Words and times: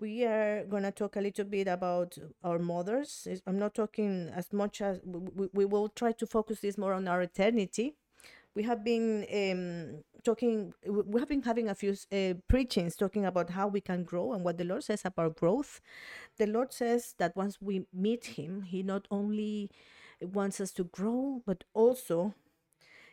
we 0.00 0.24
are 0.24 0.64
going 0.64 0.84
to 0.84 0.90
talk 0.90 1.16
a 1.16 1.20
little 1.20 1.44
bit 1.44 1.66
about 1.66 2.16
our 2.44 2.58
mothers. 2.58 3.26
I'm 3.46 3.58
not 3.58 3.74
talking 3.74 4.30
as 4.34 4.52
much 4.52 4.80
as 4.80 5.00
we, 5.04 5.48
we, 5.52 5.64
will 5.64 5.88
try 5.88 6.12
to 6.12 6.26
focus 6.26 6.60
this 6.60 6.78
more 6.78 6.92
on 6.92 7.08
our 7.08 7.22
eternity. 7.22 7.94
We 8.54 8.62
have 8.62 8.84
been 8.84 9.26
um, 9.32 10.04
talking, 10.24 10.72
we 10.86 11.02
we 11.02 11.20
have 11.20 11.28
been 11.28 11.42
having 11.42 11.68
a 11.68 11.74
few 11.74 11.94
uh, 12.12 12.34
preachings 12.48 12.96
talking 12.96 13.24
about 13.24 13.50
how 13.50 13.68
we 13.68 13.80
can 13.80 14.04
grow 14.04 14.32
and 14.32 14.44
what 14.44 14.58
the 14.58 14.64
Lord 14.64 14.84
says 14.84 15.02
about 15.04 15.36
growth. 15.36 15.80
The 16.38 16.46
Lord 16.46 16.72
says 16.72 17.14
that 17.18 17.36
once 17.36 17.60
we 17.60 17.86
meet 17.92 18.24
Him, 18.38 18.62
He 18.62 18.82
not 18.82 19.06
only 19.10 19.70
wants 20.20 20.60
us 20.60 20.72
to 20.72 20.84
grow, 20.84 21.42
but 21.44 21.64
also 21.74 22.34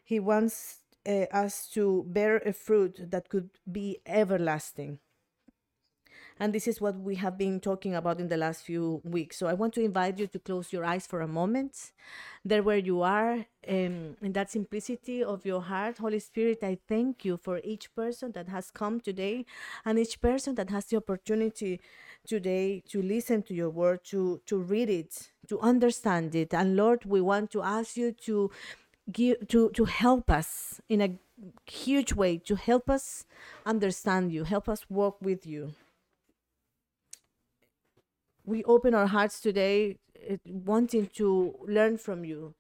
He 0.04 0.20
wants 0.20 0.80
uh, 1.08 1.26
us 1.32 1.68
to 1.74 2.06
bear 2.08 2.38
a 2.38 2.54
fruit 2.54 3.12
that 3.12 3.30
could 3.30 3.50
be 3.72 4.00
everlasting. 4.06 5.00
And 6.38 6.54
this 6.54 6.68
is 6.68 6.82
what 6.82 7.00
we 7.00 7.16
have 7.16 7.38
been 7.38 7.62
talking 7.62 7.96
about 7.96 8.20
in 8.20 8.28
the 8.28 8.36
last 8.36 8.64
few 8.64 9.02
weeks. 9.06 9.38
So 9.38 9.48
I 9.48 9.54
want 9.54 9.74
to 9.76 9.82
invite 9.82 10.20
you 10.20 10.28
to 10.28 10.40
close 10.40 10.74
your 10.74 10.84
eyes 10.84 11.08
for 11.08 11.22
a 11.22 11.28
moment. 11.28 11.92
There 12.44 12.62
where 12.62 12.78
you 12.78 13.02
are, 13.04 13.46
um, 13.68 14.18
in 14.22 14.34
that 14.34 14.52
simplicity 14.52 15.24
of 15.24 15.46
your 15.46 15.62
heart, 15.62 15.98
Holy 15.98 16.20
Spirit, 16.20 16.60
I 16.62 16.78
thank 16.90 17.24
you 17.24 17.38
for 17.38 17.62
each 17.64 17.94
person 17.96 18.34
that 18.34 18.50
has 18.50 18.70
come 18.70 19.00
today 19.00 19.46
and 19.86 19.98
each 19.98 20.20
person 20.20 20.56
that 20.56 20.70
has 20.72 20.86
the 20.88 20.98
opportunity 20.98 21.80
today 22.28 22.84
to 22.90 23.02
listen 23.02 23.42
to 23.44 23.54
your 23.54 23.70
word, 23.70 24.04
to, 24.06 24.42
to 24.46 24.58
read 24.58 24.90
it, 24.90 25.30
to 25.48 25.60
understand 25.62 26.36
it. 26.36 26.54
And 26.54 26.76
Lord, 26.76 27.06
we 27.06 27.22
want 27.22 27.50
to 27.52 27.62
ask 27.62 27.96
you 27.96 28.12
to 28.12 28.52
give 29.12 29.48
to 29.50 29.70
to 29.70 29.86
help 29.86 30.32
us 30.32 30.82
in 30.90 31.00
a 31.00 31.12
huge 31.70 32.14
way 32.14 32.38
to 32.40 32.56
help 32.56 32.90
us 32.90 33.26
understand 33.66 34.32
you 34.32 34.44
help 34.44 34.68
us 34.68 34.90
walk 34.90 35.18
with 35.22 35.46
you 35.46 35.76
we 38.46 38.64
open 38.66 38.94
our 38.94 39.08
hearts 39.08 39.40
today 39.40 39.98
wanting 40.46 41.08
to 41.16 41.56
learn 41.68 41.98
from 41.98 42.24
you 42.24 42.54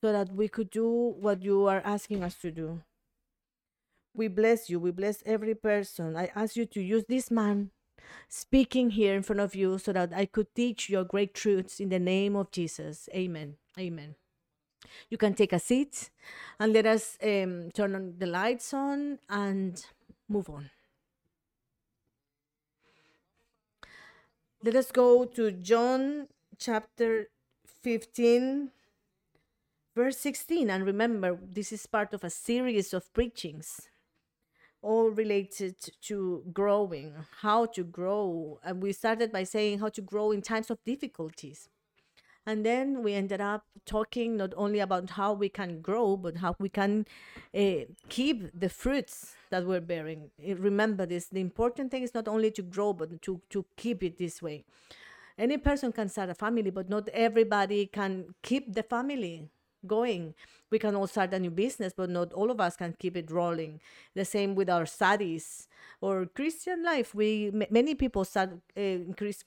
so 0.00 0.12
that 0.12 0.34
we 0.34 0.48
could 0.48 0.70
do 0.70 1.14
what 1.20 1.42
you 1.42 1.66
are 1.66 1.82
asking 1.84 2.22
us 2.22 2.34
to 2.36 2.50
do. 2.50 2.82
We 4.14 4.28
bless 4.28 4.68
you. 4.68 4.78
We 4.78 4.90
bless 4.90 5.22
every 5.24 5.54
person. 5.54 6.16
I 6.16 6.30
ask 6.34 6.56
you 6.56 6.66
to 6.66 6.82
use 6.82 7.04
this 7.08 7.30
man 7.30 7.70
speaking 8.28 8.90
here 8.90 9.14
in 9.14 9.22
front 9.22 9.40
of 9.40 9.54
you 9.54 9.78
so 9.78 9.92
that 9.92 10.12
I 10.12 10.26
could 10.26 10.54
teach 10.54 10.90
your 10.90 11.04
great 11.04 11.34
truths 11.34 11.80
in 11.80 11.88
the 11.88 11.98
name 11.98 12.36
of 12.36 12.50
Jesus. 12.50 13.08
Amen. 13.14 13.56
Amen. 13.78 14.16
You 15.08 15.16
can 15.16 15.34
take 15.34 15.52
a 15.52 15.58
seat 15.58 16.10
and 16.58 16.72
let 16.72 16.84
us 16.84 17.16
um, 17.22 17.70
turn 17.72 17.94
on 17.94 18.14
the 18.18 18.26
lights 18.26 18.74
on 18.74 19.18
and 19.30 19.82
move 20.28 20.50
on. 20.50 20.70
Let 24.64 24.76
us 24.76 24.92
go 24.92 25.24
to 25.24 25.50
John 25.50 26.28
chapter 26.56 27.26
15, 27.82 28.70
verse 29.96 30.16
16. 30.18 30.70
And 30.70 30.86
remember, 30.86 31.36
this 31.42 31.72
is 31.72 31.84
part 31.86 32.14
of 32.14 32.22
a 32.22 32.30
series 32.30 32.94
of 32.94 33.12
preachings, 33.12 33.88
all 34.80 35.10
related 35.10 35.74
to 36.02 36.44
growing, 36.52 37.12
how 37.40 37.66
to 37.74 37.82
grow. 37.82 38.60
And 38.62 38.80
we 38.80 38.92
started 38.92 39.32
by 39.32 39.42
saying 39.42 39.80
how 39.80 39.88
to 39.88 40.00
grow 40.00 40.30
in 40.30 40.42
times 40.42 40.70
of 40.70 40.78
difficulties. 40.84 41.68
And 42.44 42.66
then 42.66 43.02
we 43.04 43.14
ended 43.14 43.40
up 43.40 43.64
talking 43.86 44.36
not 44.36 44.52
only 44.56 44.80
about 44.80 45.10
how 45.10 45.32
we 45.32 45.48
can 45.48 45.80
grow, 45.80 46.16
but 46.16 46.38
how 46.38 46.56
we 46.58 46.68
can 46.68 47.06
uh, 47.54 47.84
keep 48.08 48.50
the 48.58 48.68
fruits 48.68 49.36
that 49.50 49.64
we're 49.64 49.80
bearing. 49.80 50.30
Eh, 50.44 50.54
Remember 50.58 51.06
this 51.06 51.26
the 51.26 51.40
important 51.40 51.90
thing 51.92 52.02
is 52.02 52.14
not 52.14 52.26
only 52.26 52.50
to 52.50 52.62
grow, 52.62 52.92
but 52.92 53.22
to, 53.22 53.40
to 53.50 53.64
keep 53.76 54.02
it 54.02 54.18
this 54.18 54.42
way. 54.42 54.64
Any 55.38 55.56
person 55.56 55.92
can 55.92 56.08
start 56.08 56.30
a 56.30 56.34
family, 56.34 56.70
but 56.70 56.88
not 56.90 57.08
everybody 57.10 57.86
can 57.86 58.34
keep 58.42 58.74
the 58.74 58.82
family 58.82 59.48
going. 59.86 60.34
We 60.70 60.78
can 60.78 60.94
all 60.94 61.06
start 61.06 61.34
a 61.34 61.38
new 61.38 61.50
business, 61.50 61.92
but 61.96 62.10
not 62.10 62.32
all 62.32 62.50
of 62.50 62.60
us 62.60 62.76
can 62.76 62.94
keep 62.98 63.16
it 63.16 63.30
rolling. 63.30 63.80
The 64.14 64.24
same 64.24 64.54
with 64.54 64.70
our 64.70 64.86
studies 64.86 65.68
or 66.00 66.26
Christian 66.26 66.82
life. 66.84 67.14
We 67.14 67.50
ma- 67.52 67.66
many 67.70 67.94
people 67.94 68.24
start 68.24 68.50
uh, 68.76 68.98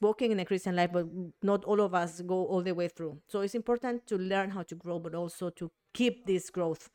walking 0.01 0.31
in 0.31 0.39
a 0.39 0.45
Christian 0.45 0.75
life, 0.75 0.91
but 0.93 1.07
not 1.41 1.63
all 1.65 1.81
of 1.81 1.93
us 1.93 2.21
go 2.21 2.45
all 2.45 2.61
the 2.61 2.73
way 2.73 2.87
through. 2.87 3.17
So 3.27 3.41
it's 3.41 3.55
important 3.55 4.07
to 4.07 4.17
learn 4.17 4.51
how 4.51 4.63
to 4.63 4.75
grow, 4.75 4.99
but 4.99 5.15
also 5.15 5.49
to 5.51 5.71
keep 5.93 6.25
this 6.25 6.49
growth. 6.49 6.89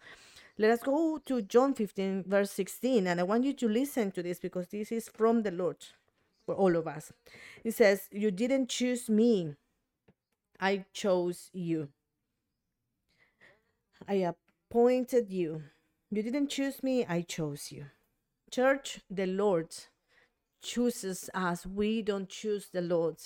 Let 0.58 0.70
us 0.72 0.82
go 0.82 1.18
to 1.24 1.42
John 1.42 1.74
15, 1.74 2.24
verse 2.26 2.50
16, 2.50 3.06
and 3.06 3.18
I 3.18 3.22
want 3.22 3.44
you 3.44 3.54
to 3.54 3.68
listen 3.68 4.10
to 4.12 4.22
this 4.22 4.38
because 4.38 4.68
this 4.68 4.92
is 4.92 5.08
from 5.08 5.42
the 5.42 5.50
Lord 5.50 5.78
for 6.44 6.54
all 6.54 6.76
of 6.76 6.86
us. 6.86 7.12
It 7.64 7.72
says, 7.72 8.08
You 8.12 8.30
didn't 8.30 8.68
choose 8.68 9.08
me, 9.08 9.54
I 10.60 10.84
chose 10.92 11.48
you. 11.54 11.88
I 14.08 14.32
appointed 14.70 15.30
you. 15.30 15.62
You 16.10 16.22
didn't 16.22 16.48
choose 16.48 16.82
me, 16.82 17.06
I 17.06 17.22
chose 17.22 17.70
you. 17.70 17.86
Church, 18.50 19.00
the 19.08 19.26
Lord 19.26 19.74
chooses 20.62 21.30
us. 21.34 21.66
We 21.66 22.02
don't 22.02 22.28
choose 22.28 22.68
the 22.72 22.82
Lord. 22.82 23.16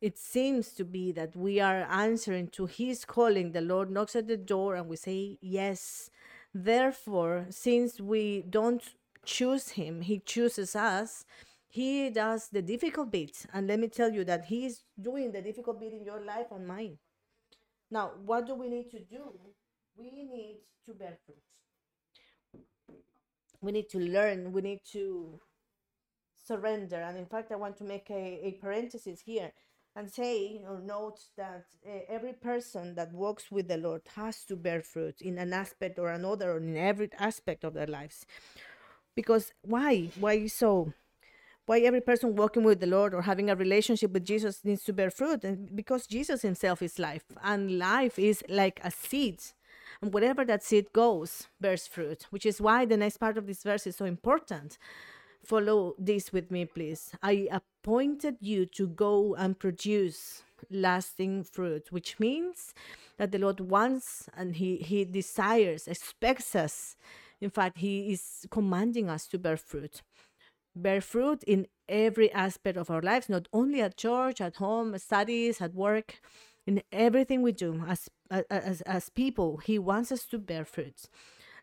It 0.00 0.18
seems 0.18 0.72
to 0.74 0.84
be 0.84 1.10
that 1.12 1.34
we 1.34 1.58
are 1.58 1.86
answering 1.90 2.48
to 2.48 2.66
His 2.66 3.04
calling. 3.04 3.52
The 3.52 3.60
Lord 3.60 3.90
knocks 3.90 4.14
at 4.14 4.28
the 4.28 4.36
door 4.36 4.76
and 4.76 4.88
we 4.88 4.96
say, 4.96 5.38
Yes. 5.40 6.10
Therefore, 6.54 7.46
since 7.50 8.00
we 8.00 8.42
don't 8.48 8.82
choose 9.24 9.70
Him, 9.70 10.02
He 10.02 10.20
chooses 10.20 10.76
us. 10.76 11.24
He 11.68 12.10
does 12.10 12.48
the 12.48 12.62
difficult 12.62 13.10
bit. 13.10 13.46
And 13.52 13.66
let 13.66 13.80
me 13.80 13.88
tell 13.88 14.12
you 14.12 14.24
that 14.24 14.46
He 14.46 14.66
is 14.66 14.82
doing 15.00 15.32
the 15.32 15.42
difficult 15.42 15.80
bit 15.80 15.92
in 15.92 16.04
your 16.04 16.20
life 16.24 16.46
and 16.52 16.66
mine. 16.66 16.98
Now, 17.90 18.12
what 18.24 18.46
do 18.46 18.54
we 18.54 18.68
need 18.68 18.90
to 18.90 19.00
do? 19.00 19.32
We 19.98 20.10
need 20.24 20.58
to 20.86 20.94
bear 20.94 21.18
fruit. 21.26 22.96
We 23.60 23.72
need 23.72 23.88
to 23.90 23.98
learn. 23.98 24.52
We 24.52 24.62
need 24.62 24.80
to 24.92 25.40
surrender. 26.36 26.96
And 26.96 27.18
in 27.18 27.26
fact, 27.26 27.50
I 27.50 27.56
want 27.56 27.76
to 27.78 27.84
make 27.84 28.08
a, 28.10 28.40
a 28.44 28.52
parenthesis 28.60 29.20
here 29.20 29.52
and 29.96 30.08
say 30.08 30.60
or 30.68 30.80
note 30.80 31.18
that 31.36 31.66
uh, 31.84 31.98
every 32.08 32.32
person 32.32 32.94
that 32.94 33.12
walks 33.12 33.50
with 33.50 33.66
the 33.66 33.76
Lord 33.76 34.02
has 34.14 34.44
to 34.44 34.54
bear 34.54 34.80
fruit 34.80 35.20
in 35.20 35.38
an 35.38 35.52
aspect 35.52 35.98
or 35.98 36.10
another, 36.10 36.52
or 36.52 36.58
in 36.58 36.76
every 36.76 37.10
aspect 37.18 37.64
of 37.64 37.74
their 37.74 37.88
lives. 37.88 38.24
Because 39.16 39.52
why? 39.62 40.10
Why 40.20 40.46
so? 40.46 40.92
why 41.68 41.80
every 41.80 42.00
person 42.00 42.34
walking 42.34 42.64
with 42.64 42.80
the 42.80 42.86
Lord 42.86 43.12
or 43.12 43.20
having 43.22 43.50
a 43.50 43.54
relationship 43.54 44.12
with 44.12 44.24
Jesus 44.24 44.64
needs 44.64 44.82
to 44.84 44.92
bear 44.94 45.10
fruit. 45.10 45.44
And 45.44 45.76
because 45.76 46.06
Jesus 46.06 46.40
himself 46.40 46.80
is 46.80 46.98
life, 46.98 47.24
and 47.44 47.78
life 47.78 48.18
is 48.18 48.42
like 48.48 48.80
a 48.82 48.90
seed. 48.90 49.42
And 50.00 50.12
wherever 50.14 50.44
that 50.44 50.62
seed 50.62 50.92
goes, 50.92 51.48
bears 51.60 51.86
fruit, 51.86 52.26
which 52.30 52.46
is 52.46 52.60
why 52.60 52.84
the 52.84 52.96
next 52.96 53.16
part 53.18 53.36
of 53.36 53.46
this 53.46 53.62
verse 53.62 53.86
is 53.86 53.96
so 53.96 54.04
important. 54.04 54.78
Follow 55.44 55.94
this 55.98 56.32
with 56.32 56.50
me, 56.50 56.64
please. 56.66 57.12
I 57.22 57.48
appointed 57.50 58.36
you 58.40 58.66
to 58.66 58.88
go 58.88 59.34
and 59.34 59.58
produce 59.58 60.42
lasting 60.70 61.44
fruit, 61.44 61.90
which 61.90 62.18
means 62.18 62.74
that 63.16 63.32
the 63.32 63.38
Lord 63.38 63.60
wants 63.60 64.28
and 64.36 64.56
He, 64.56 64.76
he 64.76 65.04
desires, 65.04 65.88
expects 65.88 66.54
us. 66.54 66.96
In 67.40 67.50
fact, 67.50 67.78
He 67.78 68.12
is 68.12 68.46
commanding 68.50 69.08
us 69.08 69.26
to 69.28 69.38
bear 69.38 69.56
fruit 69.56 70.02
bear 70.82 71.00
fruit 71.00 71.42
in 71.44 71.66
every 71.88 72.30
aspect 72.32 72.76
of 72.78 72.90
our 72.90 73.02
lives, 73.02 73.28
not 73.28 73.48
only 73.52 73.80
at 73.80 73.96
church, 73.96 74.40
at 74.40 74.56
home, 74.56 74.96
studies, 74.98 75.60
at 75.60 75.74
work, 75.74 76.20
in 76.68 76.82
everything 76.92 77.40
we 77.40 77.50
do 77.50 77.82
as 77.88 78.10
as 78.30 78.82
as 78.82 79.08
people. 79.08 79.56
He 79.56 79.78
wants 79.78 80.12
us 80.12 80.24
to 80.26 80.38
bear 80.38 80.64
fruits. 80.66 81.08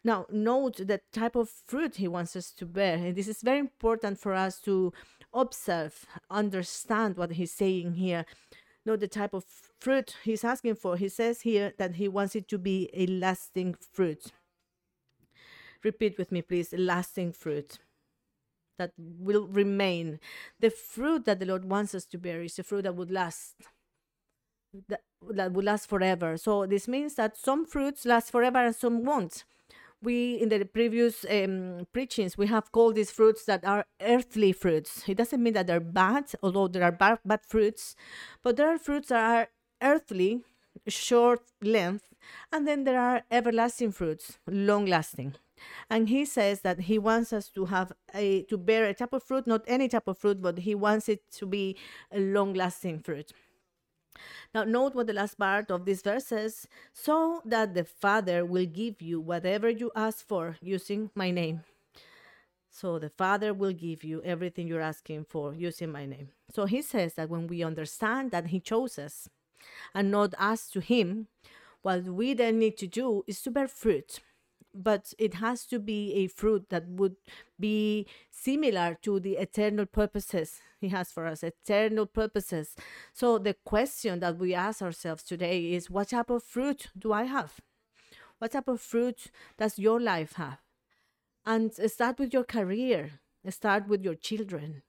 Now, 0.03 0.25
note 0.31 0.77
the 0.77 0.99
type 1.11 1.35
of 1.35 1.47
fruit 1.49 1.95
he 1.97 2.07
wants 2.07 2.35
us 2.35 2.51
to 2.53 2.65
bear. 2.65 2.95
And 2.95 3.15
this 3.15 3.27
is 3.27 3.41
very 3.41 3.59
important 3.59 4.19
for 4.19 4.33
us 4.33 4.59
to 4.61 4.93
observe, 5.31 6.05
understand 6.29 7.17
what 7.17 7.31
he's 7.33 7.51
saying 7.51 7.93
here. 7.93 8.25
Know 8.85 8.95
the 8.95 9.07
type 9.07 9.33
of 9.33 9.45
fruit 9.79 10.15
he's 10.23 10.43
asking 10.43 10.75
for. 10.75 10.97
He 10.97 11.09
says 11.09 11.41
here 11.41 11.73
that 11.77 11.95
he 11.95 12.07
wants 12.07 12.35
it 12.35 12.47
to 12.49 12.57
be 12.57 12.89
a 12.93 13.05
lasting 13.07 13.75
fruit. 13.93 14.31
Repeat 15.83 16.17
with 16.17 16.31
me, 16.31 16.41
please. 16.41 16.73
Lasting 16.73 17.33
fruit 17.33 17.79
that 18.79 18.91
will 18.97 19.47
remain. 19.47 20.19
The 20.59 20.71
fruit 20.71 21.25
that 21.25 21.39
the 21.39 21.45
Lord 21.45 21.65
wants 21.65 21.93
us 21.93 22.05
to 22.05 22.17
bear 22.17 22.41
is 22.41 22.57
a 22.59 22.63
fruit 22.63 22.83
that 22.83 22.95
would 22.95 23.11
last. 23.11 23.55
That, 24.87 25.01
would 25.21 25.65
last 25.65 25.87
forever. 25.89 26.37
So 26.37 26.65
this 26.65 26.87
means 26.87 27.15
that 27.15 27.37
some 27.37 27.65
fruits 27.65 28.05
last 28.05 28.31
forever 28.31 28.59
and 28.59 28.75
some 28.75 29.03
won't. 29.03 29.43
We 30.01 30.35
in 30.35 30.49
the 30.49 30.65
previous 30.65 31.25
um, 31.29 31.87
preachings 31.93 32.37
we 32.37 32.47
have 32.47 32.71
called 32.71 32.95
these 32.95 33.09
fruits 33.11 33.45
that 33.45 33.65
are 33.65 33.85
earthly 34.01 34.51
fruits. 34.51 35.07
It 35.07 35.17
doesn't 35.17 35.41
mean 35.41 35.53
that 35.53 35.67
they're 35.67 35.79
bad, 35.79 36.25
although 36.43 36.67
there 36.67 36.83
are 36.83 36.91
bad, 36.91 37.19
bad 37.25 37.41
fruits, 37.43 37.95
but 38.43 38.55
there 38.57 38.69
are 38.69 38.77
fruits 38.77 39.09
that 39.09 39.23
are 39.23 39.47
earthly, 39.81 40.43
short 40.87 41.41
length, 41.61 42.13
and 42.51 42.67
then 42.67 42.83
there 42.83 42.99
are 42.99 43.23
everlasting 43.31 43.91
fruits, 43.93 44.37
long 44.47 44.85
lasting. 44.85 45.35
and 45.89 46.09
he 46.09 46.25
says 46.25 46.61
that 46.61 46.81
he 46.81 46.97
wants 46.99 47.33
us 47.33 47.49
to 47.49 47.65
have 47.65 47.91
a 48.13 48.43
to 48.43 48.57
bear 48.57 48.85
a 48.85 48.93
type 48.93 49.13
of 49.13 49.23
fruit, 49.23 49.47
not 49.47 49.63
any 49.67 49.87
type 49.87 50.07
of 50.07 50.17
fruit, 50.17 50.41
but 50.41 50.59
he 50.59 50.75
wants 50.75 51.09
it 51.09 51.21
to 51.31 51.45
be 51.45 51.77
a 52.11 52.19
long-lasting 52.19 52.99
fruit. 52.99 53.31
Now, 54.53 54.63
note 54.63 54.95
what 54.95 55.07
the 55.07 55.13
last 55.13 55.37
part 55.37 55.71
of 55.71 55.85
this 55.85 56.01
verse 56.01 56.27
says 56.27 56.67
so 56.93 57.41
that 57.45 57.73
the 57.73 57.83
Father 57.83 58.45
will 58.45 58.65
give 58.65 59.01
you 59.01 59.19
whatever 59.19 59.69
you 59.69 59.91
ask 59.95 60.25
for 60.25 60.57
using 60.61 61.11
my 61.15 61.31
name. 61.31 61.63
So 62.69 62.99
the 62.99 63.09
Father 63.09 63.53
will 63.53 63.71
give 63.71 64.03
you 64.03 64.21
everything 64.23 64.67
you're 64.67 64.81
asking 64.81 65.25
for 65.25 65.53
using 65.53 65.91
my 65.91 66.05
name. 66.05 66.29
So 66.53 66.65
he 66.65 66.81
says 66.81 67.13
that 67.13 67.29
when 67.29 67.47
we 67.47 67.63
understand 67.63 68.31
that 68.31 68.47
he 68.47 68.59
chose 68.59 68.99
us 68.99 69.29
and 69.93 70.11
not 70.11 70.33
us 70.37 70.69
to 70.71 70.81
him, 70.81 71.27
what 71.81 72.03
we 72.03 72.33
then 72.33 72.59
need 72.59 72.77
to 72.77 72.87
do 72.87 73.23
is 73.27 73.41
to 73.43 73.51
bear 73.51 73.67
fruit 73.67 74.19
but 74.75 75.13
it 75.17 75.35
has 75.35 75.65
to 75.65 75.79
be 75.79 76.13
a 76.13 76.27
fruit 76.27 76.69
that 76.69 76.85
would 76.87 77.15
be 77.57 78.05
similar 78.29 78.97
to 79.01 79.19
the 79.19 79.37
eternal 79.37 79.85
purposes 79.85 80.59
he 80.85 80.89
has 80.89 81.11
for 81.11 81.25
us 81.25 81.43
eternal 81.43 82.05
purposes. 82.05 82.75
So 83.13 83.37
the 83.37 83.55
question 83.65 84.19
that 84.19 84.37
we 84.37 84.53
ask 84.53 84.81
ourselves 84.81 85.23
today 85.23 85.73
is 85.73 85.89
what 85.89 86.09
type 86.09 86.29
of 86.29 86.43
fruit 86.43 86.87
do 86.97 87.11
i 87.11 87.23
have? 87.23 87.59
What 88.37 88.51
type 88.51 88.67
of 88.67 88.81
fruit 88.81 89.31
does 89.57 89.79
your 89.79 89.99
life 89.99 90.33
have? 90.33 90.59
And 91.45 91.73
start 91.73 92.19
with 92.19 92.33
your 92.33 92.43
career. 92.43 93.19
Start 93.49 93.87
with 93.87 94.03
your 94.03 94.15
children. 94.15 94.83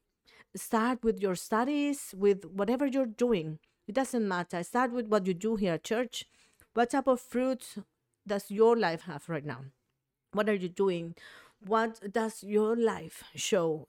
Start 0.54 1.04
with 1.04 1.20
your 1.20 1.34
studies 1.34 2.14
with 2.16 2.44
whatever 2.44 2.86
you're 2.86 3.14
doing. 3.26 3.58
It 3.86 3.94
doesn't 3.94 4.26
matter. 4.26 4.62
Start 4.62 4.92
with 4.92 5.06
what 5.08 5.26
you 5.26 5.34
do 5.34 5.56
here 5.56 5.74
at 5.74 5.84
church. 5.84 6.24
What 6.74 6.90
type 6.90 7.06
of 7.06 7.20
fruit 7.20 7.76
does 8.26 8.50
your 8.50 8.76
life 8.76 9.02
have 9.02 9.28
right 9.28 9.44
now? 9.44 9.60
What 10.32 10.48
are 10.48 10.54
you 10.54 10.68
doing? 10.68 11.14
What 11.60 12.12
does 12.12 12.42
your 12.42 12.76
life 12.76 13.24
show 13.34 13.88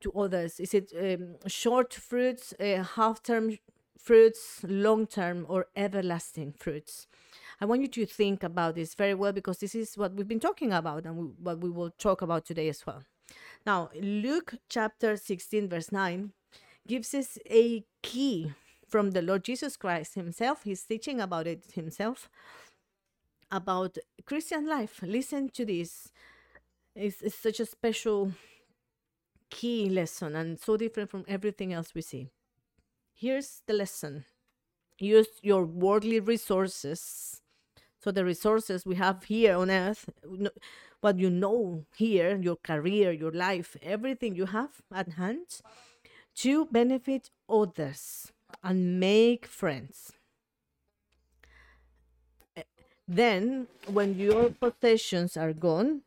to 0.00 0.12
others 0.12 0.60
is 0.60 0.74
it 0.74 0.92
um, 0.98 1.36
short 1.46 1.92
fruits 1.94 2.54
uh, 2.60 2.82
half 2.96 3.22
term 3.22 3.58
fruits 3.98 4.60
long 4.66 5.06
term 5.06 5.44
or 5.48 5.66
everlasting 5.76 6.52
fruits 6.52 7.06
i 7.60 7.64
want 7.64 7.82
you 7.82 7.88
to 7.88 8.06
think 8.06 8.42
about 8.42 8.74
this 8.74 8.94
very 8.94 9.14
well 9.14 9.32
because 9.32 9.58
this 9.58 9.74
is 9.74 9.96
what 9.96 10.14
we've 10.14 10.28
been 10.28 10.40
talking 10.40 10.72
about 10.72 11.04
and 11.04 11.16
we, 11.16 11.24
what 11.42 11.58
we 11.60 11.70
will 11.70 11.90
talk 11.90 12.22
about 12.22 12.44
today 12.44 12.68
as 12.68 12.86
well 12.86 13.02
now 13.66 13.90
luke 14.00 14.54
chapter 14.68 15.16
16 15.16 15.68
verse 15.68 15.92
9 15.92 16.32
gives 16.86 17.14
us 17.14 17.38
a 17.50 17.84
key 18.02 18.52
from 18.88 19.10
the 19.10 19.22
lord 19.22 19.44
jesus 19.44 19.76
christ 19.76 20.14
himself 20.14 20.62
he's 20.64 20.82
teaching 20.84 21.20
about 21.20 21.46
it 21.46 21.64
himself 21.74 22.30
about 23.50 23.98
Christian 24.24 24.66
life. 24.66 25.00
Listen 25.02 25.48
to 25.50 25.64
this. 25.64 26.10
It's, 26.94 27.22
it's 27.22 27.36
such 27.36 27.60
a 27.60 27.66
special 27.66 28.32
key 29.50 29.88
lesson 29.90 30.36
and 30.36 30.58
so 30.58 30.76
different 30.76 31.10
from 31.10 31.24
everything 31.28 31.72
else 31.72 31.94
we 31.94 32.02
see. 32.02 32.30
Here's 33.14 33.62
the 33.66 33.74
lesson 33.74 34.24
use 34.98 35.28
your 35.42 35.64
worldly 35.64 36.20
resources. 36.20 37.40
So, 38.02 38.10
the 38.10 38.24
resources 38.24 38.86
we 38.86 38.94
have 38.94 39.24
here 39.24 39.56
on 39.56 39.70
earth, 39.70 40.08
what 41.00 41.18
you 41.18 41.28
know 41.28 41.84
here, 41.96 42.36
your 42.36 42.56
career, 42.56 43.12
your 43.12 43.32
life, 43.32 43.76
everything 43.82 44.34
you 44.34 44.46
have 44.46 44.80
at 44.94 45.12
hand 45.12 45.60
to 46.36 46.66
benefit 46.66 47.30
others 47.48 48.32
and 48.62 48.98
make 48.98 49.46
friends. 49.46 50.12
Eh, 52.56 52.62
then, 53.06 53.66
when 53.86 54.18
your 54.18 54.50
possessions 54.50 55.36
are 55.36 55.52
gone, 55.52 56.02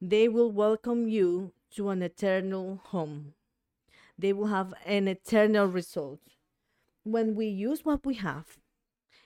they 0.00 0.28
will 0.28 0.52
welcome 0.52 1.08
you 1.08 1.52
to 1.74 1.90
an 1.90 2.02
eternal 2.02 2.80
home. 2.86 3.34
They 4.18 4.32
will 4.32 4.46
have 4.46 4.74
an 4.84 5.08
eternal 5.08 5.66
result. 5.66 6.20
When 7.02 7.34
we 7.34 7.46
use 7.46 7.84
what 7.84 8.06
we 8.06 8.14
have 8.14 8.58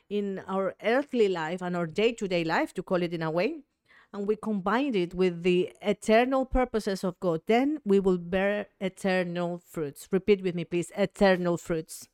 in 0.08 0.40
our 0.48 0.74
earthly 0.82 1.28
life 1.28 1.62
and 1.62 1.76
our 1.76 1.86
day 1.86 2.12
to 2.12 2.26
day 2.26 2.44
life, 2.44 2.74
to 2.74 2.82
call 2.82 3.02
it 3.02 3.12
in 3.12 3.22
a 3.22 3.30
way, 3.30 3.60
and 4.12 4.26
we 4.26 4.36
combine 4.36 4.94
it 4.94 5.14
with 5.14 5.42
the 5.42 5.72
eternal 5.82 6.46
purposes 6.46 7.04
of 7.04 7.20
God, 7.20 7.42
then 7.46 7.80
we 7.84 8.00
will 8.00 8.18
bear 8.18 8.66
eternal 8.80 9.60
fruits. 9.64 10.08
Repeat 10.10 10.42
with 10.42 10.54
me, 10.54 10.64
please 10.64 10.90
eternal 10.96 11.56
fruits. 11.56 12.08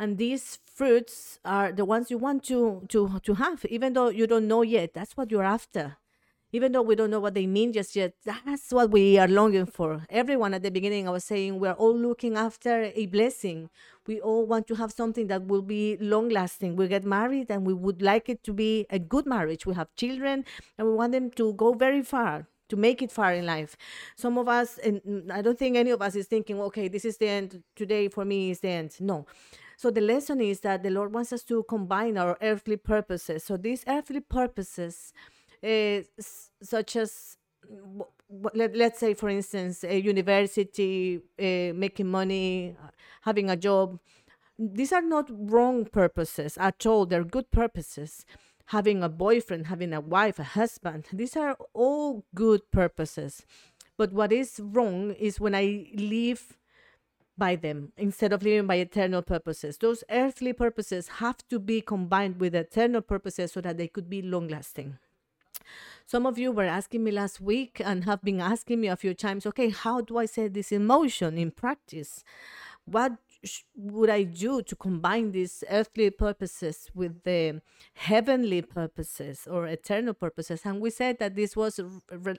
and 0.00 0.16
these 0.16 0.58
fruits 0.64 1.38
are 1.44 1.72
the 1.72 1.84
ones 1.84 2.10
you 2.10 2.16
want 2.16 2.42
to 2.42 2.82
to 2.88 3.20
to 3.22 3.34
have 3.34 3.66
even 3.66 3.92
though 3.92 4.08
you 4.08 4.26
don't 4.26 4.48
know 4.48 4.62
yet 4.62 4.94
that's 4.94 5.14
what 5.14 5.30
you're 5.30 5.44
after 5.44 5.98
even 6.52 6.72
though 6.72 6.82
we 6.82 6.94
don't 6.94 7.10
know 7.10 7.20
what 7.20 7.34
they 7.34 7.46
mean 7.46 7.72
just 7.72 7.94
yet 7.94 8.14
that's 8.24 8.72
what 8.72 8.90
we 8.90 9.18
are 9.18 9.28
longing 9.28 9.66
for 9.66 10.04
everyone 10.10 10.54
at 10.54 10.62
the 10.62 10.70
beginning 10.70 11.06
i 11.06 11.10
was 11.10 11.24
saying 11.24 11.58
we're 11.58 11.72
all 11.72 11.96
looking 11.96 12.36
after 12.36 12.90
a 12.94 13.06
blessing 13.06 13.70
we 14.06 14.20
all 14.20 14.46
want 14.46 14.66
to 14.66 14.74
have 14.74 14.92
something 14.92 15.26
that 15.26 15.46
will 15.46 15.62
be 15.62 15.96
long 16.00 16.28
lasting 16.28 16.76
we 16.76 16.88
get 16.88 17.04
married 17.04 17.50
and 17.50 17.66
we 17.66 17.72
would 17.72 18.02
like 18.02 18.28
it 18.28 18.42
to 18.42 18.52
be 18.52 18.86
a 18.90 18.98
good 18.98 19.26
marriage 19.26 19.66
we 19.66 19.74
have 19.74 19.94
children 19.96 20.44
and 20.78 20.86
we 20.86 20.94
want 20.94 21.12
them 21.12 21.30
to 21.30 21.52
go 21.54 21.72
very 21.72 22.02
far 22.02 22.46
to 22.70 22.76
make 22.76 23.02
it 23.02 23.12
far 23.12 23.34
in 23.34 23.44
life. 23.44 23.76
Some 24.16 24.38
of 24.38 24.48
us, 24.48 24.78
and 24.78 25.30
I 25.30 25.42
don't 25.42 25.58
think 25.58 25.76
any 25.76 25.90
of 25.90 26.00
us 26.00 26.14
is 26.14 26.26
thinking, 26.26 26.58
okay, 26.60 26.88
this 26.88 27.04
is 27.04 27.18
the 27.18 27.28
end. 27.28 27.62
Today 27.76 28.08
for 28.08 28.24
me 28.24 28.50
is 28.52 28.60
the 28.60 28.68
end. 28.68 28.92
No. 29.00 29.26
So 29.76 29.90
the 29.90 30.00
lesson 30.00 30.40
is 30.40 30.60
that 30.60 30.82
the 30.82 30.90
Lord 30.90 31.12
wants 31.12 31.32
us 31.32 31.42
to 31.44 31.64
combine 31.68 32.16
our 32.16 32.38
earthly 32.40 32.76
purposes. 32.76 33.44
So 33.44 33.56
these 33.56 33.84
earthly 33.86 34.20
purposes, 34.20 35.12
such 36.62 36.96
as 36.96 37.36
let, 38.54 38.74
let's 38.74 38.98
say 38.98 39.14
for 39.14 39.28
instance 39.28 39.84
a 39.84 40.00
university 40.00 41.20
uh, 41.38 41.74
making 41.74 42.06
money 42.06 42.76
having 43.22 43.50
a 43.50 43.56
job 43.56 43.98
these 44.58 44.92
are 44.92 45.02
not 45.02 45.26
wrong 45.30 45.84
purposes 45.84 46.56
at 46.58 46.86
all 46.86 47.06
they're 47.06 47.24
good 47.24 47.50
purposes 47.50 48.24
having 48.66 49.02
a 49.02 49.08
boyfriend 49.08 49.66
having 49.66 49.92
a 49.92 50.00
wife 50.00 50.38
a 50.38 50.44
husband 50.44 51.06
these 51.12 51.36
are 51.36 51.56
all 51.74 52.24
good 52.34 52.70
purposes 52.70 53.44
but 53.96 54.12
what 54.12 54.32
is 54.32 54.60
wrong 54.62 55.12
is 55.12 55.40
when 55.40 55.54
i 55.54 55.86
live 55.94 56.56
by 57.40 57.56
them 57.56 57.90
instead 57.96 58.32
of 58.32 58.42
living 58.44 58.66
by 58.66 58.76
eternal 58.76 59.22
purposes. 59.22 59.78
Those 59.78 60.04
earthly 60.10 60.52
purposes 60.52 61.08
have 61.08 61.38
to 61.48 61.58
be 61.58 61.80
combined 61.80 62.38
with 62.38 62.54
eternal 62.54 63.00
purposes 63.00 63.52
so 63.52 63.60
that 63.62 63.78
they 63.78 63.88
could 63.88 64.10
be 64.10 64.22
long 64.22 64.46
lasting. 64.46 64.98
Some 66.10 66.26
of 66.26 66.40
you 66.40 66.50
were 66.50 66.64
asking 66.64 67.04
me 67.04 67.12
last 67.12 67.40
week 67.40 67.80
and 67.84 68.02
have 68.02 68.20
been 68.20 68.40
asking 68.40 68.80
me 68.80 68.88
a 68.88 68.96
few 68.96 69.14
times, 69.14 69.46
okay, 69.46 69.70
how 69.70 70.00
do 70.00 70.18
I 70.18 70.26
say 70.26 70.48
this 70.48 70.72
in 70.72 70.84
motion 70.84 71.38
in 71.38 71.52
practice? 71.52 72.24
What 72.84 73.12
would 73.74 74.10
I 74.10 74.24
do 74.24 74.62
to 74.62 74.76
combine 74.76 75.32
these 75.32 75.64
earthly 75.70 76.10
purposes 76.10 76.90
with 76.94 77.22
the 77.22 77.62
heavenly 77.94 78.60
purposes 78.62 79.48
or 79.50 79.66
eternal 79.66 80.14
purposes? 80.14 80.62
And 80.64 80.80
we 80.80 80.90
said 80.90 81.18
that 81.20 81.36
this 81.36 81.56
was 81.56 81.80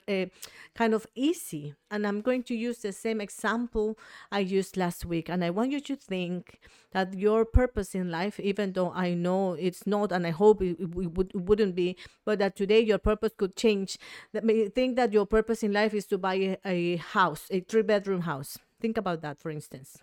a, 0.08 0.30
kind 0.74 0.94
of 0.94 1.06
easy. 1.14 1.74
And 1.90 2.06
I'm 2.06 2.20
going 2.20 2.44
to 2.44 2.54
use 2.54 2.78
the 2.78 2.92
same 2.92 3.20
example 3.20 3.98
I 4.30 4.40
used 4.40 4.76
last 4.76 5.04
week. 5.04 5.28
And 5.28 5.44
I 5.44 5.50
want 5.50 5.72
you 5.72 5.80
to 5.80 5.96
think 5.96 6.60
that 6.92 7.14
your 7.18 7.44
purpose 7.44 7.94
in 7.94 8.10
life, 8.10 8.38
even 8.38 8.72
though 8.72 8.92
I 8.92 9.14
know 9.14 9.54
it's 9.54 9.86
not, 9.86 10.12
and 10.12 10.26
I 10.26 10.30
hope 10.30 10.62
it, 10.62 10.78
it, 10.78 10.94
would, 10.94 11.32
it 11.34 11.40
wouldn't 11.40 11.74
be, 11.74 11.96
but 12.24 12.38
that 12.38 12.54
today 12.54 12.80
your 12.80 12.98
purpose 12.98 13.32
could 13.36 13.56
change. 13.56 13.98
That 14.32 14.44
may 14.44 14.68
think 14.68 14.96
that 14.96 15.12
your 15.12 15.26
purpose 15.26 15.62
in 15.62 15.72
life 15.72 15.94
is 15.94 16.06
to 16.06 16.18
buy 16.18 16.34
a, 16.34 16.58
a 16.64 16.96
house, 16.96 17.46
a 17.50 17.60
three 17.60 17.82
bedroom 17.82 18.22
house. 18.22 18.58
Think 18.80 18.96
about 18.96 19.20
that, 19.22 19.38
for 19.38 19.50
instance 19.50 20.02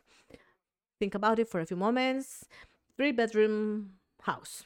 think 1.00 1.16
about 1.16 1.40
it 1.40 1.48
for 1.48 1.60
a 1.60 1.66
few 1.66 1.78
moments. 1.78 2.46
Three 2.98 3.12
bedroom 3.12 3.94
house. 4.22 4.64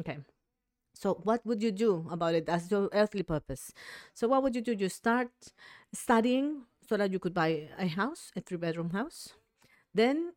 Okay. 0.00 0.18
So 0.94 1.20
what 1.22 1.44
would 1.44 1.62
you 1.62 1.72
do 1.72 2.06
about 2.10 2.34
it? 2.34 2.46
That's 2.46 2.70
your 2.70 2.88
earthly 2.92 3.22
purpose. 3.22 3.72
So 4.14 4.28
what 4.28 4.42
would 4.42 4.54
you 4.54 4.62
do? 4.62 4.72
You 4.72 4.88
start 4.88 5.30
studying 5.92 6.62
so 6.88 6.96
that 6.96 7.10
you 7.12 7.18
could 7.18 7.34
buy 7.34 7.68
a 7.78 7.86
house, 7.86 8.30
a 8.34 8.40
three 8.40 8.56
bedroom 8.56 8.90
house. 8.90 9.34
Then 9.94 10.32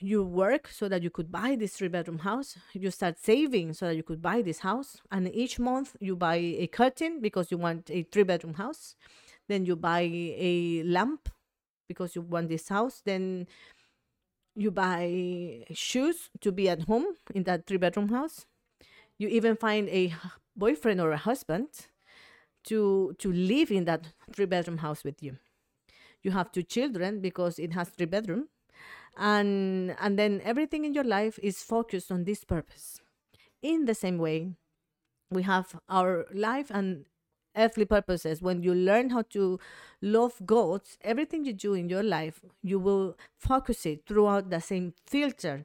you 0.00 0.24
work 0.24 0.68
so 0.68 0.88
that 0.88 1.02
you 1.02 1.10
could 1.10 1.30
buy 1.30 1.56
this 1.56 1.76
three 1.76 1.88
bedroom 1.88 2.18
house. 2.18 2.56
You 2.72 2.90
start 2.90 3.18
saving 3.18 3.74
so 3.74 3.86
that 3.86 3.96
you 3.96 4.02
could 4.02 4.20
buy 4.20 4.42
this 4.42 4.60
house. 4.60 5.00
And 5.10 5.32
each 5.32 5.58
month 5.58 5.96
you 6.00 6.16
buy 6.16 6.36
a 6.36 6.66
curtain 6.66 7.20
because 7.20 7.50
you 7.50 7.58
want 7.58 7.90
a 7.90 8.02
three 8.02 8.24
bedroom 8.24 8.54
house. 8.54 8.96
Then 9.48 9.66
you 9.66 9.76
buy 9.76 10.02
a 10.02 10.82
lamp 10.84 11.28
because 11.88 12.16
you 12.16 12.22
want 12.22 12.48
this 12.48 12.68
house. 12.68 13.02
Then 13.04 13.46
you 14.54 14.70
buy 14.70 15.64
shoes 15.72 16.30
to 16.40 16.52
be 16.52 16.68
at 16.68 16.82
home 16.82 17.06
in 17.34 17.44
that 17.44 17.66
three 17.66 17.78
bedroom 17.78 18.08
house. 18.08 18.46
You 19.18 19.28
even 19.28 19.56
find 19.56 19.88
a 19.88 20.14
boyfriend 20.56 21.00
or 21.00 21.12
a 21.12 21.16
husband 21.16 21.68
to 22.64 23.14
to 23.18 23.32
live 23.32 23.70
in 23.70 23.84
that 23.84 24.08
three 24.32 24.46
bedroom 24.46 24.78
house 24.78 25.04
with 25.04 25.22
you. 25.22 25.38
You 26.22 26.30
have 26.32 26.52
two 26.52 26.62
children 26.62 27.20
because 27.20 27.58
it 27.58 27.72
has 27.72 27.88
three 27.88 28.06
bedroom. 28.06 28.48
And 29.16 29.96
and 30.00 30.18
then 30.18 30.40
everything 30.44 30.84
in 30.84 30.94
your 30.94 31.04
life 31.04 31.38
is 31.42 31.62
focused 31.62 32.10
on 32.10 32.24
this 32.24 32.44
purpose. 32.44 33.00
In 33.60 33.84
the 33.84 33.94
same 33.94 34.18
way, 34.18 34.56
we 35.30 35.42
have 35.42 35.78
our 35.88 36.26
life 36.32 36.70
and 36.70 37.06
earthly 37.56 37.84
purposes. 37.84 38.42
When 38.42 38.62
you 38.62 38.74
learn 38.74 39.10
how 39.10 39.22
to 39.30 39.58
love 40.00 40.34
God, 40.44 40.82
everything 41.02 41.44
you 41.44 41.52
do 41.52 41.74
in 41.74 41.88
your 41.88 42.02
life, 42.02 42.40
you 42.62 42.78
will 42.78 43.16
focus 43.38 43.86
it 43.86 44.06
throughout 44.06 44.50
the 44.50 44.60
same 44.60 44.94
filter. 45.06 45.64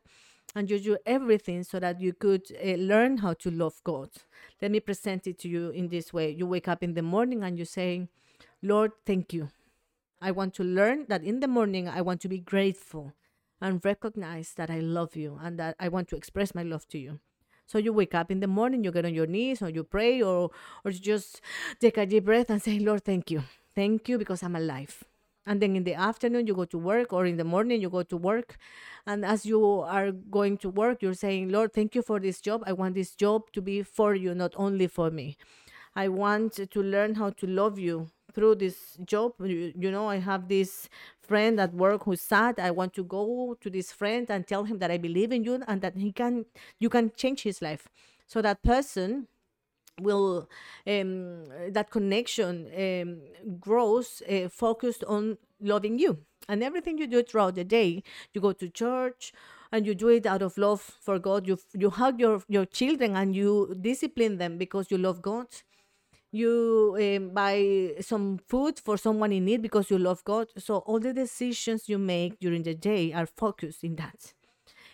And 0.56 0.70
you 0.70 0.80
do 0.80 0.98
everything 1.06 1.64
so 1.64 1.80
that 1.80 2.02
you 2.02 2.14
could 2.14 2.44
uh, 2.64 2.72
learn 2.76 3.18
how 3.18 3.34
to 3.34 3.52
love 3.52 3.82
God. 3.84 4.10
Let 4.62 4.72
me 4.72 4.80
present 4.80 5.28
it 5.28 5.38
to 5.40 5.50
you 5.50 5.70
in 5.70 5.90
this 5.90 6.14
way. 6.14 6.32
You 6.32 6.48
wake 6.48 6.68
up 6.68 6.82
in 6.82 6.94
the 6.94 7.02
morning 7.02 7.44
and 7.44 7.60
you 7.60 7.66
say, 7.66 8.08
Lord, 8.64 8.92
thank 9.06 9.34
you. 9.34 9.50
I 10.20 10.32
want 10.32 10.56
to 10.56 10.64
learn 10.64 11.06
that 11.10 11.24
in 11.24 11.42
the 11.42 11.48
morning 11.48 11.88
I 11.88 12.02
want 12.02 12.22
to 12.22 12.30
be 12.30 12.40
grateful 12.40 13.14
and 13.62 13.84
recognize 13.84 14.54
that 14.56 14.70
I 14.72 14.80
love 14.80 15.16
you 15.16 15.40
and 15.42 15.60
that 15.60 15.76
I 15.80 15.90
want 15.90 16.08
to 16.10 16.16
express 16.16 16.56
my 16.56 16.64
love 16.64 16.88
to 16.90 16.98
you. 16.98 17.20
So 17.68 17.78
you 17.78 17.94
wake 17.94 18.16
up 18.16 18.32
in 18.32 18.40
the 18.40 18.48
morning, 18.48 18.84
you 18.84 18.92
get 18.92 19.06
on 19.06 19.14
your 19.14 19.28
knees, 19.28 19.62
or 19.62 19.70
you 19.70 19.84
pray, 19.84 20.22
or 20.22 20.50
or 20.84 20.92
you 20.92 21.00
just 21.00 21.42
take 21.80 21.98
a 21.98 22.06
deep 22.06 22.26
breath 22.26 22.50
and 22.50 22.62
say, 22.68 22.80
Lord, 22.80 23.04
thank 23.04 23.30
you. 23.30 23.44
Thank 23.76 24.10
you 24.10 24.18
because 24.18 24.42
I'm 24.42 24.56
alive. 24.56 25.04
And 25.46 25.62
then 25.62 25.76
in 25.78 25.84
the 25.84 25.94
afternoon, 25.94 26.48
you 26.48 26.54
go 26.54 26.66
to 26.66 26.78
work, 26.78 27.14
or 27.14 27.26
in 27.26 27.38
the 27.38 27.46
morning, 27.46 27.82
you 27.82 27.90
go 27.90 28.04
to 28.04 28.18
work. 28.18 28.58
And 29.06 29.24
as 29.24 29.46
you 29.46 29.64
are 29.82 30.12
going 30.12 30.58
to 30.60 30.70
work, 30.70 31.02
you're 31.02 31.14
saying, 31.14 31.50
Lord, 31.50 31.74
thank 31.74 31.96
you 31.96 32.02
for 32.02 32.20
this 32.20 32.42
job. 32.42 32.64
I 32.66 32.74
want 32.74 32.96
this 32.96 33.16
job 33.16 33.52
to 33.54 33.62
be 33.62 33.84
for 33.84 34.14
you, 34.14 34.36
not 34.36 34.54
only 34.58 34.88
for 34.88 35.10
me. 35.10 35.38
I 35.96 36.10
want 36.10 36.54
to 36.54 36.84
learn 36.84 37.16
how 37.16 37.30
to 37.32 37.48
love 37.48 37.80
you 37.80 38.10
through 38.38 38.54
this 38.54 38.98
job. 39.04 39.34
You, 39.40 39.74
you 39.76 39.90
know, 39.90 40.08
I 40.08 40.18
have 40.18 40.48
this 40.48 40.90
friend 41.20 41.60
at 41.60 41.74
work 41.74 42.04
who's 42.04 42.22
sad. 42.22 42.60
I 42.60 42.70
want 42.70 42.94
to 42.94 43.04
go 43.04 43.58
to 43.60 43.70
this 43.70 43.92
friend 43.92 44.30
and 44.30 44.46
tell 44.46 44.64
him 44.66 44.78
that 44.78 44.92
I 44.92 44.98
believe 45.00 45.32
in 45.32 45.44
you 45.44 45.64
and 45.68 45.82
that 45.82 45.98
he 45.98 46.12
can, 46.12 46.46
you 46.80 46.88
can 46.88 47.12
change 47.18 47.42
his 47.42 47.64
life. 47.64 47.88
So 48.28 48.44
that 48.44 48.62
person 48.62 49.28
will 50.00 50.48
um, 50.86 51.46
that 51.72 51.90
connection 51.90 52.70
um, 52.78 53.58
grows 53.60 54.22
uh, 54.30 54.48
focused 54.50 55.04
on 55.06 55.40
loving 55.60 55.98
you 55.98 56.20
and 56.48 56.62
everything 56.62 57.00
you 57.00 57.08
do 57.08 57.24
throughout 57.24 57.56
the 57.56 57.64
day 57.64 58.04
you 58.32 58.40
go 58.40 58.52
to 58.52 58.70
church 58.70 59.34
and 59.72 59.88
you 59.88 59.96
do 59.96 60.08
it 60.10 60.28
out 60.28 60.44
of 60.44 60.56
love 60.56 60.82
for 61.02 61.18
god 61.18 61.48
you 61.48 61.58
you 61.74 61.90
hug 61.90 62.20
your 62.20 62.44
your 62.48 62.64
children 62.66 63.16
and 63.16 63.36
you 63.36 63.76
discipline 63.82 64.38
them 64.38 64.60
because 64.60 64.92
you 64.92 65.00
love 65.00 65.20
god 65.20 65.48
you 66.38 66.98
um, 67.00 67.30
buy 67.30 67.94
some 68.02 68.40
food 68.48 68.80
for 68.80 68.98
someone 68.98 69.32
in 69.32 69.46
need 69.46 69.62
because 69.62 69.90
you 69.90 69.98
love 69.98 70.24
God. 70.24 70.48
So 70.58 70.78
all 70.80 71.00
the 71.00 71.14
decisions 71.14 71.90
you 71.90 71.98
make 71.98 72.40
during 72.40 72.64
the 72.64 72.76
day 72.76 73.14
are 73.14 73.26
focused 73.26 73.84
in 73.84 73.96
that. 73.96 74.34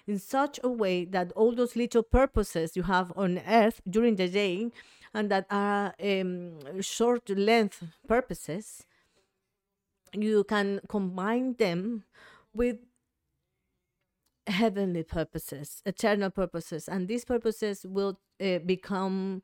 In 0.07 0.19
such 0.19 0.59
a 0.63 0.69
way 0.69 1.05
that 1.05 1.31
all 1.33 1.55
those 1.55 1.75
little 1.75 2.03
purposes 2.03 2.75
you 2.75 2.83
have 2.83 3.13
on 3.15 3.39
earth 3.47 3.81
during 3.89 4.15
the 4.15 4.27
day 4.27 4.69
and 5.13 5.29
that 5.31 5.45
are 5.49 5.93
um, 6.03 6.81
short 6.81 7.29
length 7.29 7.83
purposes, 8.07 8.85
you 10.13 10.43
can 10.43 10.81
combine 10.89 11.55
them 11.57 12.03
with 12.53 12.77
heavenly 14.47 15.03
purposes, 15.03 15.81
eternal 15.85 16.29
purposes, 16.29 16.89
and 16.89 17.07
these 17.07 17.25
purposes 17.25 17.85
will 17.87 18.19
uh, 18.41 18.59
become 18.59 19.41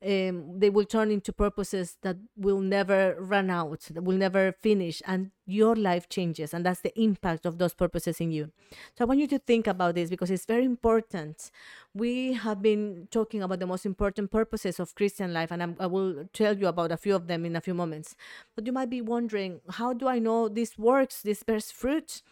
um, 0.00 0.60
they 0.60 0.70
will 0.70 0.84
turn 0.84 1.10
into 1.10 1.32
purposes 1.32 1.96
that 2.02 2.16
will 2.36 2.60
never 2.60 3.16
run 3.18 3.50
out, 3.50 3.80
that 3.90 4.04
will 4.04 4.16
never 4.16 4.52
finish, 4.52 5.02
and 5.06 5.32
your 5.44 5.74
life 5.74 6.08
changes. 6.08 6.54
And 6.54 6.64
that's 6.64 6.82
the 6.82 6.96
impact 7.00 7.46
of 7.46 7.58
those 7.58 7.74
purposes 7.74 8.20
in 8.20 8.30
you. 8.30 8.52
So 8.96 9.02
I 9.02 9.04
want 9.06 9.18
you 9.18 9.26
to 9.28 9.38
think 9.40 9.66
about 9.66 9.96
this 9.96 10.08
because 10.08 10.30
it's 10.30 10.44
very 10.44 10.64
important. 10.64 11.50
We 11.94 12.34
have 12.34 12.62
been 12.62 13.08
talking 13.10 13.42
about 13.42 13.58
the 13.58 13.66
most 13.66 13.84
important 13.86 14.30
purposes 14.30 14.78
of 14.78 14.94
Christian 14.94 15.32
life, 15.32 15.50
and 15.50 15.62
I'm, 15.62 15.76
i 15.80 15.86
will 15.86 16.28
tell 16.32 16.56
you 16.56 16.68
about 16.68 16.92
a 16.92 16.96
few 16.96 17.16
of 17.16 17.26
them 17.26 17.44
in 17.44 17.56
a 17.56 17.60
few 17.60 17.74
moments. 17.74 18.14
But 18.54 18.66
you 18.66 18.72
might 18.72 18.90
be 18.90 19.00
wondering, 19.00 19.60
how 19.68 19.94
do 19.94 20.06
I 20.06 20.20
know 20.20 20.48
this 20.48 20.78
works, 20.78 21.22
this 21.22 21.42
bears 21.42 21.72
fruit? 21.72 22.22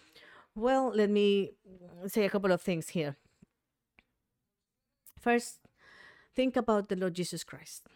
Well, 0.54 0.92
let 0.94 1.11
me 1.11 1.50
say 2.06 2.25
a 2.25 2.30
couple 2.30 2.52
of 2.52 2.62
things 2.62 2.90
here. 2.90 3.16
First, 5.20 5.65
Think 6.37 6.57
about 6.57 6.88
the 6.88 6.97
Lord 6.97 7.14
Jesus 7.14 7.43
Christ. 7.43 7.88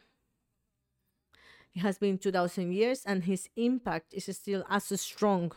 It 1.75 1.81
has 1.81 1.99
been 1.99 2.19
2,000 2.19 2.73
years, 2.73 3.05
and 3.07 3.25
his 3.25 3.49
impact 3.55 4.15
is 4.15 4.35
still 4.37 4.65
as 4.69 5.01
strong 5.01 5.53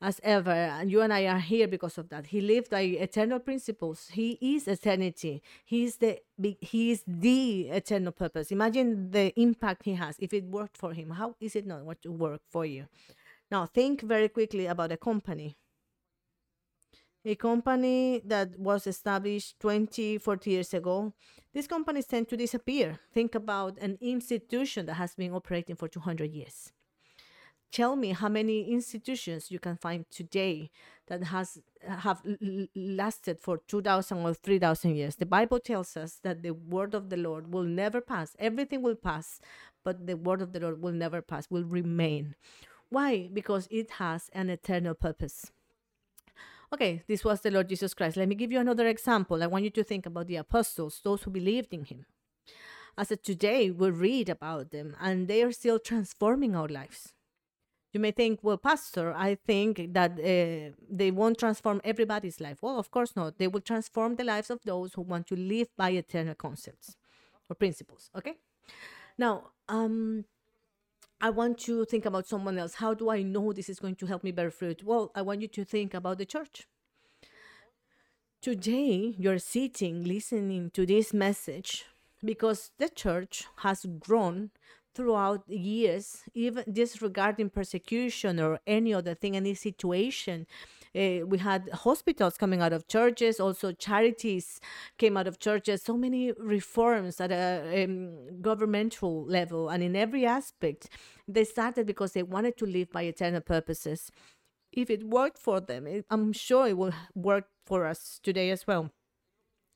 as 0.00 0.20
ever. 0.24 0.50
And 0.50 0.90
you 0.90 1.02
and 1.02 1.12
I 1.12 1.26
are 1.26 1.38
here 1.38 1.68
because 1.68 1.98
of 1.98 2.08
that. 2.08 2.26
He 2.26 2.40
lived 2.40 2.70
by 2.70 2.80
eternal 2.80 3.38
principles. 3.38 4.08
He 4.12 4.38
is 4.40 4.66
eternity. 4.66 5.42
He 5.64 5.84
is 5.84 5.96
the 5.96 6.20
he 6.60 6.90
is 6.90 7.04
the 7.06 7.68
eternal 7.68 8.12
purpose. 8.12 8.50
Imagine 8.50 9.10
the 9.10 9.32
impact 9.40 9.84
he 9.84 9.94
has. 9.94 10.16
If 10.18 10.32
it 10.32 10.44
worked 10.44 10.76
for 10.76 10.92
him, 10.92 11.10
how 11.10 11.36
is 11.40 11.54
it 11.54 11.66
not 11.66 11.84
going 11.84 11.96
to 12.02 12.12
work 12.12 12.40
for 12.50 12.66
you? 12.66 12.86
Now 13.50 13.66
think 13.66 14.02
very 14.02 14.28
quickly 14.28 14.66
about 14.66 14.90
a 14.90 14.96
company 14.96 15.56
a 17.26 17.34
company 17.34 18.22
that 18.24 18.58
was 18.58 18.86
established 18.86 19.58
20, 19.58 20.18
40 20.18 20.50
years 20.50 20.72
ago, 20.72 21.12
these 21.52 21.66
companies 21.66 22.06
tend 22.06 22.28
to 22.28 22.36
disappear. 22.36 23.00
Think 23.12 23.34
about 23.34 23.78
an 23.78 23.98
institution 24.00 24.86
that 24.86 24.94
has 24.94 25.14
been 25.16 25.32
operating 25.32 25.74
for 25.74 25.88
200 25.88 26.30
years. 26.30 26.72
Tell 27.72 27.96
me 27.96 28.12
how 28.12 28.28
many 28.28 28.70
institutions 28.70 29.50
you 29.50 29.58
can 29.58 29.76
find 29.76 30.08
today 30.08 30.70
that 31.08 31.24
has 31.24 31.58
have 31.86 32.22
lasted 32.74 33.40
for 33.40 33.60
2000 33.66 34.18
or 34.18 34.32
3000 34.32 34.94
years. 34.94 35.16
The 35.16 35.26
Bible 35.26 35.58
tells 35.58 35.96
us 35.96 36.20
that 36.22 36.42
the 36.42 36.52
word 36.52 36.94
of 36.94 37.10
the 37.10 37.16
Lord 37.16 37.52
will 37.52 37.64
never 37.64 38.00
pass. 38.00 38.36
Everything 38.38 38.82
will 38.82 38.94
pass, 38.94 39.40
but 39.84 40.06
the 40.06 40.16
word 40.16 40.42
of 40.42 40.52
the 40.52 40.60
Lord 40.60 40.80
will 40.80 40.92
never 40.92 41.20
pass, 41.20 41.50
will 41.50 41.64
remain. 41.64 42.36
Why? 42.88 43.28
Because 43.32 43.66
it 43.70 43.90
has 43.92 44.30
an 44.32 44.48
eternal 44.48 44.94
purpose. 44.94 45.50
Okay, 46.72 47.02
this 47.06 47.24
was 47.24 47.40
the 47.40 47.50
Lord 47.50 47.68
Jesus 47.68 47.94
Christ. 47.94 48.16
Let 48.16 48.28
me 48.28 48.34
give 48.34 48.50
you 48.50 48.58
another 48.58 48.86
example. 48.88 49.42
I 49.42 49.46
want 49.46 49.64
you 49.64 49.70
to 49.70 49.84
think 49.84 50.06
about 50.06 50.26
the 50.26 50.36
apostles, 50.36 51.00
those 51.02 51.22
who 51.22 51.30
believed 51.30 51.72
in 51.72 51.84
him. 51.84 52.06
As 52.98 53.12
of 53.12 53.22
today, 53.22 53.70
we 53.70 53.90
read 53.90 54.28
about 54.28 54.70
them 54.70 54.96
and 55.00 55.28
they 55.28 55.42
are 55.42 55.52
still 55.52 55.78
transforming 55.78 56.56
our 56.56 56.68
lives. 56.68 57.12
You 57.92 58.00
may 58.00 58.10
think, 58.10 58.40
well, 58.42 58.58
Pastor, 58.58 59.12
I 59.14 59.36
think 59.36 59.94
that 59.94 60.12
uh, 60.12 60.74
they 60.90 61.10
won't 61.10 61.38
transform 61.38 61.80
everybody's 61.84 62.40
life. 62.40 62.58
Well, 62.62 62.78
of 62.78 62.90
course 62.90 63.14
not. 63.16 63.38
They 63.38 63.48
will 63.48 63.60
transform 63.60 64.16
the 64.16 64.24
lives 64.24 64.50
of 64.50 64.60
those 64.64 64.94
who 64.94 65.02
want 65.02 65.26
to 65.28 65.36
live 65.36 65.68
by 65.76 65.90
eternal 65.90 66.34
concepts 66.34 66.96
or 67.48 67.54
principles. 67.54 68.10
Okay? 68.16 68.34
Now, 69.16 69.50
um, 69.68 70.24
I 71.20 71.30
want 71.30 71.58
to 71.60 71.84
think 71.86 72.04
about 72.04 72.26
someone 72.26 72.58
else. 72.58 72.74
How 72.74 72.92
do 72.92 73.08
I 73.08 73.22
know 73.22 73.52
this 73.52 73.70
is 73.70 73.80
going 73.80 73.96
to 73.96 74.06
help 74.06 74.22
me 74.22 74.32
bear 74.32 74.50
fruit? 74.50 74.84
Well, 74.84 75.10
I 75.14 75.22
want 75.22 75.40
you 75.40 75.48
to 75.48 75.64
think 75.64 75.94
about 75.94 76.18
the 76.18 76.26
church. 76.26 76.66
Today, 78.42 79.14
you're 79.18 79.38
sitting 79.38 80.04
listening 80.04 80.70
to 80.70 80.84
this 80.84 81.14
message 81.14 81.86
because 82.22 82.70
the 82.78 82.90
church 82.90 83.46
has 83.56 83.86
grown 83.98 84.50
throughout 84.94 85.48
the 85.48 85.58
years, 85.58 86.22
even 86.34 86.64
disregarding 86.70 87.50
persecution 87.50 88.38
or 88.38 88.60
any 88.66 88.92
other 88.92 89.14
thing, 89.14 89.36
any 89.36 89.54
situation. 89.54 90.46
Uh, 90.96 91.26
we 91.26 91.38
had 91.38 91.68
hospitals 91.72 92.38
coming 92.38 92.62
out 92.62 92.72
of 92.72 92.88
churches, 92.88 93.38
also 93.38 93.72
charities 93.72 94.60
came 94.96 95.16
out 95.16 95.26
of 95.26 95.38
churches, 95.38 95.82
so 95.82 95.96
many 95.96 96.32
reforms 96.38 97.20
at 97.20 97.30
a 97.30 97.84
um, 97.84 98.40
governmental 98.40 99.24
level 99.26 99.68
and 99.68 99.82
in 99.82 99.94
every 99.94 100.24
aspect. 100.24 100.88
They 101.28 101.44
started 101.44 101.86
because 101.86 102.12
they 102.12 102.22
wanted 102.22 102.56
to 102.58 102.66
live 102.66 102.90
by 102.90 103.02
eternal 103.02 103.42
purposes. 103.42 104.10
If 104.72 104.88
it 104.88 105.04
worked 105.04 105.38
for 105.38 105.60
them, 105.60 105.86
it, 105.86 106.06
I'm 106.10 106.32
sure 106.32 106.66
it 106.66 106.78
will 106.78 106.94
work 107.14 107.44
for 107.66 107.86
us 107.86 108.18
today 108.22 108.50
as 108.50 108.66
well. 108.66 108.90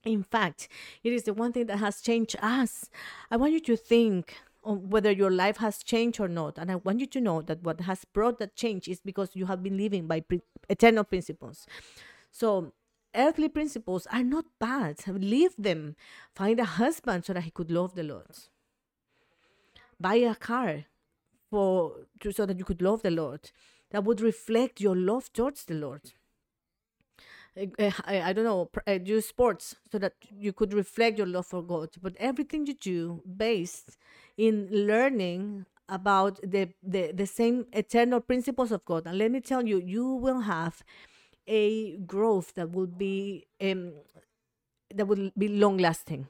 In 0.04 0.22
fact, 0.22 0.68
it 1.04 1.12
is 1.12 1.24
the 1.24 1.34
one 1.34 1.52
thing 1.52 1.66
that 1.66 1.78
has 1.78 2.00
changed 2.00 2.36
us. 2.40 2.88
I 3.30 3.36
want 3.36 3.52
you 3.52 3.60
to 3.60 3.76
think 3.76 4.36
on 4.62 4.90
whether 4.90 5.10
your 5.10 5.30
life 5.30 5.56
has 5.58 5.82
changed 5.82 6.20
or 6.20 6.28
not. 6.28 6.58
And 6.58 6.70
I 6.70 6.76
want 6.76 7.00
you 7.00 7.06
to 7.06 7.20
know 7.20 7.42
that 7.42 7.62
what 7.62 7.80
has 7.82 8.04
brought 8.04 8.38
that 8.38 8.56
change 8.56 8.88
is 8.88 9.00
because 9.00 9.34
you 9.34 9.46
have 9.46 9.62
been 9.62 9.76
living 9.76 10.06
by 10.06 10.20
pre- 10.20 10.42
eternal 10.68 11.04
principles. 11.04 11.66
So, 12.30 12.72
earthly 13.14 13.48
principles 13.48 14.06
are 14.12 14.22
not 14.22 14.44
bad. 14.58 14.98
Leave 15.06 15.54
them. 15.58 15.96
Find 16.34 16.60
a 16.60 16.64
husband 16.64 17.24
so 17.24 17.32
that 17.32 17.42
he 17.42 17.50
could 17.50 17.70
love 17.70 17.94
the 17.94 18.04
Lord. 18.04 18.36
Buy 19.98 20.16
a 20.16 20.34
car 20.34 20.84
for 21.50 22.06
to, 22.20 22.32
so 22.32 22.46
that 22.46 22.58
you 22.58 22.64
could 22.64 22.82
love 22.82 23.02
the 23.02 23.10
Lord. 23.10 23.50
That 23.90 24.04
would 24.04 24.20
reflect 24.20 24.80
your 24.80 24.96
love 24.96 25.32
towards 25.32 25.64
the 25.64 25.74
Lord. 25.74 26.12
I, 27.57 27.92
I, 28.07 28.33
don't 28.33 28.45
know, 28.45 28.71
do 28.99 29.21
sports 29.21 29.76
so 29.90 29.99
that 29.99 30.14
you 30.30 30.52
could 30.52 30.73
reflect 30.73 31.19
your 31.19 31.26
love 31.26 31.47
for 31.47 31.62
God. 31.62 31.90
But 32.00 32.16
everything 32.19 32.66
you 32.66 32.75
do 32.75 33.23
based 33.37 33.97
in 34.37 34.69
learning 34.71 35.66
about 35.88 36.40
the, 36.42 36.69
the, 36.83 37.12
the 37.12 37.26
same 37.26 37.66
eternal 37.73 38.21
principles 38.21 38.71
of 38.71 38.85
God. 38.85 39.07
And 39.07 39.19
let 39.19 39.30
me 39.30 39.40
tell 39.40 39.66
you, 39.66 39.80
you 39.85 40.07
will 40.14 40.40
have 40.40 40.83
a 41.47 41.97
growth 41.99 42.54
that 42.54 42.71
will 42.71 42.87
be 42.87 43.47
um, 43.61 43.92
that 44.95 45.07
will 45.07 45.30
be 45.37 45.49
long 45.49 45.78
lasting. 45.78 46.28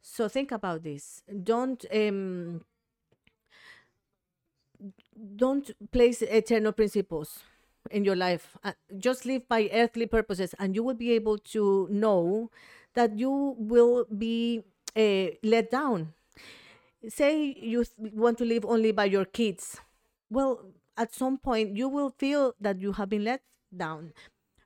So 0.00 0.28
think 0.28 0.52
about 0.52 0.82
this. 0.82 1.22
Don't 1.42 1.84
um, 1.92 2.64
don't 5.36 5.70
place 5.90 6.22
eternal 6.22 6.72
principles 6.72 7.40
in 7.90 8.04
your 8.04 8.16
life. 8.16 8.56
Uh, 8.64 8.72
just 8.98 9.24
live 9.26 9.46
by 9.48 9.68
earthly 9.72 10.06
purposes, 10.06 10.54
and 10.58 10.74
you 10.74 10.82
will 10.82 10.94
be 10.94 11.12
able 11.12 11.38
to 11.56 11.88
know 11.90 12.50
that 12.94 13.18
you 13.18 13.56
will 13.58 14.06
be 14.16 14.62
uh, 14.96 15.34
let 15.42 15.70
down. 15.70 16.12
Say 17.08 17.56
you 17.60 17.84
want 17.98 18.38
to 18.38 18.44
live 18.44 18.64
only 18.64 18.92
by 18.92 19.06
your 19.06 19.24
kids. 19.24 19.80
Well, 20.30 20.60
at 20.96 21.14
some 21.14 21.38
point, 21.38 21.76
you 21.76 21.88
will 21.88 22.10
feel 22.18 22.54
that 22.60 22.80
you 22.80 22.92
have 22.92 23.08
been 23.08 23.24
let 23.24 23.42
down. 23.76 24.12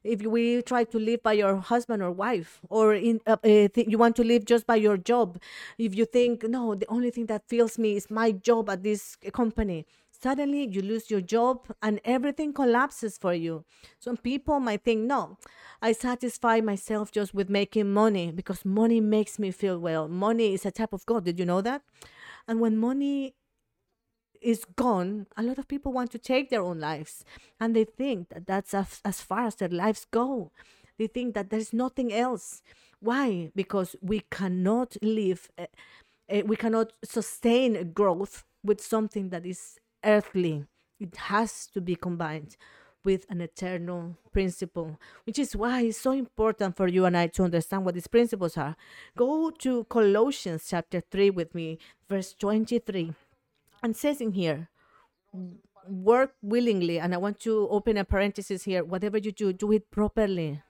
If 0.05 0.23
we 0.23 0.63
try 0.63 0.85
to 0.85 0.99
live 0.99 1.23
by 1.23 1.33
your 1.33 1.57
husband 1.57 2.03
or 2.03 2.13
wife, 2.13 2.61
or 2.69 2.95
in 2.95 3.21
uh, 3.27 3.33
uh, 3.43 3.69
th- 3.69 3.89
you 3.89 3.99
want 3.99 4.15
to 4.17 4.25
live 4.25 4.45
just 4.45 4.67
by 4.67 4.77
your 4.77 4.97
job, 4.97 5.41
if 5.79 5.97
you 5.97 6.05
think 6.05 6.45
no, 6.45 6.75
the 6.77 6.87
only 6.89 7.11
thing 7.11 7.27
that 7.27 7.49
fills 7.49 7.79
me 7.79 7.97
is 7.97 8.09
my 8.11 8.31
job 8.31 8.71
at 8.71 8.85
this 8.85 9.17
company, 9.33 9.87
suddenly 10.21 10.67
you 10.67 10.83
lose 10.83 11.11
your 11.11 11.21
job 11.21 11.67
and 11.83 12.01
everything 12.05 12.53
collapses 12.53 13.19
for 13.19 13.35
you. 13.35 13.65
Some 13.99 14.17
people 14.17 14.61
might 14.61 14.85
think, 14.85 15.03
no, 15.03 15.39
I 15.83 15.93
satisfy 15.93 16.61
myself 16.61 17.13
just 17.13 17.35
with 17.35 17.49
making 17.49 17.93
money 17.93 18.33
because 18.33 18.65
money 18.65 19.01
makes 19.01 19.39
me 19.39 19.51
feel 19.51 19.79
well. 19.79 20.09
Money 20.09 20.55
is 20.55 20.67
a 20.67 20.71
type 20.71 20.93
of 20.93 21.05
God. 21.07 21.25
Did 21.25 21.39
you 21.39 21.47
know 21.47 21.61
that? 21.61 21.83
And 22.49 22.61
when 22.61 22.77
money 22.77 23.35
is 24.41 24.65
gone, 24.65 25.27
a 25.37 25.43
lot 25.43 25.59
of 25.59 25.69
people 25.69 25.93
want 25.93 26.11
to 26.13 26.19
take 26.19 26.51
their 26.51 26.63
own 26.63 26.81
lives. 26.81 27.25
And 27.61 27.75
they 27.75 27.85
think 27.85 28.29
that 28.31 28.47
that's 28.47 28.75
as, 28.75 29.21
far 29.21 29.47
as 29.47 29.57
their 29.57 29.69
lives 29.69 30.07
go. 30.11 30.53
They 30.99 31.07
think 31.07 31.35
that 31.35 31.51
there's 31.51 31.73
nothing 31.73 32.13
else. 32.13 32.63
Why? 33.01 33.51
Because 33.55 33.97
we 34.01 34.23
cannot 34.31 34.97
live, 35.03 35.51
uh, 35.59 35.67
uh, 36.31 36.43
we 36.47 36.57
cannot 36.57 36.93
sustain 37.05 37.93
growth 37.93 38.45
with 38.65 38.81
something 38.81 39.29
that 39.31 39.45
is 39.45 39.79
earthly. 40.05 40.65
It 40.99 41.17
has 41.17 41.67
to 41.69 41.81
be 41.81 41.95
combined 41.95 42.57
with 43.05 43.25
an 43.31 43.41
eternal 43.41 44.17
principle, 44.33 44.99
which 45.25 45.39
is 45.39 45.55
why 45.55 45.83
it's 45.83 45.99
so 45.99 46.11
important 46.11 46.77
for 46.77 46.89
you 46.89 47.05
and 47.05 47.17
I 47.17 47.29
to 47.29 47.45
understand 47.45 47.85
what 47.85 47.95
these 47.95 48.09
principles 48.09 48.57
are. 48.57 48.77
Go 49.17 49.51
to 49.51 49.85
Colossians 49.85 50.67
chapter 50.69 51.01
3 51.01 51.31
with 51.31 51.55
me, 51.55 51.79
verse 52.09 52.35
23, 52.35 53.15
and 53.83 53.97
says 53.97 54.21
in 54.21 54.33
here, 54.33 54.69
work 55.89 56.35
willingly. 56.43 56.99
And 56.99 57.15
I 57.15 57.19
want 57.19 57.39
to 57.41 57.69
open 57.71 57.97
a 57.97 58.05
parenthesis 58.05 58.65
here. 58.65 58.85
Whatever 58.85 59.19
you 59.19 59.31
do, 59.31 59.53
do 59.53 59.71
it 59.73 59.91
properly. 59.91 60.63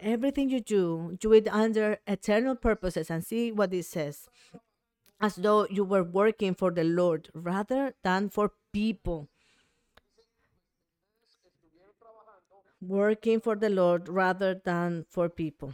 Everything 0.00 0.50
you 0.50 0.60
do, 0.60 1.16
do 1.20 1.32
it 1.32 1.48
under 1.48 1.98
eternal 2.06 2.56
purposes 2.56 3.08
and 3.08 3.24
see 3.24 3.52
what 3.52 3.72
it 3.72 3.84
says 3.84 4.28
as 5.20 5.36
though 5.36 5.66
you 5.70 5.84
were 5.84 6.02
working 6.02 6.54
for 6.54 6.70
the 6.70 6.84
Lord 6.84 7.28
rather 7.34 7.94
than 8.02 8.28
for 8.28 8.52
people. 8.72 9.28
Working 12.80 13.40
for 13.40 13.56
the 13.56 13.70
Lord 13.70 14.08
rather 14.08 14.54
than 14.54 15.06
for 15.08 15.28
people. 15.28 15.72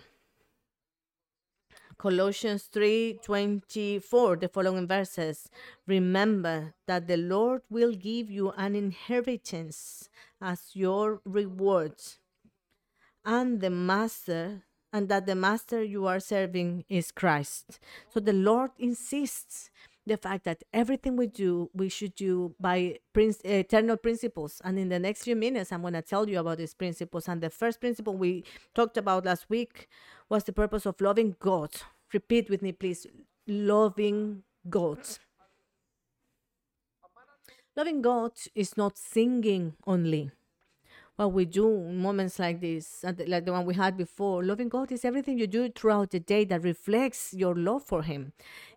Colossians 1.98 2.68
3:24 2.72 4.40
the 4.40 4.48
following 4.48 4.88
verses 4.88 5.48
remember 5.86 6.74
that 6.86 7.06
the 7.06 7.16
Lord 7.16 7.62
will 7.70 7.92
give 7.92 8.30
you 8.30 8.50
an 8.52 8.74
inheritance 8.74 10.08
as 10.40 10.74
your 10.74 11.20
reward 11.24 11.94
and 13.24 13.60
the 13.60 13.70
master 13.70 14.64
and 14.92 15.08
that 15.08 15.26
the 15.26 15.34
master 15.34 15.82
you 15.82 16.06
are 16.06 16.20
serving 16.20 16.84
is 16.88 17.10
Christ. 17.10 17.80
So 18.12 18.20
the 18.20 18.32
Lord 18.32 18.72
insists 18.78 19.70
the 20.06 20.16
fact 20.16 20.44
that 20.44 20.62
everything 20.72 21.16
we 21.16 21.26
do, 21.28 21.70
we 21.72 21.88
should 21.88 22.14
do 22.14 22.54
by 22.58 22.98
prince, 23.12 23.40
eternal 23.44 23.96
principles. 23.96 24.60
And 24.64 24.78
in 24.78 24.88
the 24.88 24.98
next 24.98 25.22
few 25.22 25.36
minutes, 25.36 25.72
I'm 25.72 25.82
going 25.82 25.94
to 25.94 26.02
tell 26.02 26.28
you 26.28 26.40
about 26.40 26.58
these 26.58 26.74
principles. 26.74 27.28
And 27.28 27.40
the 27.40 27.50
first 27.50 27.80
principle 27.80 28.16
we 28.16 28.44
talked 28.74 28.96
about 28.96 29.24
last 29.24 29.48
week 29.48 29.88
was 30.28 30.44
the 30.44 30.52
purpose 30.52 30.86
of 30.86 31.00
loving 31.00 31.36
God. 31.38 31.70
Repeat 32.12 32.50
with 32.50 32.62
me, 32.62 32.72
please. 32.72 33.06
Loving 33.46 34.42
God. 34.68 34.98
Loving 37.76 38.02
God 38.02 38.32
is 38.54 38.76
not 38.76 38.98
singing 38.98 39.74
only 39.86 40.30
what 41.16 41.32
we 41.32 41.44
do 41.44 41.68
in 41.68 41.98
moments 41.98 42.38
like 42.38 42.60
this, 42.60 43.04
uh, 43.04 43.12
like 43.26 43.44
the 43.44 43.52
one 43.52 43.66
we 43.66 43.74
had 43.74 43.96
before. 43.96 44.42
Loving 44.42 44.68
God 44.68 44.90
is 44.90 45.04
everything 45.04 45.38
you 45.38 45.46
do 45.46 45.68
throughout 45.68 46.10
the 46.10 46.20
day 46.20 46.44
that 46.46 46.62
reflects 46.62 47.34
your 47.34 47.54
love 47.54 47.82
for 47.82 48.02
Him. 48.02 48.32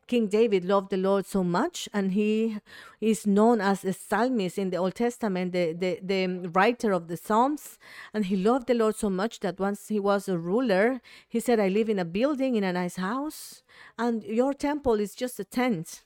King 0.08 0.28
David 0.28 0.64
loved 0.66 0.92
the 0.92 0.98
Lord 0.98 1.26
so 1.26 1.44
much, 1.44 1.90
and 1.92 2.12
he 2.12 2.60
is 3.02 3.26
known 3.26 3.60
as 3.60 3.82
the 3.82 3.92
psalmist 3.92 4.60
in 4.60 4.70
the 4.70 4.78
Old 4.78 4.94
Testament, 4.94 5.52
the, 5.52 5.74
the, 5.74 6.00
the 6.04 6.50
writer 6.50 6.92
of 6.92 7.08
the 7.08 7.18
Psalms. 7.18 7.80
And 8.14 8.26
he 8.26 8.36
loved 8.36 8.68
the 8.68 8.76
Lord 8.76 8.96
so 8.96 9.10
much 9.10 9.40
that 9.40 9.60
once 9.60 9.88
he 9.88 10.00
was 10.00 10.30
a 10.30 10.38
ruler, 10.38 11.02
he 11.28 11.40
said, 11.40 11.60
I 11.60 11.70
live 11.70 11.90
in 11.90 11.98
a 11.98 12.06
building, 12.06 12.56
in 12.56 12.64
a 12.64 12.74
nice 12.74 12.98
house, 12.98 13.64
and 13.98 14.24
your 14.24 14.54
temple 14.54 15.00
is 15.00 15.16
just 15.16 15.40
a 15.40 15.44
tent 15.44 16.04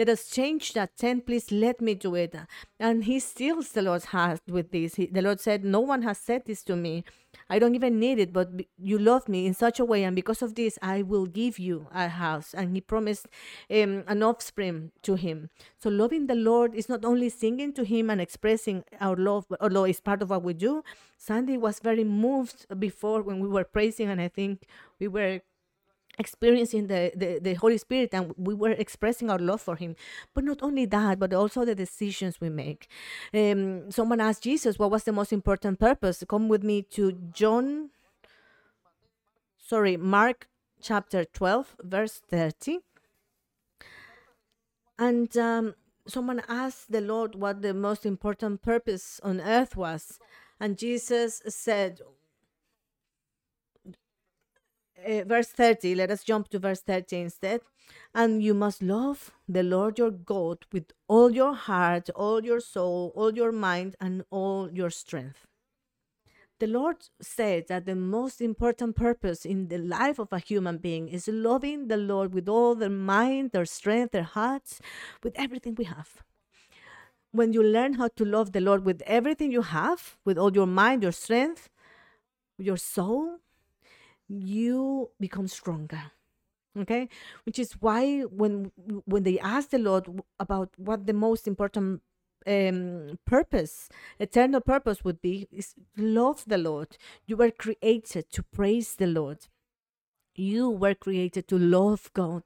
let 0.00 0.08
us 0.08 0.30
change 0.30 0.72
that 0.72 0.96
tent. 0.96 1.26
Please 1.26 1.52
let 1.52 1.82
me 1.82 1.94
do 1.94 2.14
it. 2.14 2.34
And 2.78 3.04
he 3.04 3.20
steals 3.20 3.72
the 3.72 3.82
Lord's 3.82 4.06
heart 4.06 4.40
with 4.48 4.70
this. 4.72 4.94
He, 4.94 5.04
the 5.04 5.20
Lord 5.20 5.40
said, 5.40 5.62
No 5.62 5.80
one 5.80 6.00
has 6.02 6.16
said 6.16 6.46
this 6.46 6.62
to 6.64 6.74
me. 6.74 7.04
I 7.50 7.58
don't 7.58 7.74
even 7.74 8.00
need 8.00 8.18
it, 8.18 8.32
but 8.32 8.48
you 8.78 8.98
love 8.98 9.28
me 9.28 9.46
in 9.46 9.52
such 9.52 9.78
a 9.78 9.84
way, 9.84 10.02
and 10.02 10.16
because 10.16 10.40
of 10.42 10.54
this, 10.54 10.78
I 10.82 11.02
will 11.02 11.26
give 11.26 11.58
you 11.58 11.86
a 11.94 12.08
house. 12.08 12.54
And 12.54 12.74
he 12.74 12.80
promised 12.80 13.28
um, 13.70 14.04
an 14.08 14.22
offspring 14.22 14.90
to 15.02 15.16
him. 15.16 15.50
So, 15.78 15.90
loving 15.90 16.26
the 16.26 16.34
Lord 16.34 16.74
is 16.74 16.88
not 16.88 17.04
only 17.04 17.28
singing 17.28 17.72
to 17.74 17.84
him 17.84 18.08
and 18.08 18.20
expressing 18.20 18.84
our 19.00 19.16
love, 19.16 19.46
although 19.60 19.84
it's 19.84 20.00
part 20.00 20.22
of 20.22 20.30
what 20.30 20.42
we 20.42 20.54
do. 20.54 20.82
Sandy 21.18 21.58
was 21.58 21.78
very 21.78 22.04
moved 22.04 22.66
before 22.80 23.20
when 23.22 23.38
we 23.38 23.48
were 23.48 23.64
praising, 23.64 24.08
and 24.08 24.20
I 24.20 24.28
think 24.28 24.66
we 24.98 25.06
were 25.06 25.42
experiencing 26.18 26.86
the, 26.86 27.12
the, 27.14 27.38
the 27.40 27.54
Holy 27.54 27.78
Spirit 27.78 28.10
and 28.12 28.34
we 28.36 28.54
were 28.54 28.72
expressing 28.72 29.30
our 29.30 29.38
love 29.38 29.60
for 29.60 29.76
Him. 29.76 29.96
But 30.34 30.44
not 30.44 30.62
only 30.62 30.86
that, 30.86 31.18
but 31.18 31.32
also 31.32 31.64
the 31.64 31.74
decisions 31.74 32.40
we 32.40 32.50
make. 32.50 32.88
Um, 33.32 33.90
someone 33.90 34.20
asked 34.20 34.42
Jesus, 34.42 34.78
what 34.78 34.90
was 34.90 35.04
the 35.04 35.12
most 35.12 35.32
important 35.32 35.78
purpose? 35.78 36.22
Come 36.28 36.48
with 36.48 36.62
me 36.62 36.82
to 36.82 37.12
John, 37.32 37.90
sorry, 39.58 39.96
Mark 39.96 40.48
chapter 40.82 41.24
12, 41.24 41.76
verse 41.82 42.20
30. 42.28 42.78
And 44.98 45.34
um, 45.36 45.74
someone 46.06 46.42
asked 46.48 46.92
the 46.92 47.00
Lord 47.00 47.34
what 47.34 47.62
the 47.62 47.72
most 47.72 48.04
important 48.04 48.62
purpose 48.62 49.20
on 49.22 49.40
earth 49.40 49.76
was. 49.76 50.18
And 50.58 50.76
Jesus 50.76 51.40
said, 51.48 52.00
uh, 55.06 55.24
verse 55.24 55.48
30 55.48 55.94
let 55.94 56.10
us 56.10 56.24
jump 56.24 56.48
to 56.48 56.58
verse 56.58 56.80
30 56.80 57.20
instead. 57.20 57.60
And 58.14 58.42
you 58.42 58.54
must 58.54 58.82
love 58.82 59.32
the 59.48 59.62
lord 59.62 59.98
your 59.98 60.10
god 60.10 60.66
with 60.72 60.92
all 61.08 61.30
your 61.30 61.54
heart 61.54 62.10
all 62.14 62.44
your 62.44 62.60
soul 62.60 63.12
all 63.14 63.34
your 63.34 63.52
mind 63.52 63.96
and 64.00 64.24
all 64.30 64.70
your 64.72 64.90
strength. 64.90 65.46
The 66.58 66.66
lord 66.66 66.96
said 67.22 67.68
that 67.68 67.86
the 67.86 67.94
most 67.96 68.40
important 68.42 68.94
purpose 68.94 69.46
in 69.46 69.68
the 69.68 69.78
life 69.78 70.18
of 70.18 70.32
a 70.32 70.38
human 70.38 70.76
being 70.76 71.08
is 71.08 71.26
loving 71.26 71.88
the 71.88 71.96
lord 71.96 72.34
with 72.34 72.48
all 72.48 72.74
their 72.74 72.90
mind 72.90 73.52
their 73.52 73.64
strength 73.64 74.12
their 74.12 74.22
hearts 74.22 74.80
with 75.22 75.32
everything 75.36 75.74
we 75.74 75.84
have. 75.84 76.22
When 77.32 77.52
you 77.52 77.62
learn 77.62 77.94
how 77.94 78.08
to 78.08 78.24
love 78.24 78.52
the 78.52 78.60
lord 78.60 78.84
with 78.84 79.02
everything 79.06 79.52
you 79.52 79.62
have 79.62 80.16
with 80.24 80.36
all 80.36 80.52
your 80.52 80.66
mind 80.66 81.02
your 81.02 81.12
strength 81.12 81.70
your 82.58 82.76
soul 82.76 83.38
you 84.30 85.10
become 85.18 85.48
stronger 85.48 86.12
okay 86.78 87.08
which 87.44 87.58
is 87.58 87.72
why 87.80 88.20
when 88.22 88.70
when 89.04 89.24
they 89.24 89.38
ask 89.40 89.70
the 89.70 89.78
lord 89.78 90.06
about 90.38 90.70
what 90.76 91.06
the 91.06 91.12
most 91.12 91.48
important 91.48 92.00
um 92.46 93.18
purpose 93.26 93.88
eternal 94.18 94.60
purpose 94.60 95.04
would 95.04 95.20
be 95.20 95.48
is 95.52 95.74
love 95.96 96.44
the 96.46 96.56
lord 96.56 96.96
you 97.26 97.36
were 97.36 97.50
created 97.50 98.30
to 98.30 98.42
praise 98.42 98.94
the 98.94 99.06
lord 99.06 99.48
you 100.36 100.70
were 100.70 100.94
created 100.94 101.48
to 101.48 101.58
love 101.58 102.10
God. 102.14 102.44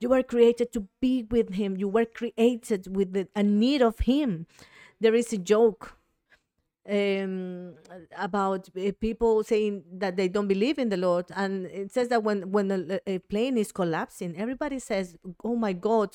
You 0.00 0.08
were 0.08 0.22
created 0.22 0.72
to 0.72 0.88
be 1.00 1.24
with 1.24 1.54
Him. 1.54 1.76
You 1.76 1.88
were 1.88 2.06
created 2.06 2.96
with 2.96 3.12
the, 3.12 3.28
a 3.34 3.42
need 3.42 3.82
of 3.82 4.00
Him. 4.00 4.46
There 5.00 5.14
is 5.14 5.32
a 5.32 5.38
joke 5.38 5.98
um, 6.88 7.74
about 8.18 8.68
uh, 8.76 8.92
people 9.00 9.42
saying 9.44 9.84
that 9.92 10.16
they 10.16 10.28
don't 10.28 10.48
believe 10.48 10.78
in 10.78 10.88
the 10.90 10.96
Lord, 10.96 11.26
and 11.34 11.66
it 11.66 11.92
says 11.92 12.08
that 12.08 12.22
when 12.22 12.52
when 12.52 12.70
a, 12.70 13.00
a 13.06 13.18
plane 13.18 13.56
is 13.56 13.72
collapsing, 13.72 14.36
everybody 14.36 14.78
says, 14.78 15.16
"Oh 15.42 15.56
my 15.56 15.72
God, 15.72 16.10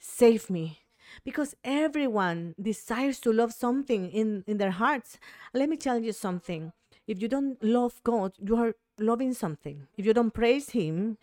save 0.00 0.50
me." 0.50 0.78
Because 1.24 1.54
everyone 1.62 2.54
desires 2.60 3.20
to 3.20 3.32
love 3.32 3.52
something 3.52 4.08
in, 4.10 4.44
in 4.46 4.56
their 4.56 4.70
hearts. 4.70 5.18
Let 5.52 5.68
me 5.68 5.76
tell 5.76 5.98
you 5.98 6.12
something. 6.12 6.72
If 7.06 7.20
you 7.20 7.28
don't 7.28 7.62
love 7.62 8.00
God, 8.02 8.32
you 8.38 8.56
are 8.56 8.74
loving 8.98 9.34
something. 9.34 9.88
If 9.98 10.06
you 10.06 10.14
don't 10.14 10.32
praise 10.32 10.70
Him, 10.70 11.18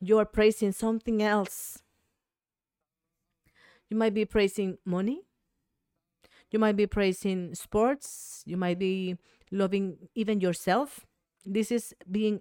you 0.00 0.18
are 0.18 0.24
praising 0.24 0.72
something 0.72 1.22
else. 1.22 1.82
You 3.88 3.96
might 3.96 4.14
be 4.14 4.24
praising 4.24 4.78
money. 4.84 5.22
You 6.52 6.58
might 6.58 6.76
be 6.76 6.86
praising 6.86 7.54
sports. 7.54 8.42
You 8.46 8.56
might 8.56 8.78
be 8.78 9.16
loving 9.50 9.96
even 10.14 10.40
yourself. 10.40 11.06
This 11.44 11.72
is 11.72 11.94
being 12.08 12.40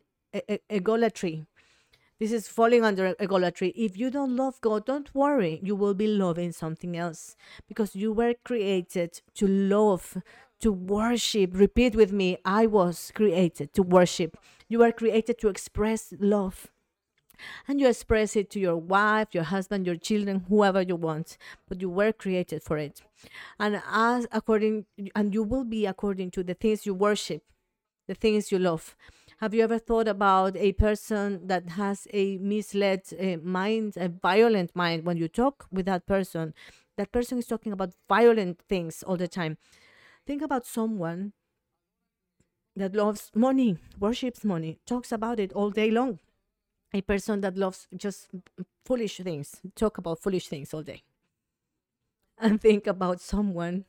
egolatry. 0.69 1.47
This 2.19 2.31
is 2.31 2.47
falling 2.47 2.83
under 2.83 3.15
egolatry. 3.15 3.73
If 3.75 3.97
you 3.97 4.11
don't 4.11 4.35
love 4.35 4.61
God, 4.61 4.85
don't 4.85 5.13
worry. 5.15 5.59
You 5.63 5.75
will 5.75 5.95
be 5.95 6.05
loving 6.05 6.51
something 6.51 6.95
else 6.95 7.35
because 7.67 7.95
you 7.95 8.13
were 8.13 8.35
created 8.45 9.21
to 9.35 9.47
love, 9.47 10.17
to 10.59 10.71
worship. 10.71 11.51
Repeat 11.53 11.95
with 11.95 12.11
me 12.11 12.37
I 12.45 12.67
was 12.67 13.11
created 13.15 13.73
to 13.73 13.81
worship. 13.81 14.37
You 14.67 14.79
were 14.79 14.91
created 14.91 15.39
to 15.39 15.47
express 15.47 16.13
love. 16.19 16.67
And 17.67 17.79
you 17.79 17.87
express 17.87 18.35
it 18.35 18.49
to 18.51 18.59
your 18.59 18.77
wife, 18.77 19.29
your 19.31 19.43
husband, 19.43 19.85
your 19.85 19.95
children, 19.95 20.45
whoever 20.49 20.81
you 20.81 20.95
want. 20.95 21.37
But 21.67 21.81
you 21.81 21.89
were 21.89 22.11
created 22.11 22.63
for 22.63 22.77
it. 22.77 23.01
And 23.59 23.81
as 23.91 24.27
according 24.31 24.85
and 25.15 25.33
you 25.33 25.43
will 25.43 25.63
be 25.63 25.85
according 25.85 26.31
to 26.31 26.43
the 26.43 26.53
things 26.53 26.85
you 26.85 26.93
worship, 26.93 27.43
the 28.07 28.15
things 28.15 28.51
you 28.51 28.59
love. 28.59 28.95
Have 29.39 29.53
you 29.55 29.63
ever 29.63 29.79
thought 29.79 30.07
about 30.07 30.55
a 30.55 30.73
person 30.73 31.47
that 31.47 31.69
has 31.71 32.07
a 32.13 32.37
misled 32.37 33.01
uh, 33.19 33.37
mind, 33.41 33.93
a 33.97 34.07
violent 34.07 34.75
mind? 34.75 35.03
When 35.03 35.17
you 35.17 35.27
talk 35.27 35.65
with 35.71 35.87
that 35.87 36.05
person, 36.05 36.53
that 36.97 37.11
person 37.11 37.39
is 37.39 37.47
talking 37.47 37.71
about 37.71 37.93
violent 38.07 38.61
things 38.69 39.01
all 39.01 39.17
the 39.17 39.27
time. 39.27 39.57
Think 40.27 40.43
about 40.43 40.67
someone 40.67 41.33
that 42.75 42.95
loves 42.95 43.31
money, 43.35 43.77
worships 43.99 44.45
money, 44.45 44.79
talks 44.85 45.11
about 45.11 45.39
it 45.39 45.51
all 45.53 45.71
day 45.71 45.89
long. 45.89 46.19
A 46.93 47.01
person 47.01 47.41
that 47.41 47.57
loves 47.57 47.87
just 47.95 48.29
foolish 48.85 49.17
things, 49.17 49.61
talk 49.75 49.97
about 49.97 50.19
foolish 50.19 50.47
things 50.47 50.73
all 50.73 50.83
day. 50.83 51.03
And 52.37 52.59
think 52.59 52.87
about 52.87 53.21
someone 53.21 53.85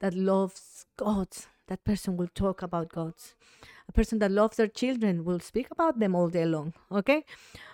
that 0.00 0.14
loves 0.14 0.86
God. 0.96 1.28
That 1.68 1.82
person 1.84 2.16
will 2.16 2.28
talk 2.28 2.62
about 2.62 2.90
God. 2.90 3.14
A 3.88 3.92
person 3.92 4.18
that 4.20 4.30
loves 4.30 4.56
their 4.56 4.68
children 4.68 5.24
will 5.24 5.40
speak 5.40 5.68
about 5.70 5.98
them 5.98 6.14
all 6.14 6.28
day 6.28 6.44
long 6.44 6.74
okay? 6.90 7.24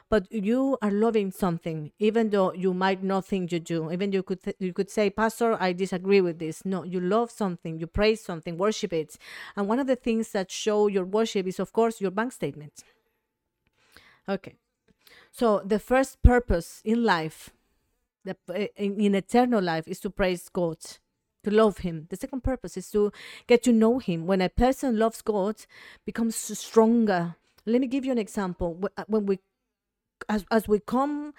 But 0.09 0.31
you 0.31 0.77
are 0.83 0.91
loving 0.91 1.31
something 1.31 1.93
even 1.99 2.31
though 2.31 2.53
you 2.53 2.75
might 2.75 3.03
not 3.03 3.25
think 3.27 3.51
you 3.51 3.61
do. 3.61 3.91
Even 3.91 4.13
you 4.13 4.23
could 4.23 4.41
you 4.59 4.73
could 4.73 4.91
say 4.91 5.11
pastor 5.11 5.57
i 5.61 5.73
disagree 5.73 6.21
with 6.21 6.39
this. 6.39 6.65
No 6.65 6.85
you 6.85 7.01
love 7.01 7.31
something 7.31 7.79
you 7.79 7.87
praise 7.87 8.23
something 8.23 8.59
worship 8.59 8.93
it. 8.93 9.17
And 9.57 9.69
one 9.69 9.79
of 9.79 9.87
the 9.87 9.97
things 9.97 10.33
that 10.33 10.51
show 10.51 10.87
your 10.87 11.05
worship 11.05 11.47
is 11.47 11.59
of 11.59 11.73
course 11.73 12.01
your 12.01 12.11
bank 12.11 12.33
statement. 12.33 12.85
Okay 14.29 14.57
so 15.33 15.61
the 15.65 15.79
first 15.79 16.23
purpose 16.23 16.81
in 16.85 17.03
life 17.03 17.51
the, 18.25 18.37
in, 18.77 19.01
in 19.01 19.15
eternal 19.15 19.63
life 19.63 19.89
is 19.89 19.99
to 20.01 20.11
praise 20.11 20.49
god 20.49 20.79
to 21.43 21.51
love 21.51 21.79
him. 21.79 22.07
The 22.11 22.17
second 22.17 22.43
purpose 22.43 22.77
is 22.77 22.91
to 22.93 23.13
get 23.47 23.63
to 23.65 23.73
know 23.73 23.99
him. 23.99 24.27
When 24.27 24.41
a 24.41 24.49
person 24.49 24.99
loves 24.99 25.23
god 25.23 25.57
becomes 26.05 26.37
stronger. 26.37 27.37
Let 27.67 27.81
me 27.81 27.87
give 27.87 28.05
you 28.05 28.13
an 28.13 28.19
example. 28.19 28.79
Uh, 28.97 29.05
when 29.07 29.27
we 29.27 29.39
as, 30.29 30.45
as 30.51 30.69
we 30.69 30.79
come 30.79 31.35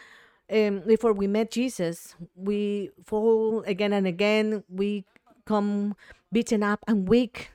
um, 0.51 0.81
before 0.85 1.13
we 1.13 1.25
met 1.25 1.51
jesus 1.51 2.15
we 2.35 2.89
fall 3.03 3.63
again 3.65 3.93
and 3.93 4.07
again. 4.07 4.63
We 4.69 5.05
come 5.45 5.95
beaten 6.31 6.63
up 6.63 6.83
and 6.87 7.07
weak 7.07 7.51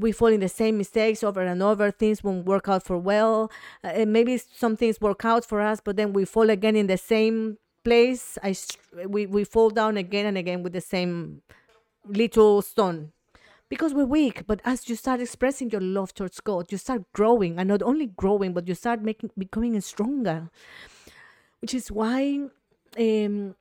we 0.00 0.12
fall 0.12 0.28
in 0.28 0.40
the 0.40 0.48
same 0.48 0.78
mistakes 0.78 1.22
over 1.22 1.42
and 1.42 1.62
over. 1.62 1.90
Things 1.90 2.24
won't 2.24 2.46
work 2.46 2.68
out 2.68 2.82
for 2.82 2.98
well. 2.98 3.50
Uh, 3.84 4.04
maybe 4.06 4.38
some 4.38 4.76
things 4.76 5.00
work 5.00 5.24
out 5.24 5.44
for 5.44 5.60
us 5.60 5.80
but 5.84 5.96
then 5.96 6.12
we 6.12 6.24
fall 6.24 6.50
again 6.50 6.76
in 6.76 6.86
the 6.86 6.96
same 6.96 7.58
place. 7.84 8.38
I 8.42 8.54
we, 9.06 9.26
we 9.26 9.44
fall 9.44 9.70
down 9.70 9.96
again 9.96 10.26
and 10.26 10.36
again 10.38 10.62
with 10.62 10.72
the 10.72 10.80
same 10.80 11.42
little 12.06 12.62
stone. 12.62 13.12
Because 13.68 13.94
we're 13.94 14.04
weak 14.04 14.46
but 14.46 14.60
as 14.64 14.88
you 14.88 14.96
start 14.96 15.20
expressing 15.20 15.70
your 15.70 15.80
love 15.80 16.12
towards 16.12 16.40
god 16.40 16.72
you 16.72 16.78
start 16.78 17.02
growing 17.12 17.56
and 17.56 17.68
not 17.68 17.82
only 17.82 18.06
growing 18.06 18.52
but 18.52 18.66
you 18.66 18.74
start 18.74 19.02
making 19.02 19.30
becoming 19.38 19.80
stronger. 19.80 20.50
Which 21.60 21.74
is 21.74 21.92
why 21.92 22.48
um, 22.98 23.54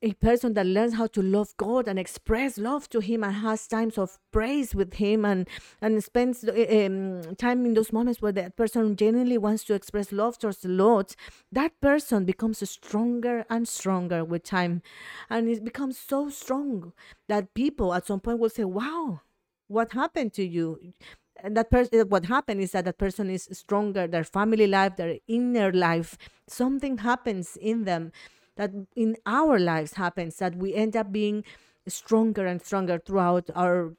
a 0.00 0.12
person 0.14 0.54
that 0.54 0.66
learns 0.66 0.94
how 0.94 1.08
to 1.08 1.20
love 1.20 1.56
God 1.56 1.88
and 1.88 1.98
express 1.98 2.56
love 2.56 2.88
to 2.90 3.00
Him 3.00 3.24
and 3.24 3.34
has 3.34 3.66
times 3.66 3.98
of 3.98 4.18
praise 4.30 4.74
with 4.74 4.94
Him 4.94 5.24
and 5.24 5.48
and 5.82 6.02
spends 6.04 6.44
um, 6.48 7.34
time 7.36 7.66
in 7.66 7.74
those 7.74 7.92
moments 7.92 8.22
where 8.22 8.32
that 8.32 8.56
person 8.56 8.94
genuinely 8.94 9.38
wants 9.38 9.64
to 9.64 9.74
express 9.74 10.12
love 10.12 10.38
towards 10.38 10.58
the 10.58 10.68
Lord, 10.68 11.16
that 11.50 11.80
person 11.80 12.24
becomes 12.24 12.68
stronger 12.68 13.44
and 13.50 13.66
stronger 13.66 14.24
with 14.24 14.44
time, 14.44 14.82
and 15.28 15.48
it 15.48 15.64
becomes 15.64 15.98
so 15.98 16.28
strong 16.28 16.92
that 17.28 17.54
people 17.54 17.92
at 17.92 18.06
some 18.06 18.20
point 18.20 18.38
will 18.38 18.50
say, 18.50 18.64
"Wow, 18.64 19.22
what 19.66 19.92
happened 19.92 20.32
to 20.34 20.44
you?" 20.44 20.92
And 21.40 21.56
that 21.56 21.70
person, 21.70 22.00
eh, 22.00 22.02
what 22.02 22.26
happened 22.26 22.60
is 22.60 22.72
that 22.72 22.84
that 22.84 22.98
person 22.98 23.30
is 23.30 23.48
stronger. 23.52 24.06
Their 24.06 24.24
family 24.24 24.66
life, 24.66 24.96
their 24.96 25.18
inner 25.28 25.72
life, 25.72 26.18
something 26.48 26.98
happens 26.98 27.56
in 27.56 27.84
them 27.84 28.12
that 28.58 28.72
in 28.96 29.16
our 29.24 29.58
lives 29.58 29.94
happens 29.94 30.36
that 30.38 30.56
we 30.56 30.74
end 30.74 30.96
up 30.96 31.12
being 31.12 31.44
stronger 31.88 32.46
and 32.46 32.60
stronger 32.60 32.98
throughout 32.98 33.48
our 33.54 33.94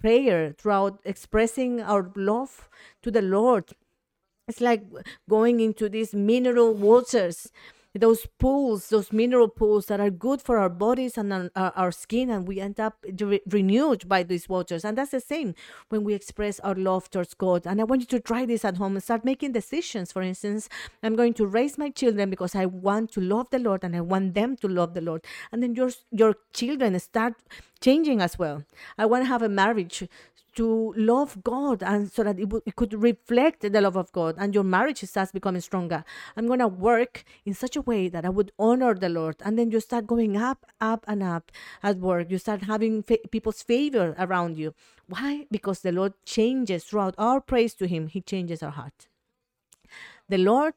prayer, 0.00 0.54
throughout 0.56 1.00
expressing 1.04 1.80
our 1.80 2.12
love 2.14 2.68
to 3.02 3.10
the 3.10 3.22
Lord. 3.22 3.72
It's 4.46 4.60
like 4.60 4.84
going 5.28 5.60
into 5.60 5.88
these 5.88 6.14
mineral 6.14 6.74
waters 6.74 7.50
those 7.94 8.26
pools, 8.38 8.88
those 8.88 9.12
mineral 9.12 9.48
pools 9.48 9.86
that 9.86 10.00
are 10.00 10.10
good 10.10 10.42
for 10.42 10.58
our 10.58 10.68
bodies 10.68 11.16
and 11.16 11.32
our, 11.32 11.50
our 11.54 11.92
skin, 11.92 12.28
and 12.28 12.46
we 12.46 12.60
end 12.60 12.80
up 12.80 13.04
re- 13.20 13.40
renewed 13.48 14.08
by 14.08 14.22
these 14.22 14.48
waters. 14.48 14.84
And 14.84 14.98
that's 14.98 15.12
the 15.12 15.20
same 15.20 15.54
when 15.90 16.02
we 16.02 16.14
express 16.14 16.58
our 16.60 16.74
love 16.74 17.08
towards 17.10 17.34
God. 17.34 17.66
And 17.66 17.80
I 17.80 17.84
want 17.84 18.02
you 18.02 18.06
to 18.08 18.20
try 18.20 18.46
this 18.46 18.64
at 18.64 18.76
home 18.78 18.94
and 18.94 19.02
start 19.02 19.24
making 19.24 19.52
decisions. 19.52 20.10
For 20.10 20.22
instance, 20.22 20.68
I'm 21.02 21.14
going 21.14 21.34
to 21.34 21.46
raise 21.46 21.78
my 21.78 21.90
children 21.90 22.30
because 22.30 22.54
I 22.54 22.66
want 22.66 23.12
to 23.12 23.20
love 23.20 23.50
the 23.50 23.60
Lord 23.60 23.84
and 23.84 23.94
I 23.94 24.00
want 24.00 24.34
them 24.34 24.56
to 24.56 24.68
love 24.68 24.94
the 24.94 25.00
Lord. 25.00 25.24
And 25.52 25.62
then 25.62 25.74
your 25.74 25.90
your 26.10 26.34
children 26.52 26.98
start 26.98 27.34
changing 27.80 28.20
as 28.20 28.38
well. 28.38 28.64
I 28.98 29.06
want 29.06 29.24
to 29.24 29.28
have 29.28 29.42
a 29.42 29.48
marriage 29.48 30.08
to 30.56 30.94
love 30.96 31.42
God 31.42 31.82
and 31.82 32.10
so 32.10 32.22
that 32.22 32.38
it, 32.38 32.48
w- 32.48 32.62
it 32.66 32.76
could 32.76 32.94
reflect 32.94 33.60
the 33.60 33.80
love 33.80 33.96
of 33.96 34.12
God 34.12 34.36
and 34.38 34.54
your 34.54 34.64
marriage 34.64 35.00
starts 35.04 35.32
becoming 35.32 35.60
stronger. 35.60 36.04
I'm 36.36 36.46
going 36.46 36.60
to 36.60 36.68
work 36.68 37.24
in 37.44 37.54
such 37.54 37.76
a 37.76 37.80
way 37.80 38.08
that 38.08 38.24
I 38.24 38.28
would 38.28 38.52
honor 38.58 38.94
the 38.94 39.08
Lord. 39.08 39.36
And 39.44 39.58
then 39.58 39.70
you 39.70 39.80
start 39.80 40.06
going 40.06 40.36
up, 40.36 40.66
up, 40.80 41.04
and 41.08 41.22
up 41.22 41.50
at 41.82 41.98
work. 41.98 42.30
You 42.30 42.38
start 42.38 42.62
having 42.62 43.02
fa- 43.02 43.18
people's 43.30 43.62
favor 43.62 44.14
around 44.18 44.56
you. 44.56 44.74
Why? 45.08 45.46
Because 45.50 45.80
the 45.80 45.92
Lord 45.92 46.14
changes 46.24 46.84
throughout 46.84 47.14
our 47.18 47.40
praise 47.40 47.74
to 47.74 47.86
Him, 47.86 48.08
He 48.08 48.20
changes 48.20 48.62
our 48.62 48.70
heart. 48.70 49.08
The 50.28 50.38
Lord 50.38 50.74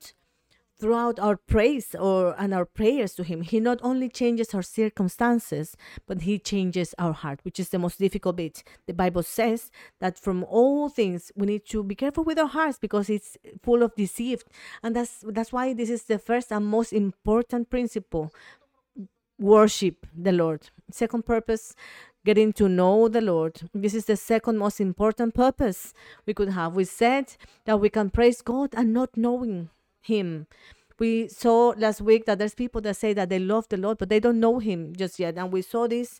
throughout 0.79 1.19
our 1.19 1.35
praise 1.35 1.95
or 1.95 2.35
and 2.37 2.53
our 2.53 2.65
prayers 2.65 3.13
to 3.15 3.23
him. 3.23 3.41
He 3.41 3.59
not 3.59 3.79
only 3.81 4.09
changes 4.09 4.53
our 4.53 4.61
circumstances 4.61 5.75
but 6.05 6.21
he 6.21 6.39
changes 6.39 6.93
our 6.97 7.13
heart 7.13 7.39
which 7.43 7.59
is 7.59 7.69
the 7.69 7.79
most 7.79 7.99
difficult 7.99 8.35
bit. 8.35 8.63
The 8.85 8.93
bible 8.93 9.23
says 9.23 9.71
that 9.99 10.19
from 10.19 10.43
all 10.43 10.89
things 10.89 11.31
we 11.35 11.47
need 11.47 11.65
to 11.67 11.83
be 11.83 11.95
careful 11.95 12.23
with 12.23 12.39
our 12.39 12.47
hearts 12.47 12.77
because 12.77 13.09
it's 13.09 13.37
full 13.63 13.83
of 13.83 13.95
deceit. 13.95 14.43
And 14.83 14.95
that's 14.95 15.23
that's 15.27 15.51
why 15.51 15.73
this 15.73 15.89
is 15.89 16.03
the 16.03 16.19
first 16.19 16.51
and 16.51 16.65
most 16.65 16.93
important 16.93 17.69
principle 17.69 18.31
worship 19.39 20.05
the 20.15 20.31
lord. 20.31 20.69
Second 20.91 21.25
purpose 21.25 21.75
getting 22.25 22.51
to 22.51 22.67
know 22.67 23.07
the 23.07 23.21
lord. 23.21 23.61
This 23.73 23.93
is 23.93 24.05
the 24.05 24.17
second 24.17 24.57
most 24.57 24.81
important 24.81 25.33
purpose 25.33 25.93
we 26.25 26.33
could 26.33 26.49
have. 26.49 26.75
We 26.75 26.83
said 26.83 27.35
that 27.65 27.79
we 27.79 27.89
can 27.89 28.09
praise 28.09 28.41
god 28.41 28.69
and 28.75 28.93
not 28.93 29.15
knowing 29.15 29.69
him. 30.07 30.47
We 30.99 31.27
saw 31.27 31.73
last 31.77 32.01
week 32.01 32.25
that 32.25 32.39
there's 32.39 32.55
people 32.55 32.81
that 32.81 32.95
say 32.95 33.13
that 33.13 33.29
they 33.29 33.39
love 33.39 33.67
the 33.69 33.77
Lord, 33.77 33.99
but 33.99 34.09
they 34.09 34.19
don't 34.19 34.39
know 34.39 34.59
him 34.59 34.93
just 34.95 35.19
yet. 35.19 35.37
And 35.37 35.51
we 35.51 35.61
saw 35.61 35.87
this 35.87 36.19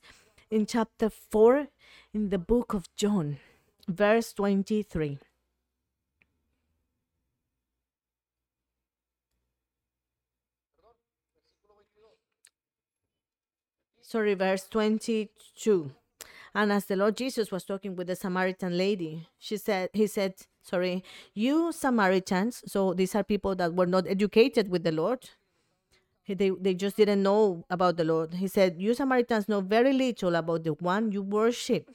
in 0.52 0.66
chapter 0.66 1.10
4 1.10 1.68
in 2.14 2.30
the 2.30 2.38
book 2.38 2.74
of 2.74 2.86
John, 2.96 3.38
verse 3.88 4.34
23. 4.34 5.20
Sorry, 14.02 14.36
verse 14.36 14.66
22. 14.70 15.92
And 16.56 16.72
as 16.72 16.86
the 16.86 16.96
Lord 16.96 17.18
Jesus 17.18 17.52
was 17.52 17.66
talking 17.66 17.96
with 17.96 18.08
the 18.08 18.16
Samaritan 18.16 18.78
lady, 18.78 19.28
she 19.38 19.58
said, 19.58 19.90
he 19.92 20.08
said, 20.08 20.36
sorry, 20.68 21.04
you 21.34 21.72
Samaritans, 21.72 22.64
so 22.66 22.94
these 22.94 23.16
are 23.16 23.24
people 23.24 23.56
that 23.56 23.74
were 23.74 23.86
not 23.86 24.08
educated 24.08 24.70
with 24.70 24.84
the 24.84 24.92
Lord. 24.92 25.30
They, 26.28 26.50
they 26.50 26.74
just 26.74 26.98
didn't 26.98 27.24
know 27.24 27.64
about 27.70 27.96
the 27.96 28.04
Lord. 28.04 28.34
He 28.34 28.50
said, 28.50 28.76
You 28.78 28.94
Samaritans 28.94 29.48
know 29.48 29.62
very 29.62 29.94
little 29.94 30.36
about 30.36 30.66
the 30.66 30.74
one 30.74 31.14
you 31.14 31.22
worship. 31.22 31.90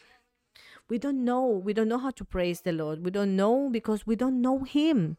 We 0.89 0.99
don't 0.99 1.23
know. 1.25 1.47
We 1.47 1.75
don't 1.75 1.89
know 1.89 1.99
how 1.99 2.11
to 2.13 2.25
praise 2.25 2.63
the 2.63 2.73
Lord. 2.73 3.05
We 3.05 3.11
don't 3.11 3.37
know 3.37 3.69
because 3.71 4.07
we 4.07 4.17
don't 4.17 4.41
know 4.41 4.65
Him. 4.65 5.19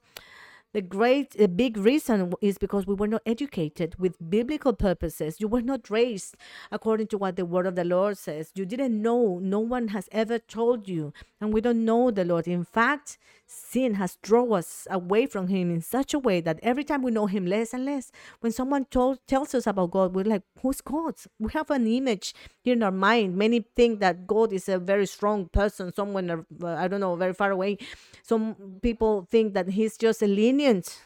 The 0.74 0.82
great 0.82 1.32
the 1.32 1.48
big 1.48 1.78
reason 1.78 2.34
is 2.42 2.58
because 2.58 2.88
we 2.88 2.96
were 2.96 3.08
not 3.08 3.22
educated 3.26 3.96
with 4.00 4.18
biblical 4.30 4.74
purposes. 4.74 5.40
You 5.40 5.48
were 5.48 5.62
not 5.62 5.90
raised 5.90 6.36
according 6.72 7.08
to 7.08 7.18
what 7.18 7.36
the 7.36 7.46
word 7.46 7.68
of 7.68 7.76
the 7.76 7.84
lord 7.84 8.18
says. 8.18 8.52
You 8.56 8.66
didn't 8.66 9.00
know 9.00 9.40
no 9.42 9.60
one 9.60 9.90
has 9.90 10.10
ever 10.12 10.40
told 10.40 10.88
you 10.88 11.14
and 11.40 11.54
we 11.54 11.62
don't 11.62 11.86
know 11.86 12.10
the 12.10 12.26
lord. 12.26 12.48
In 12.48 12.64
fact 12.64 13.20
sin 13.46 13.96
has 13.96 14.18
drawn 14.24 14.52
us 14.52 14.88
away 14.90 15.28
from 15.28 15.48
him 15.48 15.70
in 15.70 15.80
such 15.80 16.14
a 16.14 16.20
way 16.20 16.42
that 16.42 16.60
every 16.64 16.84
time 16.84 17.04
we 17.04 17.12
know 17.12 17.28
him 17.28 17.46
less 17.46 17.72
and 17.72 17.86
less 17.86 18.12
when 18.40 18.52
someone 18.52 18.84
told, 18.86 19.20
tells 19.28 19.54
us 19.54 19.68
about 19.68 19.92
god 19.92 20.16
we're 20.16 20.26
like 20.26 20.42
who's 20.62 20.82
god? 20.82 21.14
We 21.38 21.52
have 21.54 21.70
an 21.70 21.86
image 21.86 22.34
in 22.66 22.82
our 22.82 22.92
mind. 22.92 23.38
Many 23.38 23.66
think 23.76 24.00
that 24.00 24.26
god 24.26 24.52
is 24.52 24.68
a 24.68 24.80
very 24.80 25.06
strong 25.06 25.50
person 25.50 25.94
someone 25.94 26.32
uh, 26.32 26.68
i 26.68 26.88
don't 26.88 27.00
know 27.00 27.16
very 27.16 27.34
far 27.34 27.52
away. 27.52 27.78
Some 28.24 28.80
people 28.82 29.28
think 29.30 29.54
that 29.54 29.68
he's 29.70 29.98
just 29.98 30.22
a 30.22 30.28
lenient 30.64 31.02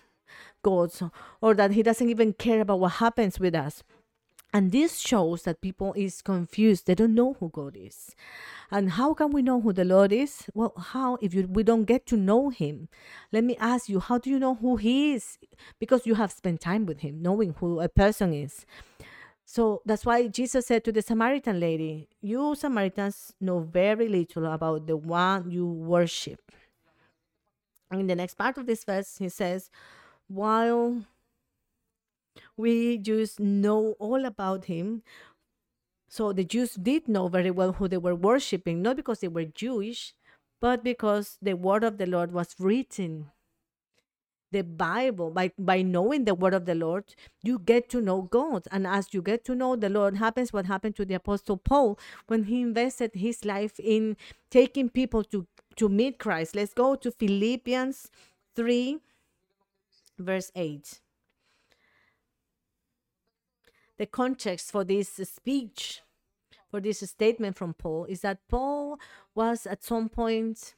god 0.63 0.91
or 1.41 1.53
that 1.53 1.71
he 1.71 1.83
doesn't 1.83 2.09
even 2.09 2.33
care 2.33 2.61
about 2.61 2.79
what 2.79 2.93
happens 2.93 3.39
with 3.39 3.55
us 3.55 3.83
and 4.53 4.71
this 4.71 4.99
shows 4.99 5.43
that 5.43 5.61
people 5.61 5.93
is 5.95 6.21
confused 6.21 6.87
they 6.87 6.95
don't 6.95 7.15
know 7.15 7.33
who 7.39 7.49
god 7.49 7.75
is 7.75 8.15
and 8.69 8.91
how 8.91 9.13
can 9.13 9.31
we 9.31 9.41
know 9.41 9.61
who 9.61 9.71
the 9.71 9.85
Lord 9.85 10.11
is? 10.11 10.43
Well, 10.53 10.73
how 10.77 11.17
if 11.21 11.33
you, 11.33 11.47
we 11.47 11.63
don't 11.63 11.85
get 11.85 12.05
to 12.07 12.17
know 12.17 12.49
him? 12.49 12.89
Let 13.31 13.45
me 13.45 13.55
ask 13.61 13.87
you, 13.87 14.01
how 14.01 14.17
do 14.17 14.29
you 14.29 14.39
know 14.39 14.55
who 14.55 14.75
he 14.75 15.13
is? 15.13 15.37
Because 15.79 16.05
you 16.05 16.15
have 16.15 16.33
spent 16.33 16.59
time 16.59 16.85
with 16.85 16.99
him, 16.99 17.21
knowing 17.21 17.55
who 17.59 17.79
a 17.79 17.87
person 17.87 18.33
is. 18.33 18.65
So 19.45 19.81
that's 19.85 20.05
why 20.05 20.27
Jesus 20.27 20.67
said 20.67 20.83
to 20.83 20.91
the 20.91 21.01
Samaritan 21.01 21.61
lady, 21.61 22.09
You 22.19 22.55
Samaritans 22.55 23.33
know 23.39 23.59
very 23.59 24.09
little 24.09 24.45
about 24.45 24.85
the 24.85 24.97
one 24.97 25.49
you 25.49 25.65
worship. 25.65 26.51
In 27.91 28.07
the 28.07 28.15
next 28.15 28.35
part 28.35 28.57
of 28.57 28.65
this 28.65 28.83
verse, 28.83 29.17
he 29.17 29.29
says, 29.29 29.69
While 30.27 31.05
we 32.55 32.97
just 32.97 33.39
know 33.39 33.95
all 33.99 34.25
about 34.25 34.65
him, 34.65 35.03
so 36.09 36.33
the 36.33 36.43
Jews 36.43 36.73
did 36.75 37.07
know 37.07 37.27
very 37.27 37.51
well 37.51 37.73
who 37.73 37.87
they 37.87 37.97
were 37.97 38.15
worshiping, 38.15 38.81
not 38.81 38.95
because 38.95 39.19
they 39.19 39.27
were 39.27 39.45
Jewish, 39.45 40.13
but 40.59 40.83
because 40.83 41.37
the 41.41 41.53
word 41.53 41.83
of 41.83 41.97
the 41.97 42.05
Lord 42.05 42.31
was 42.31 42.55
written. 42.59 43.31
The 44.51 44.63
Bible, 44.63 45.31
by, 45.31 45.51
by 45.59 45.81
knowing 45.81 46.25
the 46.25 46.33
word 46.33 46.53
of 46.53 46.65
the 46.65 46.75
Lord, 46.75 47.03
you 47.43 47.59
get 47.59 47.89
to 47.89 48.01
know 48.01 48.21
God. 48.21 48.67
And 48.71 48.87
as 48.87 49.13
you 49.13 49.21
get 49.21 49.43
to 49.45 49.55
know 49.55 49.75
the 49.75 49.89
Lord, 49.89 50.15
happens 50.15 50.53
what 50.53 50.65
happened 50.65 50.95
to 50.95 51.05
the 51.05 51.15
Apostle 51.15 51.57
Paul 51.57 51.99
when 52.27 52.43
he 52.43 52.61
invested 52.61 53.11
his 53.13 53.43
life 53.43 53.77
in 53.79 54.15
taking 54.49 54.89
people 54.89 55.23
to, 55.25 55.45
to 55.75 55.89
meet 55.89 56.17
Christ. 56.17 56.55
Let's 56.55 56.73
go 56.73 56.95
to 56.95 57.11
Philippians 57.11 58.09
3, 58.55 58.99
verse 60.17 60.51
8 60.55 61.01
the 63.97 64.05
context 64.05 64.71
for 64.71 64.83
this 64.83 65.09
speech, 65.09 66.01
for 66.69 66.79
this 66.79 66.99
statement 66.99 67.57
from 67.57 67.73
Paul, 67.73 68.05
is 68.05 68.21
that 68.21 68.47
Paul 68.47 68.99
was 69.35 69.65
at 69.65 69.83
some 69.83 70.09
point 70.09 70.75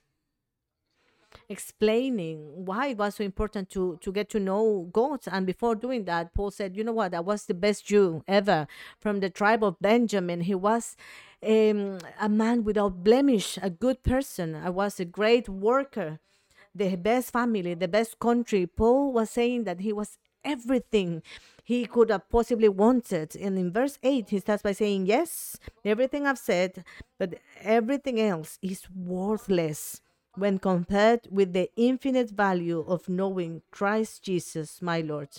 explaining 1.49 2.65
why 2.65 2.87
it 2.87 2.97
was 2.97 3.15
so 3.15 3.23
important 3.23 3.69
to 3.71 3.97
to 4.01 4.11
get 4.11 4.29
to 4.29 4.39
know 4.39 4.87
God. 4.93 5.21
And 5.31 5.45
before 5.45 5.75
doing 5.75 6.05
that, 6.05 6.33
Paul 6.33 6.51
said, 6.51 6.77
"You 6.77 6.83
know 6.83 6.93
what? 6.93 7.13
I 7.13 7.19
was 7.19 7.45
the 7.45 7.53
best 7.53 7.85
Jew 7.87 8.23
ever 8.27 8.67
from 8.99 9.19
the 9.19 9.29
tribe 9.29 9.63
of 9.63 9.79
Benjamin. 9.81 10.41
He 10.41 10.55
was." 10.55 10.95
Um, 11.41 11.99
a 12.19 12.27
man 12.27 12.65
without 12.65 13.01
blemish, 13.01 13.57
a 13.61 13.69
good 13.69 14.03
person. 14.03 14.55
I 14.55 14.69
was 14.69 14.99
a 14.99 15.05
great 15.05 15.47
worker, 15.47 16.19
the 16.75 16.97
best 16.97 17.31
family, 17.31 17.73
the 17.75 17.87
best 17.87 18.19
country. 18.19 18.67
Paul 18.67 19.13
was 19.13 19.29
saying 19.29 19.63
that 19.63 19.79
he 19.79 19.93
was 19.93 20.17
everything 20.43 21.21
he 21.63 21.85
could 21.85 22.09
have 22.09 22.29
possibly 22.29 22.67
wanted. 22.67 23.35
And 23.37 23.57
in 23.57 23.71
verse 23.71 23.97
8, 24.03 24.29
he 24.29 24.39
starts 24.39 24.63
by 24.63 24.73
saying, 24.73 25.05
Yes, 25.05 25.57
everything 25.85 26.27
I've 26.27 26.37
said, 26.39 26.83
but 27.17 27.35
everything 27.61 28.19
else 28.19 28.57
is 28.61 28.89
worthless 28.93 30.01
when 30.35 30.59
compared 30.59 31.27
with 31.29 31.53
the 31.53 31.69
infinite 31.75 32.29
value 32.31 32.83
of 32.87 33.09
knowing 33.09 33.61
Christ 33.71 34.23
Jesus, 34.23 34.81
my 34.81 35.01
Lord. 35.01 35.29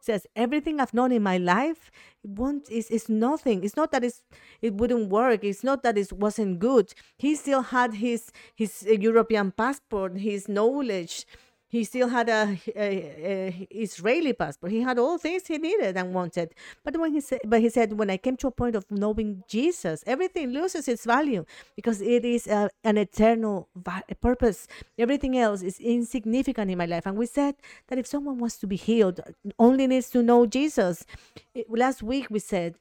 Says, 0.00 0.26
Everything 0.36 0.80
I've 0.80 0.94
known 0.94 1.12
in 1.12 1.22
my 1.22 1.38
life 1.38 1.90
won't, 2.22 2.70
is, 2.70 2.90
is 2.90 3.08
nothing. 3.08 3.64
It's 3.64 3.76
not 3.76 3.90
that 3.92 4.04
it's, 4.04 4.22
it 4.62 4.74
wouldn't 4.74 5.10
work. 5.10 5.42
It's 5.42 5.64
not 5.64 5.82
that 5.82 5.98
it 5.98 6.12
wasn't 6.12 6.60
good. 6.60 6.94
He 7.16 7.34
still 7.34 7.62
had 7.62 7.94
his, 7.94 8.30
his 8.54 8.86
European 8.88 9.50
passport, 9.50 10.18
his 10.18 10.48
knowledge 10.48 11.26
he 11.68 11.84
still 11.84 12.08
had 12.08 12.28
a, 12.28 12.58
a, 12.74 12.88
a, 13.32 13.68
Israeli 13.70 14.32
passport. 14.32 14.72
He 14.72 14.80
had 14.80 14.98
all 14.98 15.18
things 15.18 15.46
he 15.46 15.58
needed 15.58 15.96
and 15.96 16.14
wanted. 16.14 16.54
But 16.84 16.96
when 16.98 17.12
he 17.12 17.20
said, 17.20 17.40
but 17.44 17.60
he 17.60 17.68
said, 17.68 17.92
when 17.98 18.10
I 18.10 18.16
came 18.16 18.36
to 18.38 18.48
a 18.48 18.50
point 18.50 18.74
of 18.74 18.86
knowing 18.90 19.44
Jesus, 19.48 20.02
everything 20.06 20.52
loses 20.52 20.88
its 20.88 21.04
value 21.04 21.44
because 21.76 22.00
it 22.00 22.24
is 22.24 22.46
a, 22.46 22.70
an 22.84 22.96
eternal 22.98 23.68
va- 23.76 24.04
purpose. 24.20 24.66
Everything 24.98 25.36
else 25.38 25.62
is 25.62 25.78
insignificant 25.78 26.70
in 26.70 26.78
my 26.78 26.86
life. 26.86 27.06
And 27.06 27.16
we 27.18 27.26
said 27.26 27.56
that 27.88 27.98
if 27.98 28.06
someone 28.06 28.38
wants 28.38 28.56
to 28.58 28.66
be 28.66 28.76
healed, 28.76 29.20
only 29.58 29.86
needs 29.86 30.10
to 30.10 30.22
know 30.22 30.46
Jesus. 30.46 31.04
Last 31.68 32.02
week 32.02 32.28
we 32.30 32.38
said 32.38 32.74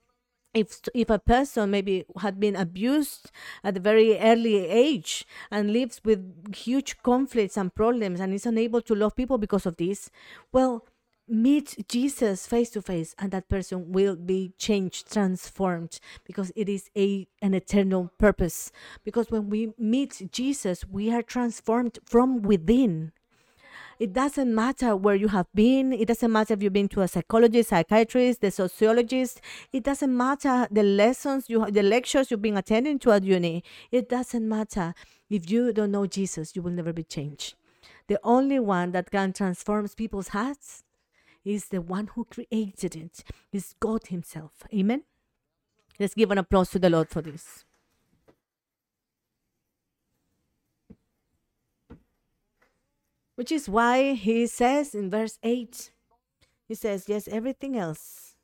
if 0.58 0.82
if 0.94 1.10
a 1.10 1.20
person 1.20 1.72
maybe 1.72 2.06
had 2.20 2.40
been 2.40 2.56
abused 2.56 3.32
at 3.64 3.78
a 3.78 3.80
very 3.80 4.18
early 4.20 4.56
age 4.68 5.26
and 5.52 5.72
lives 5.72 6.02
with 6.04 6.56
huge 6.56 6.98
conflicts 7.04 7.58
and 7.58 7.74
problems 7.76 8.20
and 8.20 8.34
is 8.34 8.46
unable 8.46 8.82
to 8.82 8.96
love 8.96 9.16
people 9.16 9.38
because 9.38 9.66
of 9.66 9.78
this 9.78 10.10
well 10.52 10.86
meet 11.30 11.76
jesus 11.90 12.48
face 12.48 12.70
to 12.70 12.82
face 12.82 13.14
and 13.20 13.32
that 13.32 13.50
person 13.50 13.92
will 13.92 14.16
be 14.16 14.54
changed 14.58 15.12
transformed 15.12 16.00
because 16.24 16.52
it 16.56 16.70
is 16.70 16.90
a 16.98 17.28
an 17.42 17.54
eternal 17.54 18.10
purpose. 18.18 18.72
Because 19.04 19.30
when 19.30 19.50
we 19.50 19.74
meet 19.78 20.30
jesus 20.32 20.86
we 20.86 21.12
are 21.14 21.22
transformed 21.22 22.00
from 22.06 22.42
within 22.42 23.12
it 24.00 24.14
doesn't 24.14 24.54
matter 24.54 24.96
where 24.96 25.16
you 25.16 25.28
have 25.30 25.48
been. 25.54 25.92
It 25.94 26.08
doesn't 26.08 26.32
matter 26.32 26.54
if 26.54 26.62
you've 26.62 26.74
been 26.74 26.90
to 26.90 27.02
a 27.02 27.08
psychologist, 27.08 27.70
psychiatrist, 27.70 28.42
the 28.42 28.52
sociologist. 28.52 29.42
It 29.74 29.84
doesn't 29.84 30.16
matter 30.16 30.68
the 30.70 30.84
lessons 30.84 31.50
you, 31.50 31.70
the 31.70 31.84
lectures 31.84 32.30
you've 32.30 32.42
been 32.42 32.58
attending 32.58 33.00
to 33.00 33.12
at 33.12 33.24
uni. 33.24 33.64
It 33.92 34.10
doesn't 34.10 34.48
matter. 34.48 34.94
If 35.30 35.50
you 35.50 35.74
don't 35.74 35.92
know 35.92 36.06
Jesus, 36.06 36.56
you 36.56 36.62
will 36.62 36.72
never 36.72 36.94
be 36.94 37.04
changed. 37.04 37.56
The 38.08 38.20
only 38.24 38.60
one 38.60 38.92
that 38.92 39.12
can 39.12 39.34
transform 39.34 39.88
people's 39.90 40.30
hearts 40.30 40.84
is 41.44 41.70
the 41.70 41.82
one 41.82 42.08
who 42.14 42.26
created 42.26 42.96
it, 42.96 43.24
is 43.52 43.74
God 43.80 44.08
Himself. 44.08 44.52
Amen. 44.74 45.04
Let's 46.00 46.14
give 46.14 46.32
an 46.32 46.38
applause 46.38 46.70
to 46.72 46.80
the 46.80 46.90
Lord 46.90 47.10
for 47.10 47.22
this. 47.22 47.66
Which 53.38 53.52
is 53.52 53.70
why 53.70 54.14
he 54.14 54.48
says 54.48 54.96
in 54.96 55.12
verse 55.12 55.38
8, 55.44 55.92
he 56.68 56.74
says, 56.74 57.06
Yes, 57.08 57.28
everything 57.28 57.78
else 57.78 58.36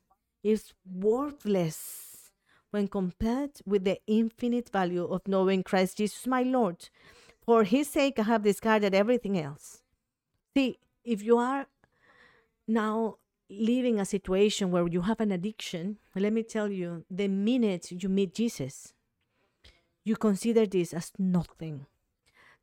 is 0.44 0.72
worthless 0.88 2.30
when 2.70 2.86
compared 2.86 3.50
with 3.66 3.82
the 3.82 3.98
infinite 4.06 4.70
value 4.70 5.04
of 5.04 5.26
knowing 5.26 5.64
Christ 5.64 5.96
Jesus 5.96 6.28
my 6.28 6.44
Lord. 6.44 6.90
For 7.44 7.64
his 7.64 7.88
sake, 7.88 8.20
I 8.20 8.22
have 8.22 8.44
discarded 8.44 8.94
everything 8.94 9.36
else. 9.36 9.82
See, 10.56 10.78
if 11.02 11.24
you 11.24 11.38
are 11.38 11.66
now 12.68 13.16
living 13.50 13.98
a 13.98 14.04
situation 14.04 14.70
where 14.70 14.86
you 14.86 15.00
have 15.00 15.18
an 15.18 15.32
addiction, 15.32 15.98
let 16.14 16.32
me 16.32 16.44
tell 16.44 16.70
you, 16.70 17.04
the 17.10 17.26
minute 17.26 17.90
you 17.90 18.08
meet 18.08 18.32
Jesus, 18.32 18.94
you 20.04 20.14
consider 20.14 20.66
this 20.66 20.94
as 20.94 21.10
nothing. 21.18 21.86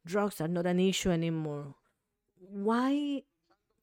Drugs 0.05 0.39
are 0.39 0.47
not 0.47 0.65
an 0.65 0.79
issue 0.79 1.11
anymore 1.11 1.75
why 2.49 3.23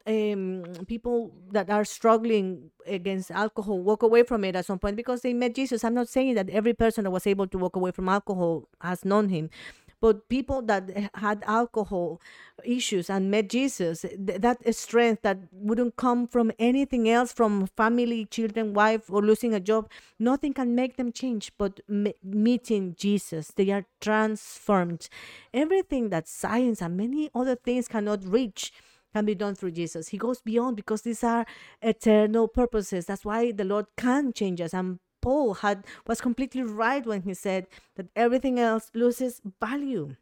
um, 0.06 0.64
people 0.86 1.32
that 1.52 1.68
are 1.70 1.84
struggling 1.84 2.70
against 2.86 3.30
alcohol 3.30 3.78
walk 3.80 4.02
away 4.02 4.22
from 4.22 4.42
it 4.44 4.56
at 4.56 4.64
some 4.66 4.78
point 4.78 4.96
because 4.96 5.20
they 5.20 5.34
met 5.34 5.54
Jesus. 5.54 5.84
I'm 5.84 5.94
not 5.94 6.08
saying 6.08 6.34
that 6.34 6.48
every 6.50 6.72
person 6.74 7.04
that 7.04 7.10
was 7.10 7.26
able 7.26 7.46
to 7.48 7.58
walk 7.58 7.76
away 7.76 7.90
from 7.90 8.08
alcohol 8.08 8.68
has 8.80 9.04
known 9.04 9.28
him, 9.28 9.50
but 10.00 10.28
people 10.28 10.62
that 10.62 11.10
had 11.14 11.42
alcohol 11.46 12.20
issues 12.64 13.10
and 13.10 13.30
met 13.30 13.48
Jesus, 13.48 14.02
th- 14.02 14.40
that 14.40 14.74
strength 14.74 15.22
that 15.22 15.38
wouldn't 15.52 15.96
come 15.96 16.26
from 16.26 16.52
anything 16.58 17.08
else, 17.08 17.32
from 17.32 17.66
family, 17.76 18.24
children, 18.26 18.74
wife, 18.74 19.10
or 19.10 19.22
losing 19.22 19.54
a 19.54 19.60
job, 19.60 19.90
nothing 20.18 20.52
can 20.52 20.74
make 20.74 20.96
them 20.96 21.12
change. 21.12 21.52
But 21.58 21.80
me- 21.88 22.14
meeting 22.22 22.94
Jesus, 22.96 23.52
they 23.54 23.70
are 23.70 23.86
transformed. 24.00 25.08
Everything 25.52 26.10
that 26.10 26.28
science 26.28 26.80
and 26.80 26.96
many 26.96 27.30
other 27.34 27.56
things 27.56 27.88
cannot 27.88 28.24
reach 28.24 28.72
can 29.14 29.24
be 29.24 29.34
done 29.34 29.54
through 29.54 29.72
Jesus. 29.72 30.08
He 30.08 30.18
goes 30.18 30.40
beyond 30.40 30.76
because 30.76 31.02
these 31.02 31.24
are 31.24 31.46
eternal 31.82 32.46
purposes. 32.46 33.06
That's 33.06 33.24
why 33.24 33.52
the 33.52 33.64
Lord 33.64 33.86
can 33.96 34.32
change 34.32 34.60
us 34.60 34.74
and 34.74 34.98
Paul 35.20 35.54
had 35.54 35.84
was 36.06 36.20
completely 36.20 36.62
right 36.62 37.04
when 37.04 37.22
he 37.22 37.34
said 37.34 37.66
that 37.96 38.06
everything 38.14 38.58
else 38.58 38.90
loses 38.94 39.40
value. 39.60 40.16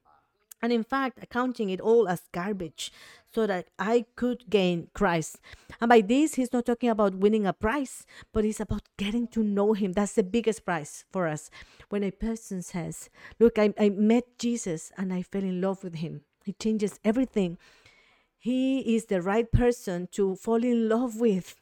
And 0.62 0.72
in 0.72 0.85
fact, 0.85 1.18
accounting 1.22 1.70
it 1.70 1.80
all 1.80 2.09
as 2.09 2.22
garbage. 2.32 2.90
so 3.37 3.46
that 3.46 3.68
I 3.78 4.06
could 4.16 4.48
gain 4.48 4.88
Christ. 4.94 5.37
And 5.78 5.90
by 5.90 6.00
this, 6.00 6.37
he's 6.37 6.54
not 6.54 6.64
talking 6.64 6.88
about 6.88 7.16
winning 7.16 7.46
a 7.46 7.52
prize, 7.52 8.06
but 8.32 8.46
it's 8.46 8.61
about 8.61 8.88
getting 8.96 9.28
to 9.28 9.42
know 9.42 9.74
him. 9.74 9.92
That's 9.92 10.14
the 10.14 10.22
biggest 10.22 10.64
prize 10.64 11.04
for 11.12 11.28
us. 11.28 11.50
When 11.90 12.02
a 12.02 12.11
person 12.11 12.62
says, 12.62 13.11
Look, 13.38 13.59
I, 13.59 13.74
I 13.78 13.90
met 13.90 14.38
Jesus 14.38 14.90
and 14.96 15.12
I 15.12 15.20
fell 15.20 15.42
in 15.42 15.61
love 15.61 15.85
with 15.85 15.96
him, 15.96 16.22
he 16.46 16.54
changes 16.54 16.98
everything. 17.04 17.59
He 18.38 18.96
is 18.96 19.04
the 19.06 19.20
right 19.20 19.50
person 19.52 20.09
to 20.12 20.37
fall 20.37 20.64
in 20.64 20.88
love 20.88 21.20
with 21.20 21.56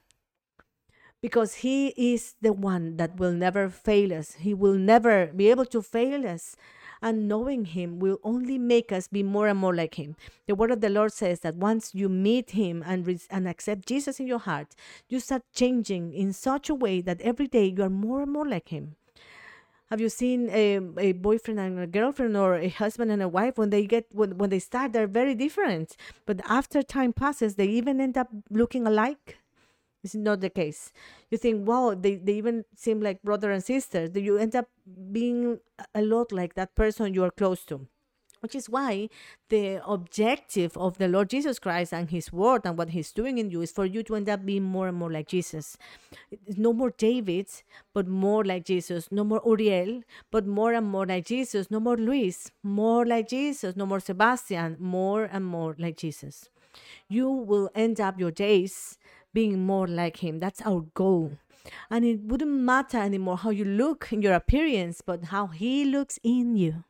because 1.24 1.54
he 1.64 1.88
is 1.96 2.34
the 2.42 2.52
one 2.52 2.98
that 2.98 3.16
will 3.16 3.32
never 3.32 3.70
fail 3.70 4.12
us. 4.12 4.34
He 4.34 4.52
will 4.52 4.74
never 4.74 5.28
be 5.28 5.48
able 5.48 5.64
to 5.64 5.80
fail 5.80 6.26
us 6.26 6.54
and 7.00 7.26
knowing 7.26 7.64
him 7.64 7.98
will 7.98 8.18
only 8.22 8.58
make 8.58 8.92
us 8.92 9.08
be 9.08 9.22
more 9.22 9.48
and 9.48 9.58
more 9.58 9.74
like 9.74 9.94
him. 9.94 10.16
The 10.46 10.54
word 10.54 10.70
of 10.70 10.82
the 10.82 10.90
Lord 10.90 11.14
says 11.14 11.40
that 11.40 11.54
once 11.54 11.94
you 11.94 12.10
meet 12.10 12.50
him 12.50 12.84
and, 12.84 13.06
re- 13.06 13.18
and 13.30 13.48
accept 13.48 13.88
Jesus 13.88 14.20
in 14.20 14.26
your 14.26 14.38
heart, 14.38 14.74
you 15.08 15.18
start 15.18 15.44
changing 15.54 16.12
in 16.12 16.34
such 16.34 16.68
a 16.68 16.74
way 16.74 17.00
that 17.00 17.22
every 17.22 17.46
day 17.46 17.72
you 17.74 17.82
are 17.82 17.88
more 17.88 18.20
and 18.20 18.30
more 18.30 18.46
like 18.46 18.68
him. 18.68 18.96
Have 19.88 20.02
you 20.02 20.10
seen 20.10 20.50
a, 20.50 20.78
a 20.98 21.12
boyfriend 21.12 21.58
and 21.58 21.80
a 21.80 21.86
girlfriend 21.86 22.36
or 22.36 22.56
a 22.56 22.68
husband 22.68 23.10
and 23.10 23.22
a 23.22 23.28
wife 23.28 23.56
when 23.56 23.70
they 23.70 23.86
get 23.86 24.08
when, 24.12 24.36
when 24.36 24.50
they 24.50 24.58
start 24.58 24.92
they're 24.92 25.06
very 25.06 25.34
different, 25.34 25.96
but 26.26 26.42
after 26.46 26.82
time 26.82 27.14
passes 27.14 27.54
they 27.54 27.66
even 27.66 27.98
end 27.98 28.18
up 28.18 28.28
looking 28.50 28.86
alike? 28.86 29.38
It's 30.04 30.14
not 30.14 30.40
the 30.40 30.50
case. 30.50 30.92
You 31.30 31.38
think, 31.38 31.66
wow, 31.66 31.96
they, 31.98 32.16
they 32.16 32.34
even 32.34 32.66
seem 32.76 33.00
like 33.00 33.22
brother 33.22 33.50
and 33.50 33.64
sister. 33.64 34.06
You 34.14 34.36
end 34.36 34.54
up 34.54 34.68
being 35.10 35.60
a 35.94 36.02
lot 36.02 36.30
like 36.30 36.54
that 36.54 36.74
person 36.74 37.14
you 37.14 37.24
are 37.24 37.30
close 37.30 37.64
to. 37.64 37.88
Which 38.40 38.54
is 38.54 38.68
why 38.68 39.08
the 39.48 39.80
objective 39.88 40.76
of 40.76 40.98
the 40.98 41.08
Lord 41.08 41.30
Jesus 41.30 41.58
Christ 41.58 41.94
and 41.94 42.10
His 42.10 42.30
Word 42.30 42.66
and 42.66 42.76
what 42.76 42.90
He's 42.90 43.10
doing 43.10 43.38
in 43.38 43.48
you 43.48 43.62
is 43.62 43.72
for 43.72 43.86
you 43.86 44.02
to 44.02 44.16
end 44.16 44.28
up 44.28 44.44
being 44.44 44.64
more 44.64 44.88
and 44.88 44.98
more 44.98 45.10
like 45.10 45.28
Jesus. 45.28 45.78
No 46.58 46.74
more 46.74 46.90
David, 46.90 47.46
but 47.94 48.06
more 48.06 48.44
like 48.44 48.66
Jesus. 48.66 49.10
No 49.10 49.24
more 49.24 49.40
Uriel, 49.46 50.02
but 50.30 50.46
more 50.46 50.74
and 50.74 50.86
more 50.86 51.06
like 51.06 51.24
Jesus. 51.24 51.70
No 51.70 51.80
more 51.80 51.96
Luis, 51.96 52.50
more 52.62 53.06
like 53.06 53.30
Jesus. 53.30 53.76
No 53.76 53.86
more 53.86 54.00
Sebastian, 54.00 54.76
more 54.78 55.24
and 55.24 55.46
more 55.46 55.74
like 55.78 55.96
Jesus. 55.96 56.50
You 57.08 57.30
will 57.30 57.70
end 57.74 57.98
up 57.98 58.20
your 58.20 58.30
days 58.30 58.98
being 59.34 59.66
more 59.66 59.86
like 59.86 60.18
him. 60.18 60.38
That's 60.38 60.62
our 60.62 60.86
goal. 60.94 61.32
And 61.90 62.04
it 62.04 62.20
wouldn't 62.20 62.50
matter 62.50 62.98
anymore 62.98 63.38
how 63.38 63.50
you 63.50 63.64
look 63.64 64.08
in 64.12 64.22
your 64.22 64.34
appearance, 64.34 65.00
but 65.00 65.24
how 65.26 65.48
he 65.48 65.84
looks 65.84 66.18
in 66.22 66.56
you. 66.56 66.84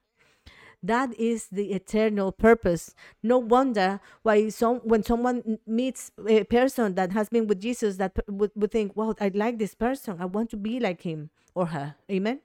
That 0.83 1.19
is 1.19 1.49
the 1.51 1.73
eternal 1.73 2.31
purpose. 2.31 2.95
No 3.23 3.39
wonder 3.39 4.01
why 4.23 4.51
some 4.51 4.81
when 4.85 5.03
someone 5.03 5.59
meets 5.67 6.11
a 6.29 6.45
person 6.45 6.95
that 6.97 7.13
has 7.13 7.31
been 7.31 7.47
with 7.47 7.61
Jesus, 7.61 7.97
that 7.97 8.13
would, 8.29 8.51
would 8.55 8.71
think, 8.71 8.95
"Wow, 8.95 9.15
I 9.19 9.31
like 9.33 9.59
this 9.59 9.75
person. 9.75 10.17
I 10.21 10.27
want 10.27 10.51
to 10.51 10.59
be 10.59 10.79
like 10.79 11.01
him 11.01 11.31
or 11.55 11.67
her." 11.67 11.97
Amen. 12.11 12.41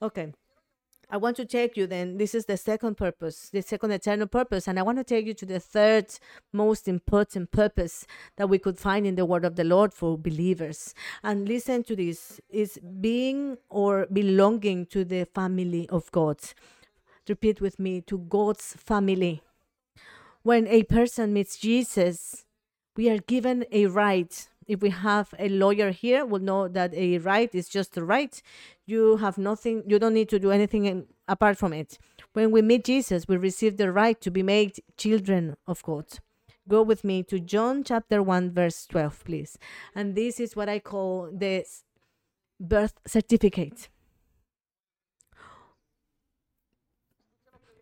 Okay. 0.00 0.34
I 1.14 1.16
want 1.16 1.36
to 1.36 1.44
take 1.44 1.76
you 1.76 1.86
then. 1.86 2.18
This 2.18 2.34
is 2.34 2.46
the 2.46 2.56
second 2.56 2.96
purpose, 2.96 3.48
the 3.48 3.62
second 3.62 3.92
eternal 3.92 4.26
purpose. 4.26 4.66
And 4.66 4.80
I 4.80 4.82
want 4.82 4.98
to 4.98 5.04
take 5.04 5.26
you 5.26 5.34
to 5.34 5.46
the 5.46 5.60
third 5.60 6.06
most 6.52 6.88
important 6.88 7.52
purpose 7.52 8.04
that 8.36 8.48
we 8.48 8.58
could 8.58 8.80
find 8.80 9.06
in 9.06 9.14
the 9.14 9.24
word 9.24 9.44
of 9.44 9.54
the 9.54 9.62
Lord 9.62 9.94
for 9.94 10.18
believers. 10.18 10.92
And 11.22 11.48
listen 11.48 11.84
to 11.84 11.94
this 11.94 12.40
is 12.50 12.80
being 13.00 13.58
or 13.70 14.08
belonging 14.12 14.86
to 14.86 15.04
the 15.04 15.24
family 15.26 15.88
of 15.88 16.10
God. 16.10 16.40
Repeat 17.28 17.60
with 17.60 17.78
me 17.78 18.00
to 18.08 18.18
God's 18.18 18.74
family. 18.74 19.40
When 20.42 20.66
a 20.66 20.82
person 20.82 21.32
meets 21.32 21.56
Jesus, 21.56 22.44
we 22.96 23.08
are 23.08 23.18
given 23.18 23.66
a 23.70 23.86
right 23.86 24.48
if 24.66 24.80
we 24.80 24.90
have 24.90 25.34
a 25.38 25.48
lawyer 25.48 25.90
here, 25.90 26.24
we'll 26.24 26.40
know 26.40 26.68
that 26.68 26.94
a 26.94 27.18
right 27.18 27.54
is 27.54 27.68
just 27.68 27.96
a 27.96 28.04
right. 28.04 28.40
You 28.86 29.16
have 29.16 29.38
nothing, 29.38 29.82
you 29.86 29.98
don't 29.98 30.14
need 30.14 30.28
to 30.28 30.38
do 30.38 30.50
anything 30.50 30.84
in, 30.84 31.06
apart 31.26 31.56
from 31.56 31.72
it. 31.72 31.98
When 32.32 32.50
we 32.50 32.62
meet 32.62 32.84
Jesus, 32.84 33.26
we 33.26 33.36
receive 33.36 33.76
the 33.76 33.90
right 33.90 34.20
to 34.20 34.30
be 34.30 34.42
made 34.42 34.80
children 34.96 35.56
of 35.66 35.82
God. 35.82 36.06
Go 36.68 36.82
with 36.82 37.04
me 37.04 37.22
to 37.24 37.40
John 37.40 37.84
chapter 37.84 38.22
1, 38.22 38.52
verse 38.52 38.86
12, 38.86 39.24
please. 39.24 39.58
And 39.94 40.14
this 40.14 40.40
is 40.40 40.56
what 40.56 40.68
I 40.68 40.78
call 40.78 41.30
the 41.32 41.64
birth 42.60 42.94
certificate. 43.06 43.88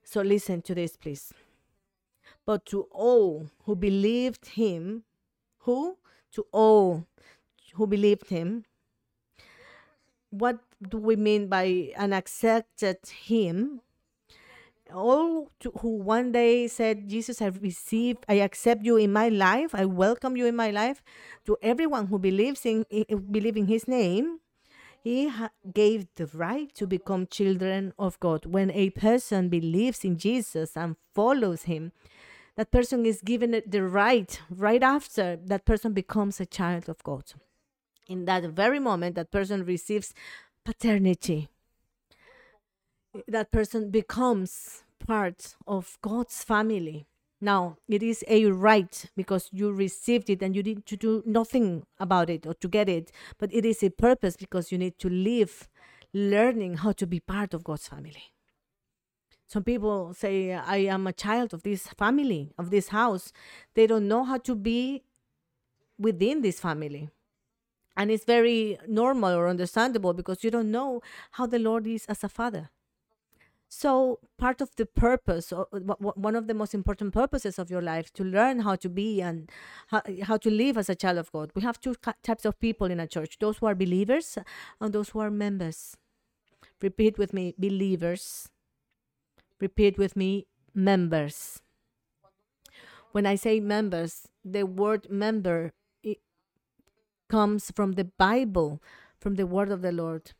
So 0.04 0.20
listen 0.20 0.62
to 0.62 0.74
this, 0.74 0.96
please. 0.96 1.32
But 2.44 2.66
to 2.66 2.82
all 2.90 3.48
who 3.64 3.76
believed 3.76 4.46
him, 4.46 5.04
who? 5.58 5.96
to 6.32 6.46
all 6.50 7.06
who 7.74 7.86
believed 7.86 8.28
him. 8.28 8.64
What 10.30 10.58
do 10.88 10.98
we 10.98 11.16
mean 11.16 11.48
by 11.48 11.92
an 11.96 12.12
accepted 12.12 12.98
him? 13.06 13.80
All 14.92 15.50
to, 15.60 15.70
who 15.80 15.96
one 15.96 16.32
day 16.32 16.68
said, 16.68 17.08
Jesus, 17.08 17.40
I 17.40 17.46
received, 17.46 18.26
I 18.28 18.34
accept 18.34 18.84
you 18.84 18.96
in 18.96 19.12
my 19.12 19.28
life, 19.28 19.74
I 19.74 19.86
welcome 19.86 20.36
you 20.36 20.46
in 20.46 20.56
my 20.56 20.70
life. 20.70 21.02
To 21.46 21.56
everyone 21.62 22.08
who 22.08 22.18
believes 22.18 22.66
in, 22.66 22.84
in 22.90 23.32
believe 23.32 23.56
in 23.56 23.66
his 23.66 23.88
name, 23.88 24.40
he 25.02 25.28
ha- 25.28 25.50
gave 25.72 26.06
the 26.16 26.26
right 26.26 26.72
to 26.74 26.86
become 26.86 27.26
children 27.26 27.94
of 27.98 28.20
God. 28.20 28.44
When 28.46 28.70
a 28.70 28.90
person 28.90 29.48
believes 29.48 30.04
in 30.04 30.18
Jesus 30.18 30.76
and 30.76 30.96
follows 31.14 31.62
him, 31.62 31.92
that 32.56 32.70
person 32.70 33.06
is 33.06 33.22
given 33.22 33.62
the 33.66 33.82
right 33.82 34.40
right 34.50 34.82
after 34.82 35.36
that 35.36 35.64
person 35.64 35.92
becomes 35.92 36.38
a 36.38 36.46
child 36.46 36.88
of 36.88 37.02
God. 37.02 37.24
In 38.08 38.26
that 38.26 38.44
very 38.44 38.78
moment, 38.78 39.14
that 39.14 39.30
person 39.30 39.64
receives 39.64 40.12
paternity. 40.64 41.48
That 43.28 43.50
person 43.50 43.90
becomes 43.90 44.84
part 44.98 45.56
of 45.66 45.98
God's 46.02 46.44
family. 46.44 47.06
Now, 47.40 47.76
it 47.88 48.02
is 48.02 48.24
a 48.28 48.46
right 48.46 49.04
because 49.16 49.48
you 49.52 49.72
received 49.72 50.30
it 50.30 50.42
and 50.42 50.54
you 50.54 50.62
need 50.62 50.86
to 50.86 50.96
do 50.96 51.22
nothing 51.26 51.84
about 51.98 52.30
it 52.30 52.46
or 52.46 52.54
to 52.54 52.68
get 52.68 52.88
it, 52.88 53.10
but 53.38 53.52
it 53.52 53.64
is 53.66 53.82
a 53.82 53.90
purpose 53.90 54.36
because 54.36 54.70
you 54.70 54.78
need 54.78 54.98
to 55.00 55.08
live 55.08 55.68
learning 56.14 56.78
how 56.78 56.92
to 56.92 57.06
be 57.06 57.18
part 57.18 57.52
of 57.52 57.64
God's 57.64 57.88
family. 57.88 58.32
Some 59.48 59.64
people 59.64 60.14
say, 60.14 60.52
I 60.52 60.78
am 60.78 61.06
a 61.06 61.12
child 61.12 61.52
of 61.52 61.62
this 61.62 61.88
family, 61.88 62.52
of 62.56 62.70
this 62.70 62.88
house. 62.88 63.32
They 63.74 63.86
don't 63.86 64.08
know 64.08 64.24
how 64.24 64.38
to 64.38 64.54
be 64.54 65.02
within 65.98 66.42
this 66.42 66.60
family. 66.60 67.10
And 67.96 68.10
it's 68.10 68.24
very 68.24 68.78
normal 68.88 69.34
or 69.34 69.48
understandable 69.48 70.14
because 70.14 70.42
you 70.42 70.50
don't 70.50 70.70
know 70.70 71.02
how 71.32 71.46
the 71.46 71.58
Lord 71.58 71.86
is 71.86 72.06
as 72.06 72.24
a 72.24 72.28
father. 72.28 72.70
So, 73.68 74.18
part 74.36 74.60
of 74.60 74.76
the 74.76 74.84
purpose, 74.84 75.50
or 75.50 75.66
uh, 75.72 75.78
one 75.78 76.36
of 76.36 76.46
the 76.46 76.52
most 76.52 76.74
important 76.74 77.14
purposes 77.14 77.58
of 77.58 77.70
your 77.70 77.80
life, 77.80 78.12
to 78.14 78.22
learn 78.22 78.60
how 78.60 78.76
to 78.76 78.88
be 78.90 79.22
and 79.22 79.50
how, 79.86 80.02
how 80.24 80.36
to 80.36 80.50
live 80.50 80.76
as 80.76 80.90
a 80.90 80.94
child 80.94 81.16
of 81.16 81.32
God. 81.32 81.52
We 81.54 81.62
have 81.62 81.80
two 81.80 81.94
types 82.22 82.44
of 82.44 82.60
people 82.60 82.90
in 82.90 83.00
a 83.00 83.06
church 83.06 83.38
those 83.38 83.58
who 83.58 83.66
are 83.66 83.74
believers 83.74 84.36
and 84.78 84.92
those 84.92 85.10
who 85.10 85.20
are 85.20 85.30
members. 85.30 85.96
Repeat 86.82 87.16
with 87.16 87.32
me 87.32 87.54
believers 87.58 88.50
Repeat 89.62 89.96
with 89.96 90.16
me 90.16 90.48
members. 90.74 91.62
When 93.12 93.26
I 93.26 93.36
say 93.36 93.60
members, 93.60 94.26
the 94.44 94.64
word 94.64 95.08
member 95.08 95.72
comes 97.32 97.72
from 97.74 97.92
the 97.92 98.04
Bible, 98.04 98.82
from 99.18 99.36
the 99.36 99.46
word 99.46 99.70
of 99.72 99.80
the 99.80 99.90
Lord. 99.90 100.32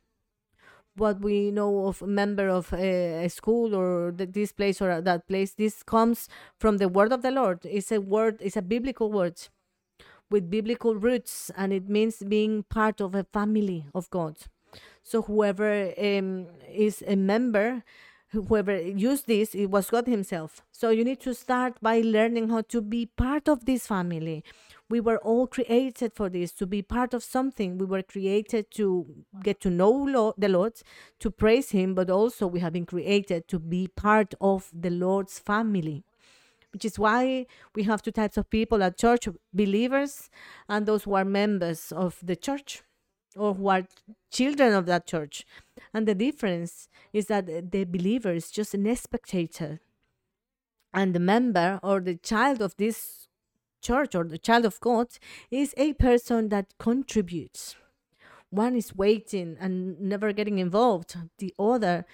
What 0.95 1.21
we 1.21 1.49
know 1.49 1.87
of 1.87 2.03
a 2.03 2.07
member 2.07 2.47
of 2.47 2.71
a, 2.71 3.25
a 3.25 3.29
school 3.29 3.73
or 3.73 4.11
the, 4.11 4.27
this 4.27 4.51
place 4.51 4.79
or 4.79 5.01
that 5.01 5.27
place, 5.27 5.53
this 5.53 5.81
comes 5.81 6.29
from 6.59 6.77
the 6.77 6.87
word 6.87 7.11
of 7.11 7.23
the 7.23 7.31
Lord. 7.31 7.65
It's 7.65 7.91
a 7.91 7.99
word, 7.99 8.37
it's 8.41 8.57
a 8.57 8.61
biblical 8.61 9.11
word 9.11 9.41
with 10.29 10.51
biblical 10.51 10.93
roots, 10.95 11.49
and 11.57 11.73
it 11.73 11.89
means 11.89 12.17
being 12.17 12.61
part 12.69 13.01
of 13.01 13.15
a 13.15 13.23
family 13.23 13.87
of 13.95 14.07
God. 14.11 14.37
So 15.01 15.23
whoever 15.23 15.93
um, 15.97 16.45
is 16.69 17.03
a 17.07 17.15
member 17.15 17.83
whoever 18.33 18.75
used 18.81 19.27
this 19.27 19.53
it 19.53 19.67
was 19.67 19.91
god 19.91 20.07
himself 20.07 20.63
so 20.71 20.89
you 20.89 21.03
need 21.03 21.19
to 21.19 21.33
start 21.35 21.75
by 21.81 22.01
learning 22.03 22.49
how 22.49 22.61
to 22.61 22.81
be 22.81 23.05
part 23.05 23.47
of 23.47 23.65
this 23.65 23.85
family 23.85 24.43
we 24.93 24.99
were 24.99 25.17
all 25.29 25.47
created 25.47 26.13
for 26.13 26.29
this 26.29 26.51
to 26.51 26.67
be 26.67 26.81
part 26.83 27.15
of 27.15 27.23
something 27.23 27.77
we 27.79 27.85
were 27.93 28.03
created 28.03 28.69
to 28.69 28.87
get 29.41 29.59
to 29.65 29.69
know 29.69 30.33
the 30.37 30.49
lord 30.49 30.73
to 31.19 31.31
praise 31.31 31.71
him 31.71 31.95
but 31.99 32.11
also 32.11 32.45
we 32.45 32.59
have 32.59 32.73
been 32.73 32.85
created 32.85 33.47
to 33.47 33.57
be 33.57 33.87
part 33.87 34.35
of 34.39 34.69
the 34.71 34.91
lord's 34.91 35.39
family 35.39 36.03
which 36.73 36.85
is 36.85 36.99
why 36.99 37.45
we 37.75 37.83
have 37.83 38.01
two 38.01 38.11
types 38.11 38.37
of 38.37 38.49
people 38.49 38.83
at 38.83 38.97
church 38.97 39.27
believers 39.53 40.29
and 40.67 40.85
those 40.85 41.03
who 41.03 41.13
are 41.13 41.25
members 41.25 41.91
of 41.91 42.19
the 42.21 42.35
church 42.35 42.81
or 43.35 43.53
who 43.53 43.67
are 43.67 43.83
children 44.31 44.73
of 44.73 44.85
that 44.87 45.05
church. 45.07 45.45
And 45.93 46.07
the 46.07 46.15
difference 46.15 46.87
is 47.11 47.27
that 47.27 47.71
the 47.71 47.83
believer 47.85 48.33
is 48.33 48.49
just 48.51 48.73
an 48.73 48.95
spectator. 48.95 49.79
And 50.93 51.13
the 51.13 51.19
member 51.19 51.79
or 51.83 51.99
the 51.99 52.15
child 52.15 52.61
of 52.61 52.75
this 52.77 53.22
church 53.83 54.15
or 54.15 54.23
the 54.23 54.37
child 54.37 54.65
of 54.65 54.79
God 54.79 55.07
is 55.51 55.73
a 55.77 55.93
person 55.93 56.49
that 56.49 56.73
contributes. 56.79 57.75
One 58.49 58.75
is 58.75 58.95
waiting 58.95 59.57
and 59.59 59.99
never 59.99 60.31
getting 60.31 60.59
involved. 60.59 61.15
The 61.39 61.53
other 61.59 62.05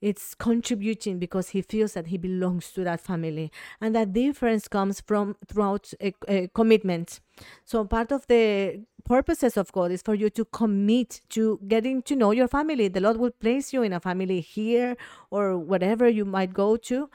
it's 0.00 0.34
contributing 0.34 1.18
because 1.18 1.50
he 1.50 1.60
feels 1.60 1.92
that 1.92 2.06
he 2.06 2.16
belongs 2.16 2.72
to 2.72 2.82
that 2.84 3.00
family 3.00 3.52
and 3.80 3.94
that 3.94 4.12
difference 4.12 4.66
comes 4.66 5.00
from 5.00 5.36
throughout 5.46 5.92
a, 6.00 6.14
a, 6.28 6.48
commitment 6.48 7.20
so 7.64 7.84
part 7.84 8.10
of 8.10 8.26
the 8.26 8.82
purposes 9.04 9.56
of 9.56 9.70
god 9.72 9.90
is 9.90 10.02
for 10.02 10.14
you 10.14 10.30
to 10.30 10.44
commit 10.46 11.20
to 11.28 11.60
getting 11.68 12.00
to 12.02 12.16
know 12.16 12.30
your 12.30 12.48
family 12.48 12.88
the 12.88 13.00
lord 13.00 13.18
will 13.18 13.30
place 13.30 13.72
you 13.72 13.82
in 13.82 13.92
a 13.92 14.00
family 14.00 14.40
here 14.40 14.96
or 15.30 15.58
whatever 15.58 16.08
you 16.08 16.24
might 16.24 16.54
go 16.54 16.76
to 16.76 17.10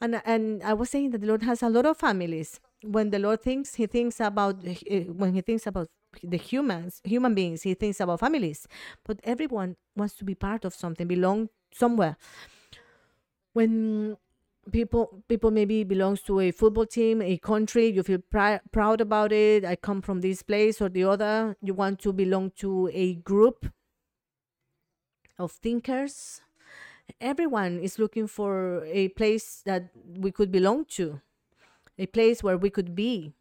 and 0.00 0.20
and 0.26 0.62
i 0.62 0.74
was 0.74 0.90
saying 0.90 1.10
that 1.10 1.20
the 1.20 1.26
lord 1.26 1.42
has 1.42 1.62
a 1.62 1.68
lot 1.68 1.86
of 1.86 1.96
families 1.96 2.60
when 2.86 3.10
the 3.10 3.18
lord 3.18 3.40
thinks 3.42 3.74
he 3.74 3.86
thinks 3.86 4.20
about 4.20 4.56
eh, 4.66 5.04
when 5.04 5.34
he 5.34 5.40
thinks 5.40 5.66
about 5.66 5.88
the 6.22 6.36
humans 6.38 7.00
human 7.04 7.34
beings 7.34 7.62
he 7.62 7.74
thinks 7.74 8.00
about 8.00 8.20
families. 8.20 8.66
But 9.04 9.20
everyone 9.24 9.76
wants 9.96 10.14
to 10.16 10.24
be 10.24 10.34
part 10.34 10.64
of 10.64 10.74
something 10.74 11.06
belong 11.06 11.50
somewhere. 11.74 12.16
When 13.52 14.16
people 14.72 15.22
people 15.28 15.50
maybe 15.52 15.84
belongs 15.84 16.22
to 16.22 16.40
a 16.40 16.50
football 16.50 16.86
team 16.86 17.22
a 17.22 17.38
country 17.38 17.86
you 17.86 18.02
feel 18.02 18.18
pr- 18.30 18.58
proud 18.72 19.00
about 19.00 19.30
it 19.30 19.64
i 19.64 19.76
come 19.76 20.02
from 20.02 20.20
this 20.20 20.42
place 20.42 20.80
or 20.82 20.88
the 20.88 21.04
other 21.04 21.56
you 21.62 21.72
want 21.72 22.00
to 22.00 22.12
belong 22.12 22.50
to 22.50 22.90
a 22.92 23.14
group 23.14 23.66
of 25.38 25.52
thinkers. 25.52 26.40
Everyone 27.20 27.78
is 27.80 27.98
looking 27.98 28.26
for 28.26 28.84
a 28.86 29.08
place 29.10 29.62
that 29.66 29.90
we 29.94 30.32
could 30.32 30.50
belong 30.52 30.84
to 30.96 31.20
a 31.98 32.06
place 32.06 32.42
where 32.42 32.56
we 32.56 32.70
could 32.70 32.94
be. 32.94 33.32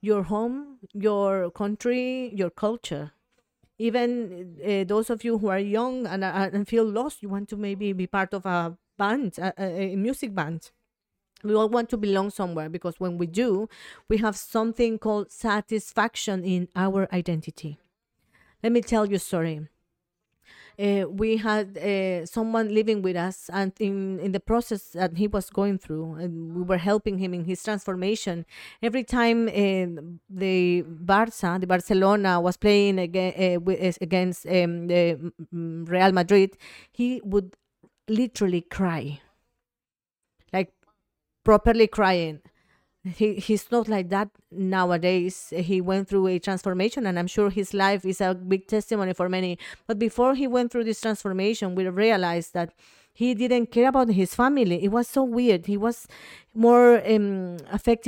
Your 0.00 0.22
home 0.24 0.78
your 0.92 1.50
country 1.50 2.32
your 2.34 2.50
culture. 2.50 3.12
Even 3.78 4.56
uh, 4.64 4.84
those 4.84 5.10
of 5.10 5.24
you 5.24 5.38
who 5.38 5.48
are 5.48 5.58
young 5.58 6.06
and, 6.06 6.24
uh, 6.24 6.50
and 6.52 6.66
feel 6.66 6.84
lost 6.84 7.22
you 7.22 7.28
want 7.28 7.48
to 7.48 7.56
maybe 7.56 7.92
be 7.92 8.06
part 8.06 8.34
of 8.34 8.46
a 8.46 8.76
band 8.96 9.38
a, 9.38 9.52
a 9.62 9.96
music 9.96 10.34
band. 10.34 10.70
We 11.44 11.54
all 11.54 11.68
want 11.68 11.88
to 11.90 11.96
belong 11.96 12.30
somewhere 12.30 12.68
because 12.68 12.98
when 12.98 13.18
we 13.18 13.26
do 13.26 13.68
we 14.08 14.18
have 14.18 14.36
something 14.36 14.98
called 14.98 15.30
satisfaction 15.30 16.44
in 16.44 16.68
our 16.76 17.08
identity. 17.12 17.78
Let 18.62 18.72
me 18.72 18.82
tell 18.82 19.06
you 19.06 19.16
a 19.16 19.20
story 19.20 19.68
uh, 20.78 21.04
we 21.08 21.36
had 21.36 21.76
uh, 21.76 22.24
someone 22.24 22.72
living 22.72 23.02
with 23.02 23.16
us 23.16 23.50
and 23.52 23.72
in, 23.80 24.20
in 24.20 24.32
the 24.32 24.40
process 24.40 24.90
that 24.90 25.16
he 25.16 25.26
was 25.26 25.50
going 25.50 25.78
through 25.78 26.14
and 26.14 26.54
we 26.54 26.62
were 26.62 26.78
helping 26.78 27.18
him 27.18 27.34
in 27.34 27.44
his 27.44 27.62
transformation. 27.62 28.46
Every 28.82 29.02
time 29.02 29.48
uh, 29.48 30.02
the 30.30 30.82
barça 30.82 31.60
the 31.60 31.66
barcelona 31.66 32.40
was 32.40 32.56
playing 32.56 32.98
against, 32.98 33.98
against 34.00 34.46
um, 34.46 34.86
the 34.86 35.32
real 35.52 36.12
madrid 36.12 36.56
he 36.92 37.20
would 37.24 37.56
literally 38.08 38.60
cry. 38.60 39.20
Like 40.52 40.72
properly 41.44 41.88
crying 41.88 42.40
he 43.04 43.34
he's 43.34 43.70
not 43.70 43.88
like 43.88 44.08
that 44.10 44.28
nowadays. 44.50 45.52
He 45.56 45.80
went 45.80 46.08
through 46.08 46.26
a 46.28 46.38
transformation 46.38 47.06
and 47.06 47.18
i'm 47.18 47.26
sure 47.26 47.50
his 47.50 47.72
life 47.72 48.04
is 48.04 48.20
a 48.20 48.34
big 48.34 48.66
testimony 48.66 49.12
for 49.12 49.28
many. 49.28 49.58
But 49.86 49.98
before 49.98 50.34
he 50.34 50.46
went 50.46 50.72
through 50.72 50.84
this 50.84 51.00
transformation 51.00 51.74
we 51.74 51.88
realized 51.88 52.54
that 52.54 52.72
he 53.12 53.34
didn't 53.34 53.72
care 53.72 53.88
about 53.88 54.10
his 54.10 54.32
family. 54.34 54.84
It 54.84 54.92
was 54.92 55.08
so 55.08 55.24
weird. 55.24 55.66
He 55.66 55.76
was 55.76 56.06
more 56.54 57.02
um, 57.04 57.56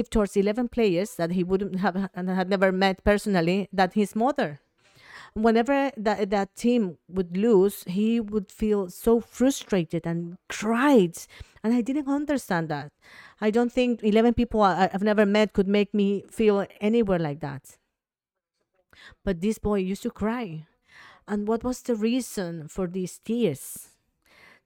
towards 0.08 0.36
11 0.36 0.68
players 0.68 1.16
that 1.16 1.32
he 1.32 1.42
wouldn't 1.42 1.80
have 1.80 2.08
and 2.14 2.28
had 2.28 2.48
never 2.48 2.70
met 2.70 3.02
personally 3.02 3.68
than 3.72 3.90
his 3.92 4.14
mother 4.14 4.60
whenever 5.34 5.90
that, 5.96 6.30
that 6.30 6.54
team 6.56 6.98
would 7.08 7.36
lose 7.36 7.84
he 7.84 8.20
would 8.20 8.50
feel 8.50 8.88
so 8.88 9.20
frustrated 9.20 10.06
and 10.06 10.36
cried 10.48 11.16
and 11.62 11.72
i 11.74 11.80
didn't 11.80 12.08
understand 12.08 12.68
that 12.68 12.90
I 13.40 13.50
don't 13.50 13.72
think 13.72 14.02
11 14.02 14.34
people 14.34 14.60
I've 14.60 15.02
never 15.02 15.24
met 15.24 15.54
could 15.54 15.66
make 15.66 15.94
me 15.94 16.24
feel 16.30 16.66
anywhere 16.80 17.18
like 17.18 17.40
that. 17.40 17.78
But 19.24 19.40
this 19.40 19.58
boy 19.58 19.76
used 19.78 20.02
to 20.02 20.10
cry. 20.10 20.66
And 21.26 21.48
what 21.48 21.64
was 21.64 21.80
the 21.82 21.94
reason 21.94 22.68
for 22.68 22.86
these 22.86 23.18
tears? 23.18 23.88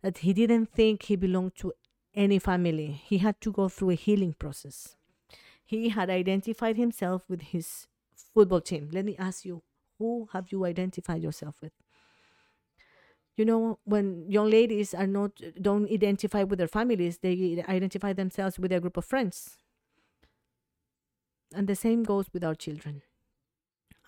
That 0.03 0.19
he 0.19 0.33
didn't 0.33 0.67
think 0.67 1.05
he 1.05 1.17
belonged 1.17 1.55
to 1.57 1.73
any 2.15 2.39
family. 2.39 3.01
He 3.05 3.19
had 3.19 3.41
to 3.43 3.53
go 3.53 3.69
through 3.69 3.91
a 3.91 3.95
healing 3.95 4.35
process. 4.35 4.97
He 5.65 5.91
had 5.91 6.11
identified 6.11 6.77
himself 6.77 7.23
with 7.29 7.43
his 7.43 7.87
football 8.35 8.61
team. 8.61 8.91
Let 8.93 9.05
me 9.05 9.17
ask 9.19 9.45
you, 9.45 9.63
who 9.99 10.29
have 10.33 10.53
you 10.53 10.65
identified 10.65 11.23
yourself 11.23 11.57
with? 11.63 11.73
you 13.37 13.45
know 13.45 13.79
when 13.85 14.25
young 14.31 14.49
ladies 14.51 14.95
are 14.95 15.07
not 15.07 15.41
don't 15.61 15.91
identify 15.91 16.43
with 16.43 16.59
their 16.59 16.69
families 16.69 17.19
they 17.19 17.63
identify 17.69 18.13
themselves 18.13 18.59
with 18.59 18.73
a 18.73 18.81
group 18.81 18.97
of 18.97 19.05
friends. 19.05 19.59
And 21.55 21.69
the 21.69 21.77
same 21.77 22.03
goes 22.03 22.27
with 22.33 22.43
our 22.43 22.55
children. 22.57 23.03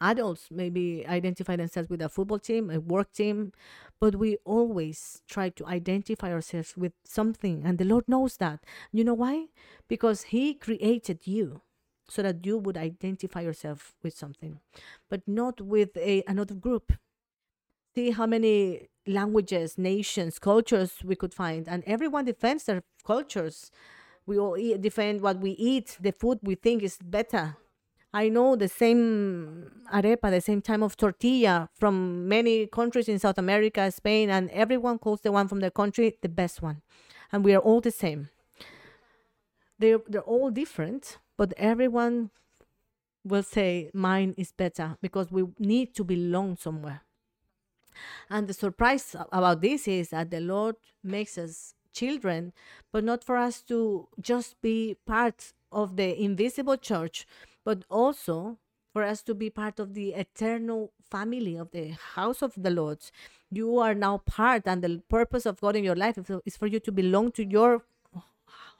Adults 0.01 0.49
maybe 0.51 1.07
identify 1.07 1.57
themselves 1.57 1.89
with 1.89 2.03
a 2.03 2.09
football 2.09 2.39
team 2.39 2.71
a 2.71 2.79
work 2.81 3.13
team 3.13 3.53
but 3.99 4.17
we 4.17 4.37
always 4.45 5.23
try 5.29 5.49
to 5.49 5.67
identify 5.67 6.31
ourselves 6.33 6.77
with 6.77 6.93
something 7.05 7.63
and 7.65 7.79
the 7.79 7.85
lord 7.85 8.05
knows 8.07 8.37
that. 8.37 8.61
You 8.93 9.05
know 9.05 9.15
why? 9.15 9.47
Because 9.89 10.25
he 10.25 10.55
created 10.55 11.27
you 11.27 11.63
so 12.09 12.23
that 12.23 12.45
you 12.47 12.59
would 12.59 12.77
identify 12.77 13.41
yourself 13.41 13.95
with 14.03 14.17
something 14.17 14.61
but 15.09 15.23
not 15.27 15.61
with 15.61 15.97
a 15.97 16.23
another 16.27 16.55
group 16.55 16.93
see 17.97 18.11
how 18.11 18.27
many 18.27 18.89
languages, 19.07 19.79
nations, 19.79 20.39
cultures 20.39 20.93
we 21.03 21.17
could 21.17 21.33
find, 21.33 21.67
and 21.67 21.83
everyone 21.87 22.25
defends 22.27 22.65
their 22.65 22.83
cultures. 23.05 23.71
We 24.27 24.39
all 24.39 24.57
eat, 24.57 24.83
defend 24.83 25.23
what 25.23 25.39
we 25.39 25.53
eat, 25.53 25.97
the 26.01 26.13
food 26.13 26.39
we 26.43 26.57
think 26.57 26.83
is 26.83 26.99
better. 27.03 27.57
I 28.13 28.29
know 28.29 28.57
the 28.57 28.69
same 28.69 29.85
arepa, 29.93 30.31
the 30.31 30.41
same 30.41 30.61
type 30.63 30.83
of 30.83 30.97
tortilla 30.97 31.69
from 31.79 32.29
many 32.29 32.67
countries 32.67 33.09
in 33.09 33.19
South 33.19 33.39
America, 33.39 33.91
Spain, 33.91 34.31
and 34.31 34.51
everyone 34.51 34.99
calls 34.99 35.21
the 35.23 35.33
one 35.33 35.49
from 35.49 35.61
their 35.61 35.71
country 35.71 36.19
the 36.23 36.29
best 36.29 36.61
one. 36.63 36.83
And 37.33 37.45
we 37.45 37.55
are 37.55 37.65
all 37.69 37.81
the 37.81 37.91
same. 37.91 38.29
They're, 39.79 40.01
they're 40.09 40.23
all 40.23 40.51
different, 40.51 41.19
but 41.37 41.53
everyone 41.57 42.31
will 43.25 43.43
say 43.43 43.91
mine 43.93 44.35
is 44.37 44.53
better 44.53 44.97
because 45.01 45.31
we 45.31 45.45
need 45.59 45.95
to 45.95 46.05
belong 46.05 46.57
somewhere. 46.57 47.03
And 48.31 48.47
the 48.47 48.55
surprise 48.55 49.17
about 49.33 49.61
this 49.63 49.89
is 49.89 50.11
that 50.11 50.31
the 50.31 50.41
Lord 50.41 50.77
makes 51.03 51.39
us 51.39 51.75
children, 51.93 52.53
but 52.93 53.05
not 53.05 53.25
for 53.25 53.37
us 53.37 53.63
to 53.63 54.09
just 54.21 54.61
be 54.61 54.97
part 55.07 55.53
of 55.73 55.97
the 55.97 56.21
invisible 56.23 56.77
church, 56.77 57.27
but 57.65 57.85
also 57.91 58.59
for 58.93 59.03
us 59.03 59.23
to 59.23 59.35
be 59.35 59.51
part 59.51 59.79
of 59.81 59.95
the 59.95 60.13
eternal 60.13 60.93
family 61.11 61.57
of 61.57 61.71
the 61.71 61.97
house 62.15 62.43
of 62.43 62.53
the 62.57 62.71
Lord. 62.71 62.99
You 63.51 63.79
are 63.79 63.95
now 63.95 64.19
part, 64.19 64.63
and 64.67 64.83
the 64.83 65.03
purpose 65.09 65.47
of 65.47 65.61
God 65.61 65.77
in 65.77 65.85
your 65.85 65.97
life 65.97 66.19
is 66.45 66.57
for 66.57 66.67
you 66.67 66.81
to 66.81 66.93
belong 66.93 67.33
to 67.33 67.45
your 67.45 67.83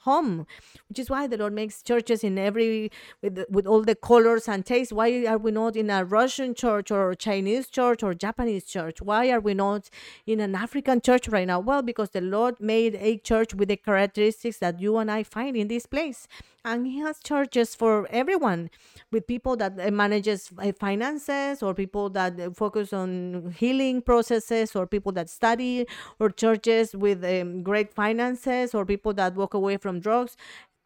home 0.09 0.47
which 0.89 0.99
is 0.99 1.11
why 1.11 1.27
the 1.27 1.37
lord 1.37 1.53
makes 1.53 1.83
churches 1.83 2.25
in 2.29 2.39
every 2.39 2.91
with 3.23 3.45
with 3.51 3.67
all 3.67 3.83
the 3.83 3.95
colors 3.95 4.49
and 4.49 4.65
tastes. 4.65 4.93
Why 4.93 5.09
are 5.27 5.39
we 5.39 5.51
not 5.51 5.77
in 5.77 5.91
a 5.91 6.05
russian 6.05 6.55
church 6.55 6.91
or 6.91 7.15
chinese 7.15 7.69
church 7.69 8.03
or 8.03 8.15
japanese 8.15 8.65
church? 8.65 9.03
Why 9.03 9.31
are 9.31 9.41
we 9.41 9.55
not 9.55 9.91
in 10.27 10.41
an 10.41 10.55
african 10.55 11.01
church 11.01 11.29
right 11.29 11.47
now? 11.47 11.61
Well 11.61 11.83
because 11.83 12.11
the 12.11 12.21
lord 12.21 12.55
made 12.61 12.95
a 12.97 13.19
church 13.19 13.55
with 13.55 13.69
the 13.69 13.77
characteristics 13.77 14.59
that 14.59 14.81
you 14.81 14.97
and 14.99 15.11
i 15.11 15.23
find 15.23 15.57
in 15.57 15.69
this 15.69 15.87
place. 15.87 16.27
And 16.65 16.85
he 16.85 16.99
has 16.99 17.21
churches 17.21 17.77
for 17.77 18.09
everyone 18.11 18.71
with 19.13 19.29
people 19.29 19.55
that 19.57 19.79
uh, 19.79 19.91
manages 19.93 20.51
uh, 20.59 20.73
finances 20.73 21.63
or 21.63 21.75
people 21.75 22.11
that 22.11 22.41
uh, 22.41 22.51
focus 22.51 22.93
on 22.93 23.55
healing 23.57 24.03
processes 24.03 24.75
or 24.75 24.85
people 24.85 25.13
that 25.13 25.31
study 25.31 25.87
or 26.19 26.29
churches 26.31 26.97
with 26.97 27.25
um, 27.25 27.63
great 27.63 27.93
finances 27.93 28.75
or 28.75 28.85
people 28.85 29.13
that 29.15 29.37
walk 29.37 29.55
away 29.55 29.77
from 29.77 29.96
drugs 30.01 30.37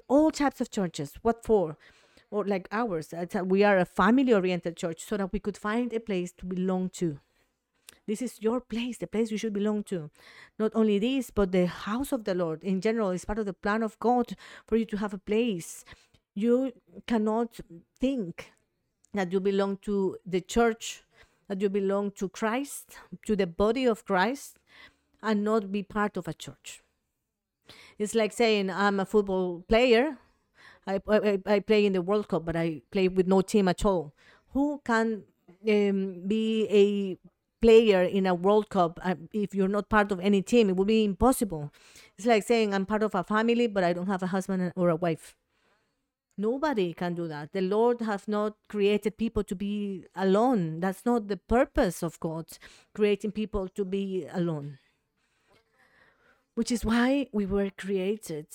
all 0.09 0.31
types 0.31 0.61
of 0.61 0.71
churches 0.71 1.15
what 1.23 1.45
for 1.45 1.77
or 2.31 2.45
like 2.45 2.69
ours 2.71 3.13
we 3.45 3.65
are 3.65 3.79
a 3.79 3.85
family 3.85 4.33
oriented 4.33 4.77
church 4.77 5.05
so 5.05 5.17
that 5.17 5.33
we 5.33 5.39
could 5.39 5.57
find 5.57 5.93
a 5.93 6.01
place 6.01 6.33
to 6.33 6.47
belong 6.47 6.89
to 6.89 7.19
this 8.11 8.23
is 8.23 8.43
your 8.43 8.61
place, 8.61 8.99
the 8.99 9.07
place 9.07 9.31
you 9.31 9.39
should 9.39 9.53
belong 9.53 9.85
to. 9.85 10.11
Not 10.59 10.73
only 10.75 10.99
this, 10.99 11.31
but 11.31 11.53
the 11.53 11.67
house 11.67 12.11
of 12.11 12.25
the 12.25 12.35
Lord 12.35 12.65
in 12.65 12.81
general 12.81 13.11
is 13.11 13.25
part 13.25 13.39
of 13.39 13.47
the 13.47 13.53
plan 13.53 13.85
of 13.85 13.97
God 14.01 14.35
for 14.67 14.75
you 14.75 14.85
to 14.87 14.97
have 14.97 15.15
a 15.15 15.19
place. 15.19 15.85
You 16.35 16.73
cannot 17.07 17.61
think 18.01 18.53
that 19.15 19.33
you 19.33 19.39
belong 19.39 19.77
to 19.83 20.17
the 20.27 20.41
church, 20.41 21.05
that 21.47 21.61
you 21.61 21.69
belong 21.69 22.11
to 22.13 22.29
Christ, 22.29 22.99
to 23.27 23.37
the 23.37 23.47
body 23.47 23.85
of 23.85 24.05
Christ, 24.05 24.59
and 25.23 25.45
not 25.45 25.71
be 25.71 25.85
part 25.85 26.17
of 26.17 26.27
a 26.27 26.35
church. 26.35 26.83
It's 28.01 28.15
like 28.15 28.33
saying, 28.33 28.71
I'm 28.71 28.99
a 28.99 29.05
football 29.05 29.63
player. 29.69 30.17
I, 30.87 31.01
I, 31.07 31.39
I 31.45 31.61
play 31.61 31.85
in 31.85 31.93
the 31.93 32.01
World 32.01 32.29
Cup, 32.29 32.47
but 32.47 32.57
I 32.57 32.81
play 32.91 33.09
with 33.09 33.27
no 33.27 33.43
team 33.43 33.69
at 33.69 33.85
all. 33.85 34.15
Who 34.55 34.81
can 34.83 35.25
um, 35.69 36.23
be 36.27 36.67
a 36.71 37.19
player 37.61 38.03
in 38.03 38.25
a 38.25 38.35
World 38.35 38.71
Cup 38.71 38.99
uh, 39.05 39.17
if 39.35 39.55
you're 39.55 39.69
not 39.69 39.91
part 39.91 40.13
of 40.13 40.19
any 40.21 40.41
team? 40.41 40.71
It 40.71 40.77
would 40.77 40.87
be 40.87 41.05
impossible. 41.05 41.75
It's 42.17 42.27
like 42.27 42.43
saying 42.43 42.73
I'm 42.73 42.87
part 42.87 43.03
of 43.03 43.15
a 43.15 43.23
family, 43.23 43.67
but 43.67 43.85
I 43.85 43.93
don't 43.93 44.07
have 44.07 44.23
a 44.23 44.29
husband 44.29 44.73
or 44.77 44.89
a 44.89 44.97
wife. 44.97 45.37
Nobody 46.39 46.95
can 46.95 47.13
do 47.13 47.29
that. 47.29 47.53
The 47.53 47.61
Lord 47.61 48.01
has 48.01 48.27
not 48.27 48.55
created 48.67 49.19
people 49.19 49.45
to 49.45 49.55
be 49.55 50.07
alone. 50.17 50.81
That's 50.81 51.05
not 51.05 51.29
the 51.29 51.37
purpose 51.37 52.03
of 52.03 52.19
God, 52.19 52.47
creating 52.95 53.33
people 53.33 53.69
to 53.69 53.85
be 53.85 54.27
alone. 54.33 54.79
Which 56.55 56.71
is 56.71 56.85
why 56.85 57.29
we 57.33 57.47
were 57.47 57.71
created 57.71 58.47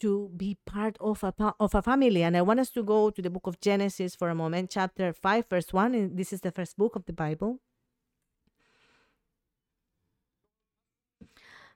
to 0.00 0.30
be 0.36 0.56
part 0.66 0.96
of 0.98 1.22
a 1.22 1.34
of 1.60 1.74
a 1.74 1.82
family. 1.82 2.22
And 2.22 2.36
I 2.36 2.42
want 2.42 2.60
us 2.60 2.70
to 2.70 2.82
go 2.82 3.10
to 3.10 3.22
the 3.22 3.30
book 3.30 3.46
of 3.46 3.60
Genesis 3.60 4.14
for 4.14 4.30
a 4.30 4.34
moment, 4.34 4.70
chapter 4.70 5.12
5, 5.12 5.46
verse 5.48 5.72
1. 5.72 5.94
And 5.94 6.16
this 6.16 6.32
is 6.32 6.40
the 6.40 6.52
first 6.52 6.76
book 6.76 6.96
of 6.96 7.04
the 7.04 7.12
Bible. 7.12 7.60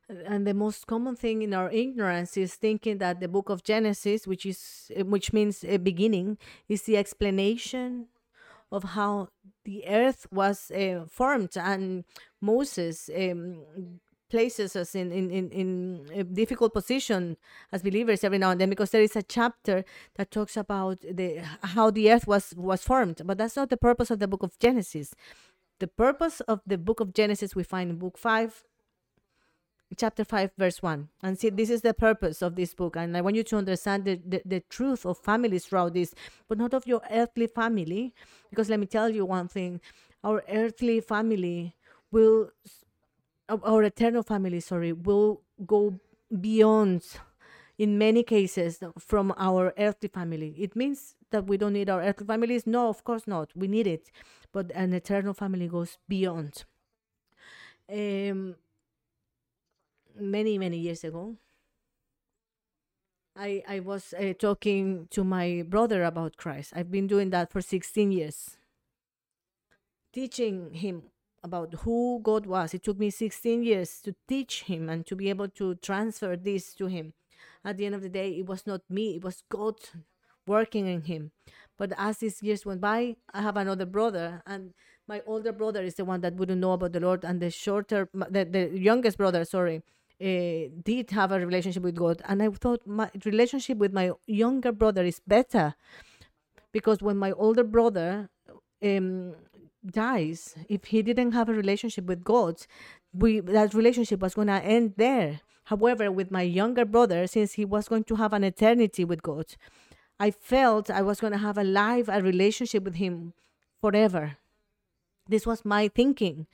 and 0.08 0.46
the 0.46 0.54
most 0.54 0.86
common 0.86 1.16
thing 1.16 1.42
in 1.42 1.54
our 1.54 1.70
ignorance 1.70 2.36
is 2.36 2.54
thinking 2.54 2.98
that 2.98 3.20
the 3.20 3.28
book 3.28 3.48
of 3.48 3.64
genesis 3.64 4.26
which 4.26 4.44
is 4.44 4.90
which 4.98 5.32
means 5.32 5.64
a 5.64 5.78
beginning 5.78 6.36
is 6.68 6.82
the 6.82 6.96
explanation 6.96 8.06
of 8.70 8.84
how 8.84 9.28
the 9.64 9.86
earth 9.86 10.26
was 10.30 10.70
uh, 10.70 11.04
formed 11.08 11.56
and 11.56 12.04
moses 12.40 13.08
um, 13.16 13.62
places 14.34 14.74
us 14.74 14.96
in, 14.96 15.12
in, 15.12 15.30
in, 15.30 15.48
in 15.50 16.06
a 16.12 16.24
difficult 16.24 16.74
position 16.74 17.36
as 17.70 17.82
believers 17.82 18.24
every 18.24 18.38
now 18.38 18.50
and 18.50 18.60
then 18.60 18.68
because 18.68 18.90
there 18.90 19.00
is 19.08 19.14
a 19.14 19.22
chapter 19.22 19.84
that 20.16 20.32
talks 20.32 20.56
about 20.56 20.98
the 21.02 21.40
how 21.74 21.88
the 21.88 22.10
earth 22.10 22.26
was 22.26 22.52
was 22.56 22.82
formed. 22.82 23.22
But 23.24 23.38
that's 23.38 23.54
not 23.54 23.70
the 23.70 23.76
purpose 23.76 24.10
of 24.10 24.18
the 24.18 24.26
book 24.26 24.42
of 24.42 24.58
genesis. 24.58 25.14
The 25.78 25.86
purpose 25.86 26.40
of 26.52 26.58
the 26.66 26.78
book 26.78 26.98
of 26.98 27.14
genesis 27.14 27.54
we 27.54 27.62
find 27.62 27.90
in 27.90 27.96
book 27.96 28.18
5 28.18 28.64
chapter 29.96 30.24
5 30.24 30.50
verse 30.58 30.82
1 30.82 31.08
and 31.22 31.38
see 31.38 31.50
this 31.50 31.70
is 31.70 31.82
the 31.82 31.94
purpose 31.94 32.42
of 32.42 32.56
this 32.56 32.74
book. 32.74 32.96
And 32.96 33.16
i 33.16 33.20
want 33.20 33.36
you 33.36 33.44
to 33.44 33.56
understand 33.56 34.04
the, 34.04 34.16
the, 34.32 34.42
the, 34.44 34.60
truth 34.68 35.06
of 35.06 35.16
families 35.18 35.66
throughout 35.66 35.94
this 35.94 36.12
but 36.48 36.58
not 36.58 36.74
of 36.74 36.88
your 36.88 37.02
earthly 37.08 37.46
family. 37.46 38.12
Because 38.50 38.68
let 38.68 38.80
me 38.80 38.86
tell 38.86 39.10
you 39.10 39.24
one 39.24 39.46
thing. 39.46 39.80
Our 40.24 40.42
earthly 40.48 40.98
family 41.00 41.76
will 42.10 42.50
our 43.48 43.82
eternal 43.82 44.22
family 44.22 44.60
sorry 44.60 44.92
will 44.92 45.42
go 45.66 45.98
beyond 46.40 47.02
in 47.78 47.98
many 47.98 48.22
cases 48.22 48.80
from 48.98 49.34
our 49.36 49.72
earthly 49.78 50.08
family. 50.08 50.54
It 50.58 50.76
means 50.76 51.16
that 51.30 51.46
we 51.46 51.56
don't 51.56 51.72
need 51.72 51.90
our 51.90 52.00
earthly 52.00 52.26
families. 52.26 52.66
No 52.66 52.88
of 52.88 53.04
course 53.04 53.26
not. 53.26 53.50
We 53.54 53.68
need 53.68 53.86
it. 53.86 54.10
But 54.52 54.70
an 54.74 54.92
eternal 54.92 55.34
family 55.34 55.68
goes 55.68 55.98
beyond. 56.08 56.64
Um 57.92 58.56
many 60.16 60.56
many 60.58 60.78
years 60.78 61.02
ago 61.02 61.36
i 63.36 63.62
i 63.68 63.80
was 63.80 64.14
uh, 64.14 64.32
talking 64.38 65.08
to 65.10 65.24
my 65.24 65.64
brother 65.68 66.04
about 66.04 66.36
christ. 66.36 66.72
I've 66.74 66.90
been 66.90 67.06
doing 67.06 67.30
that 67.30 67.50
for 67.50 67.60
16 67.60 68.12
years. 68.12 68.56
Teaching 70.12 70.74
him 70.74 71.02
about 71.44 71.74
who 71.82 72.20
god 72.22 72.46
was. 72.46 72.74
It 72.74 72.82
took 72.82 72.98
me 72.98 73.10
16 73.10 73.62
years 73.62 74.00
to 74.00 74.14
teach 74.26 74.62
him 74.62 74.88
and 74.88 75.06
to 75.06 75.14
be 75.14 75.28
able 75.30 75.48
to 75.50 75.74
transfer 75.76 76.36
this 76.36 76.74
to 76.74 76.86
him. 76.86 77.12
At 77.64 77.76
the 77.76 77.86
end 77.86 77.94
of 77.94 78.02
the 78.02 78.08
day 78.08 78.30
it 78.30 78.46
was 78.46 78.66
not 78.66 78.80
me 78.88 79.16
it 79.16 79.22
was 79.22 79.44
god 79.48 79.76
working 80.46 80.86
in 80.86 81.02
him. 81.02 81.30
But 81.78 81.92
as 81.98 82.18
these 82.18 82.42
years 82.42 82.64
went 82.66 82.80
by 82.80 83.16
i 83.32 83.42
have 83.42 83.56
another 83.56 83.86
brother 83.86 84.42
and 84.46 84.72
my 85.06 85.20
older 85.26 85.52
brother 85.52 85.82
is 85.82 85.94
the 85.94 86.04
one 86.04 86.22
that 86.22 86.34
wouldn't 86.34 86.60
know 86.60 86.72
about 86.72 86.92
the 86.92 87.00
lord 87.00 87.24
and 87.24 87.40
the 87.40 87.50
shorter 87.50 88.08
the, 88.14 88.44
the 88.44 88.78
youngest 88.78 89.18
brother 89.18 89.44
sorry 89.44 89.82
uh, 90.20 90.70
did 90.82 91.10
have 91.10 91.32
a 91.32 91.44
relationship 91.44 91.82
with 91.82 91.96
God, 91.96 92.22
and 92.26 92.42
I 92.42 92.48
thought 92.48 92.86
my 92.86 93.10
relationship 93.24 93.78
with 93.78 93.92
my 93.92 94.12
younger 94.26 94.72
brother 94.72 95.04
is 95.04 95.20
better 95.26 95.74
because 96.72 97.02
when 97.02 97.16
my 97.16 97.32
older 97.32 97.64
brother 97.64 98.30
um, 98.82 99.34
dies, 99.90 100.54
if 100.68 100.86
he 100.86 101.02
didn't 101.02 101.32
have 101.32 101.48
a 101.48 101.54
relationship 101.54 102.06
with 102.06 102.24
God, 102.24 102.66
we 103.12 103.40
that 103.40 103.74
relationship 103.74 104.20
was 104.20 104.34
going 104.34 104.48
to 104.48 104.64
end 104.64 104.94
there. 104.96 105.40
However, 105.64 106.10
with 106.12 106.30
my 106.30 106.42
younger 106.42 106.84
brother, 106.84 107.26
since 107.26 107.54
he 107.54 107.64
was 107.64 107.88
going 107.88 108.04
to 108.04 108.16
have 108.16 108.32
an 108.32 108.44
eternity 108.44 109.04
with 109.04 109.22
God, 109.22 109.46
I 110.20 110.30
felt 110.30 110.90
I 110.90 111.02
was 111.02 111.20
going 111.20 111.32
to 111.32 111.38
have 111.38 111.56
a 111.56 111.64
life, 111.64 112.08
a 112.08 112.20
relationship 112.20 112.84
with 112.84 112.96
him 112.96 113.32
forever. 113.80 114.36
This 115.26 115.46
was 115.46 115.64
my 115.64 115.88
thinking 115.88 116.46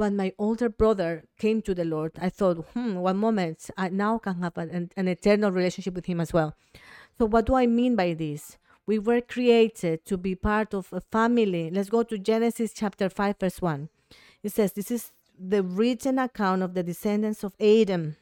when 0.00 0.16
my 0.16 0.32
older 0.38 0.70
brother 0.70 1.24
came 1.38 1.60
to 1.60 1.74
the 1.74 1.84
Lord, 1.84 2.12
I 2.18 2.30
thought, 2.30 2.64
hmm, 2.72 2.94
one 2.94 3.18
moment, 3.18 3.68
I 3.76 3.90
now 3.90 4.16
can 4.16 4.40
have 4.40 4.56
an, 4.56 4.90
an 4.96 5.08
eternal 5.08 5.52
relationship 5.52 5.94
with 5.94 6.06
Him 6.06 6.20
as 6.20 6.32
well. 6.32 6.54
So, 7.18 7.26
what 7.26 7.44
do 7.44 7.54
I 7.54 7.66
mean 7.66 7.96
by 7.96 8.14
this? 8.14 8.56
We 8.90 8.98
were 8.98 9.20
created 9.20 10.04
to 10.06 10.16
be 10.16 10.34
part 10.34 10.74
of 10.74 10.92
a 10.92 11.00
family. 11.00 11.70
Let's 11.70 11.88
go 11.88 12.02
to 12.02 12.18
Genesis 12.18 12.72
chapter 12.72 13.08
5, 13.08 13.36
verse 13.38 13.62
1. 13.62 13.88
It 14.42 14.50
says, 14.50 14.72
This 14.72 14.90
is 14.90 15.12
the 15.38 15.62
written 15.62 16.18
account 16.18 16.64
of 16.64 16.74
the 16.74 16.82
descendants 16.82 17.44
of 17.44 17.54
Adam. 17.60 18.16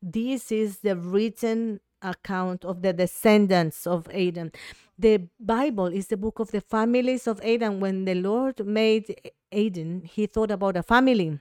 This 0.00 0.52
is 0.52 0.78
the 0.86 0.94
written 0.94 1.80
account 2.00 2.64
of 2.64 2.82
the 2.82 2.92
descendants 2.92 3.88
of 3.88 4.08
Adam. 4.10 4.52
The 4.96 5.22
Bible 5.40 5.86
is 5.86 6.06
the 6.06 6.16
book 6.16 6.38
of 6.38 6.52
the 6.52 6.60
families 6.60 7.26
of 7.26 7.40
Adam. 7.40 7.80
When 7.80 8.04
the 8.04 8.14
Lord 8.14 8.64
made 8.64 9.32
Adam, 9.52 10.02
he 10.04 10.26
thought 10.26 10.52
about 10.52 10.76
a 10.76 10.84
family. 10.84 11.40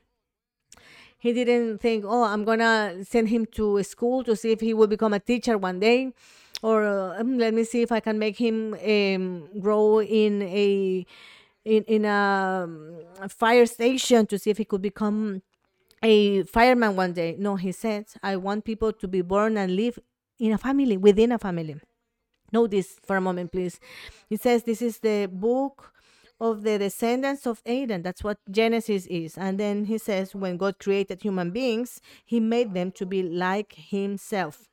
He 1.20 1.32
didn't 1.32 1.78
think, 1.78 2.04
oh, 2.08 2.24
I'm 2.24 2.44
going 2.44 2.58
to 2.58 3.06
send 3.06 3.30
him 3.30 3.46
to 3.52 3.84
school 3.84 4.24
to 4.24 4.36
see 4.36 4.52
if 4.52 4.62
he 4.62 4.74
will 4.74 4.88
become 4.88 5.14
a 5.14 5.20
teacher 5.20 5.60
one 5.60 5.80
day. 5.80 6.12
Or 6.66 6.84
uh, 6.84 7.24
let 7.24 7.53
me 7.53 7.63
see 7.63 7.84
if 7.84 7.91
I 7.91 7.99
can 7.99 8.18
make 8.18 8.38
him 8.39 8.74
um, 8.74 9.26
grow 9.59 10.01
in 10.01 10.41
a 10.41 11.05
in, 11.63 11.84
in 11.84 12.05
a, 12.05 12.68
a 13.22 13.30
fire 13.30 13.68
station 13.68 14.26
to 14.26 14.39
see 14.39 14.49
if 14.49 14.57
he 14.57 14.66
could 14.66 14.82
become 14.82 15.43
a 16.01 16.41
fireman 16.43 16.95
one 16.95 17.13
day. 17.13 17.36
No, 17.38 17.55
he 17.55 17.72
said, 17.72 18.05
I 18.24 18.38
want 18.38 18.66
people 18.66 18.91
to 18.93 19.07
be 19.07 19.22
born 19.22 19.57
and 19.57 19.76
live 19.76 19.99
in 20.39 20.53
a 20.53 20.57
family, 20.57 20.97
within 20.97 21.32
a 21.32 21.38
family. 21.38 21.76
Know 22.51 22.66
this 22.66 22.97
for 23.05 23.16
a 23.18 23.22
moment, 23.22 23.51
please. 23.51 23.80
It 24.32 24.41
says 24.41 24.63
this 24.63 24.82
is 24.82 24.99
the 24.99 25.30
book 25.32 25.93
of 26.39 26.63
the 26.63 26.80
descendants 26.80 27.45
of 27.45 27.61
Adam. 27.66 28.01
That's 28.01 28.24
what 28.24 28.39
Genesis 28.49 29.05
is. 29.05 29.38
And 29.38 29.59
then 29.59 29.86
he 29.86 29.99
says, 29.99 30.34
when 30.34 30.57
God 30.57 30.80
created 30.80 31.22
human 31.22 31.51
beings, 31.51 32.01
he 32.26 32.39
made 32.39 32.74
them 32.74 32.91
to 32.93 33.05
be 33.05 33.22
like 33.22 33.74
himself. 33.74 34.68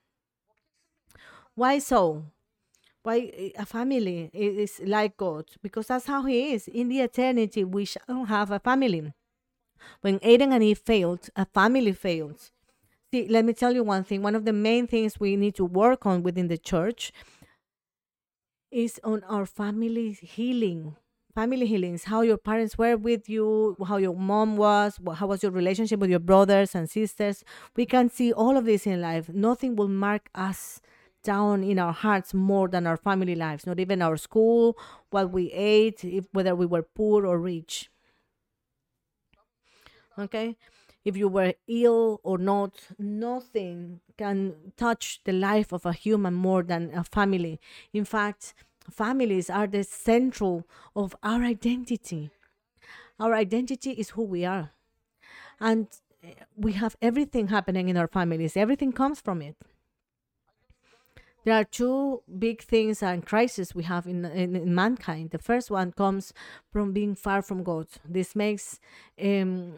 Why 1.54 1.78
so? 1.78 2.24
Why 3.02 3.30
eh, 3.36 3.50
a 3.58 3.66
family 3.66 4.30
is 4.32 4.80
like 4.84 5.16
God? 5.16 5.46
Because 5.62 5.88
that's 5.88 6.06
how 6.06 6.24
he 6.24 6.54
is. 6.54 6.68
In 6.68 6.88
the 6.88 7.00
eternity, 7.00 7.64
we 7.64 7.84
shall 7.84 8.24
have 8.24 8.50
a 8.50 8.58
family. 8.58 9.12
When 10.00 10.20
Adam 10.22 10.52
and 10.52 10.62
Eve 10.62 10.78
failed, 10.78 11.28
a 11.34 11.44
family 11.44 11.92
failed. 11.92 12.50
See, 13.12 13.26
let 13.28 13.44
me 13.44 13.52
tell 13.52 13.72
you 13.74 13.82
one 13.82 14.04
thing. 14.04 14.22
One 14.22 14.34
of 14.34 14.44
the 14.44 14.52
main 14.52 14.86
things 14.86 15.20
we 15.20 15.36
need 15.36 15.54
to 15.56 15.64
work 15.64 16.06
on 16.06 16.22
within 16.22 16.48
the 16.48 16.56
church 16.56 17.12
is 18.70 18.98
on 19.04 19.22
our 19.24 19.44
family 19.44 20.12
healing 20.12 20.96
family 21.34 21.66
healings 21.66 22.04
how 22.04 22.22
your 22.22 22.36
parents 22.36 22.76
were 22.76 22.96
with 22.96 23.28
you 23.28 23.76
how 23.86 23.96
your 23.96 24.14
mom 24.14 24.56
was 24.56 24.98
how 25.16 25.26
was 25.26 25.42
your 25.42 25.52
relationship 25.52 25.98
with 26.00 26.10
your 26.10 26.18
brothers 26.18 26.74
and 26.74 26.90
sisters 26.90 27.44
we 27.76 27.86
can 27.86 28.08
see 28.08 28.32
all 28.32 28.56
of 28.56 28.64
this 28.64 28.86
in 28.86 29.00
life 29.00 29.28
nothing 29.30 29.76
will 29.76 29.88
mark 29.88 30.28
us 30.34 30.80
down 31.22 31.62
in 31.62 31.78
our 31.78 31.92
hearts 31.92 32.34
more 32.34 32.68
than 32.68 32.86
our 32.86 32.96
family 32.96 33.34
lives 33.34 33.66
not 33.66 33.78
even 33.78 34.02
our 34.02 34.16
school 34.16 34.76
what 35.10 35.30
we 35.30 35.50
ate 35.52 36.04
if, 36.04 36.26
whether 36.32 36.54
we 36.54 36.66
were 36.66 36.82
poor 36.82 37.26
or 37.26 37.38
rich 37.38 37.90
okay 40.18 40.56
if 41.04 41.16
you 41.16 41.28
were 41.28 41.54
ill 41.66 42.20
or 42.22 42.38
not 42.38 42.74
nothing 42.98 44.00
can 44.16 44.54
touch 44.76 45.20
the 45.24 45.32
life 45.32 45.72
of 45.72 45.84
a 45.84 45.92
human 45.92 46.34
more 46.34 46.62
than 46.62 46.90
a 46.94 47.02
family 47.04 47.60
in 47.92 48.04
fact 48.04 48.54
families 48.90 49.48
are 49.50 49.66
the 49.66 49.84
central 49.84 50.66
of 50.96 51.14
our 51.22 51.42
identity. 51.42 52.30
Our 53.18 53.34
identity 53.34 53.92
is 53.92 54.10
who 54.10 54.22
we 54.22 54.44
are. 54.44 54.72
And 55.60 55.88
eh, 56.22 56.34
we 56.56 56.72
have 56.72 56.96
everything 57.00 57.48
happening 57.48 57.88
in 57.88 57.96
our 57.96 58.08
families, 58.08 58.56
everything 58.56 58.92
comes 58.92 59.20
from 59.20 59.42
it. 59.42 59.56
There 61.44 61.54
are 61.54 61.64
two 61.64 62.22
big 62.38 62.62
things 62.62 63.02
and 63.02 63.24
crises 63.26 63.74
we 63.74 63.84
have 63.84 64.06
in, 64.06 64.24
in, 64.24 64.54
in 64.56 64.74
mankind. 64.74 65.30
The 65.30 65.38
first 65.38 65.70
one 65.70 65.92
comes 65.92 66.32
from 66.72 66.92
being 66.92 67.14
far 67.14 67.42
from 67.42 67.62
God. 67.62 67.86
This 68.08 68.36
makes 68.36 68.78
um, 69.22 69.74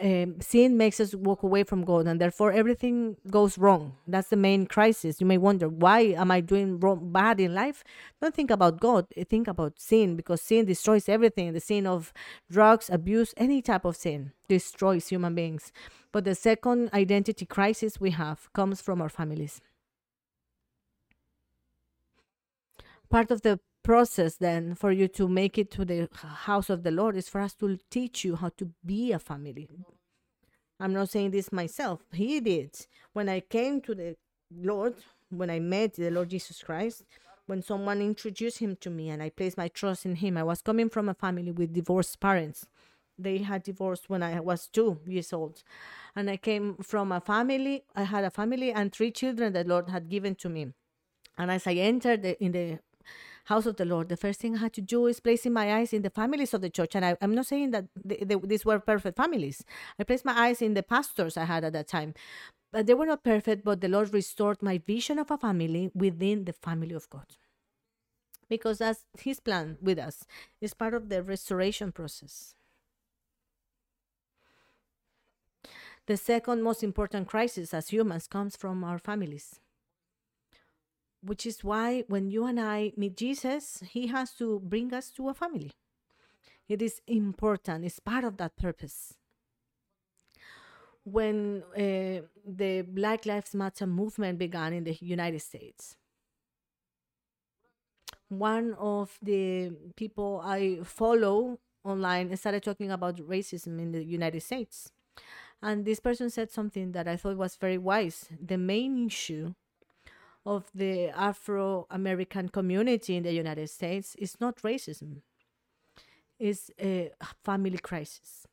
um, 0.00 0.40
sin 0.40 0.76
makes 0.76 1.00
us 1.00 1.14
walk 1.14 1.42
away 1.42 1.64
from 1.64 1.84
God, 1.84 2.06
and 2.06 2.20
therefore 2.20 2.52
everything 2.52 3.16
goes 3.30 3.58
wrong. 3.58 3.96
That's 4.06 4.28
the 4.28 4.36
main 4.36 4.66
crisis. 4.66 5.20
You 5.20 5.26
may 5.26 5.38
wonder 5.38 5.68
why 5.68 6.00
am 6.00 6.30
I 6.30 6.40
doing 6.40 6.78
wrong, 6.78 7.10
bad 7.12 7.40
in 7.40 7.54
life? 7.54 7.82
Don't 8.20 8.34
think 8.34 8.50
about 8.50 8.80
God. 8.80 9.06
Think 9.28 9.48
about 9.48 9.80
sin 9.80 10.16
because 10.16 10.42
sin 10.42 10.66
destroys 10.66 11.08
everything. 11.08 11.52
The 11.52 11.60
sin 11.60 11.86
of 11.86 12.12
drugs, 12.50 12.90
abuse, 12.90 13.34
any 13.36 13.62
type 13.62 13.84
of 13.84 13.96
sin 13.96 14.32
destroys 14.48 15.08
human 15.08 15.34
beings. 15.34 15.72
But 16.12 16.24
the 16.24 16.34
second 16.34 16.90
identity 16.92 17.46
crisis 17.46 18.00
we 18.00 18.10
have 18.10 18.52
comes 18.52 18.80
from 18.80 19.00
our 19.00 19.08
families 19.08 19.60
part 23.10 23.30
of 23.30 23.42
the 23.42 23.60
process 23.82 24.36
then 24.36 24.74
for 24.74 24.92
you 24.92 25.08
to 25.08 25.28
make 25.28 25.58
it 25.58 25.70
to 25.72 25.84
the 25.84 26.08
house 26.12 26.70
of 26.70 26.82
the 26.82 26.90
Lord 26.90 27.16
is 27.16 27.28
for 27.28 27.40
us 27.40 27.54
to 27.54 27.78
teach 27.90 28.24
you 28.24 28.36
how 28.36 28.50
to 28.56 28.70
be 28.84 29.12
a 29.12 29.18
family. 29.18 29.68
I'm 30.78 30.92
not 30.94 31.10
saying 31.10 31.32
this 31.32 31.52
myself. 31.52 32.00
He 32.12 32.40
did. 32.40 32.74
When 33.12 33.28
I 33.28 33.40
came 33.40 33.80
to 33.82 33.94
the 33.94 34.16
Lord, 34.54 34.94
when 35.28 35.50
I 35.50 35.60
met 35.60 35.94
the 35.94 36.10
Lord 36.10 36.30
Jesus 36.30 36.62
Christ, 36.62 37.04
when 37.46 37.62
someone 37.62 38.00
introduced 38.00 38.58
him 38.58 38.76
to 38.76 38.90
me 38.90 39.10
and 39.10 39.22
I 39.22 39.30
placed 39.30 39.58
my 39.58 39.68
trust 39.68 40.06
in 40.06 40.16
him, 40.16 40.36
I 40.36 40.42
was 40.42 40.62
coming 40.62 40.88
from 40.88 41.08
a 41.08 41.14
family 41.14 41.50
with 41.50 41.74
divorced 41.74 42.20
parents. 42.20 42.66
They 43.18 43.38
had 43.38 43.64
divorced 43.64 44.08
when 44.08 44.22
I 44.22 44.40
was 44.40 44.68
two 44.68 45.00
years 45.06 45.32
old. 45.32 45.62
And 46.16 46.30
I 46.30 46.38
came 46.38 46.76
from 46.76 47.12
a 47.12 47.20
family, 47.20 47.84
I 47.94 48.04
had 48.04 48.24
a 48.24 48.30
family 48.30 48.72
and 48.72 48.92
three 48.92 49.10
children 49.10 49.52
that 49.52 49.66
the 49.66 49.70
Lord 49.74 49.90
had 49.90 50.08
given 50.08 50.34
to 50.36 50.48
me. 50.48 50.68
And 51.36 51.50
as 51.50 51.66
I 51.66 51.74
entered 51.74 52.22
the, 52.22 52.42
in 52.42 52.52
the 52.52 52.78
house 53.50 53.66
of 53.66 53.76
the 53.76 53.84
Lord, 53.84 54.08
the 54.08 54.16
first 54.16 54.40
thing 54.40 54.54
I 54.54 54.60
had 54.60 54.72
to 54.74 54.80
do 54.80 55.06
is 55.06 55.18
placing 55.18 55.52
my 55.52 55.66
eyes 55.78 55.92
in 55.92 56.02
the 56.02 56.16
families 56.20 56.54
of 56.54 56.60
the 56.60 56.70
church. 56.70 56.94
And 56.94 57.04
I, 57.04 57.16
am 57.20 57.34
not 57.34 57.46
saying 57.46 57.72
that 57.72 57.86
these 58.52 58.64
were 58.64 58.78
perfect 58.78 59.16
families. 59.16 59.64
I 59.98 60.04
placed 60.04 60.24
my 60.24 60.36
eyes 60.44 60.62
in 60.62 60.74
the 60.74 60.84
pastors 60.84 61.36
I 61.36 61.46
had 61.46 61.64
at 61.64 61.72
that 61.72 61.88
time. 61.88 62.14
But 62.72 62.86
they 62.86 62.94
were 62.94 63.06
not 63.06 63.24
perfect, 63.24 63.64
but 63.64 63.80
the 63.80 63.88
Lord 63.88 64.14
restored 64.14 64.62
my 64.62 64.78
vision 64.78 65.18
of 65.18 65.32
a 65.32 65.36
family 65.36 65.90
within 65.94 66.44
the 66.44 66.52
family 66.52 66.94
of 66.94 67.10
God. 67.10 67.26
Because 68.48 68.78
that's 68.78 69.04
His 69.18 69.40
plan 69.40 69.78
with 69.82 69.98
us, 69.98 70.24
it's 70.60 70.74
part 70.74 70.94
of 70.94 71.08
the 71.08 71.20
restoration 71.22 71.90
process. 71.90 72.54
The 76.06 76.16
second 76.16 76.62
most 76.62 76.84
important 76.84 77.26
crisis 77.26 77.74
as 77.74 77.88
humans 77.88 78.28
comes 78.28 78.56
from 78.56 78.84
our 78.84 78.98
families 78.98 79.58
which 81.22 81.46
is 81.46 81.62
why 81.62 82.04
when 82.08 82.30
you 82.30 82.46
and 82.46 82.60
I 82.60 82.92
meet 82.96 83.16
Jesus, 83.16 83.82
he 83.90 84.06
has 84.08 84.32
to 84.34 84.60
bring 84.60 84.92
us 84.94 85.10
to 85.12 85.28
a 85.28 85.34
family. 85.34 85.72
It 86.68 86.82
is 86.82 87.00
important, 87.06 87.84
it's 87.84 87.98
part 87.98 88.24
of 88.24 88.36
that 88.38 88.56
purpose. 88.56 89.14
When 91.04 91.62
uh, 91.74 92.26
the 92.46 92.82
Black 92.86 93.26
Lives 93.26 93.54
Matter 93.54 93.86
movement 93.86 94.38
began 94.38 94.72
in 94.72 94.84
the 94.84 94.96
United 95.00 95.40
States, 95.40 95.96
one 98.28 98.74
of 98.74 99.18
the 99.20 99.72
people 99.96 100.40
I 100.44 100.80
follow 100.84 101.58
online 101.84 102.36
started 102.36 102.62
talking 102.62 102.90
about 102.90 103.16
racism 103.16 103.80
in 103.80 103.92
the 103.92 104.04
United 104.04 104.42
States. 104.42 104.92
And 105.62 105.84
this 105.84 106.00
person 106.00 106.30
said 106.30 106.50
something 106.50 106.92
that 106.92 107.08
I 107.08 107.16
thought 107.16 107.36
was 107.36 107.56
very 107.56 107.78
wise. 107.78 108.28
The 108.40 108.56
main 108.56 109.06
issue 109.06 109.54
of 110.50 110.68
the 110.74 111.10
Afro 111.10 111.86
American 111.90 112.48
community 112.48 113.14
in 113.14 113.22
the 113.22 113.32
United 113.32 113.70
States 113.70 114.16
is 114.16 114.40
not 114.40 114.56
racism, 114.62 115.22
it's 116.40 116.72
a 116.80 117.12
family 117.44 117.78
crisis. 117.78 118.48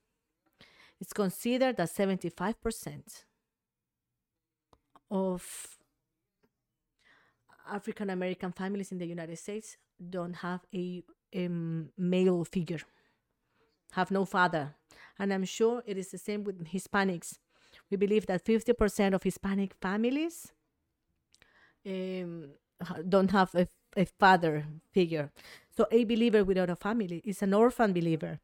It's 1.01 1.11
considered 1.11 1.77
that 1.77 1.89
75% 1.89 3.23
of 5.09 5.41
African 7.71 8.11
American 8.11 8.51
families 8.51 8.91
in 8.91 8.99
the 8.99 9.07
United 9.07 9.39
States 9.39 9.77
don't 10.15 10.35
have 10.35 10.61
a, 10.75 11.03
a 11.33 11.47
male 11.97 12.43
figure, 12.43 12.83
have 13.93 14.11
no 14.11 14.23
father. 14.23 14.75
And 15.17 15.33
I'm 15.33 15.45
sure 15.45 15.81
it 15.87 15.97
is 15.97 16.11
the 16.11 16.19
same 16.19 16.43
with 16.43 16.63
Hispanics. 16.63 17.39
We 17.89 17.97
believe 17.97 18.27
that 18.27 18.45
50% 18.45 19.15
of 19.15 19.23
Hispanic 19.23 19.73
families 19.81 20.51
um, 21.87 22.49
don't 23.07 23.31
have 23.31 23.55
a, 23.55 23.67
a 23.95 24.05
father 24.05 24.65
figure. 24.91 25.31
So 25.75 25.87
a 25.91 26.03
believer 26.03 26.43
without 26.43 26.69
a 26.69 26.75
family 26.75 27.21
is 27.25 27.41
an 27.41 27.53
orphan 27.53 27.93
believer. 27.93 28.39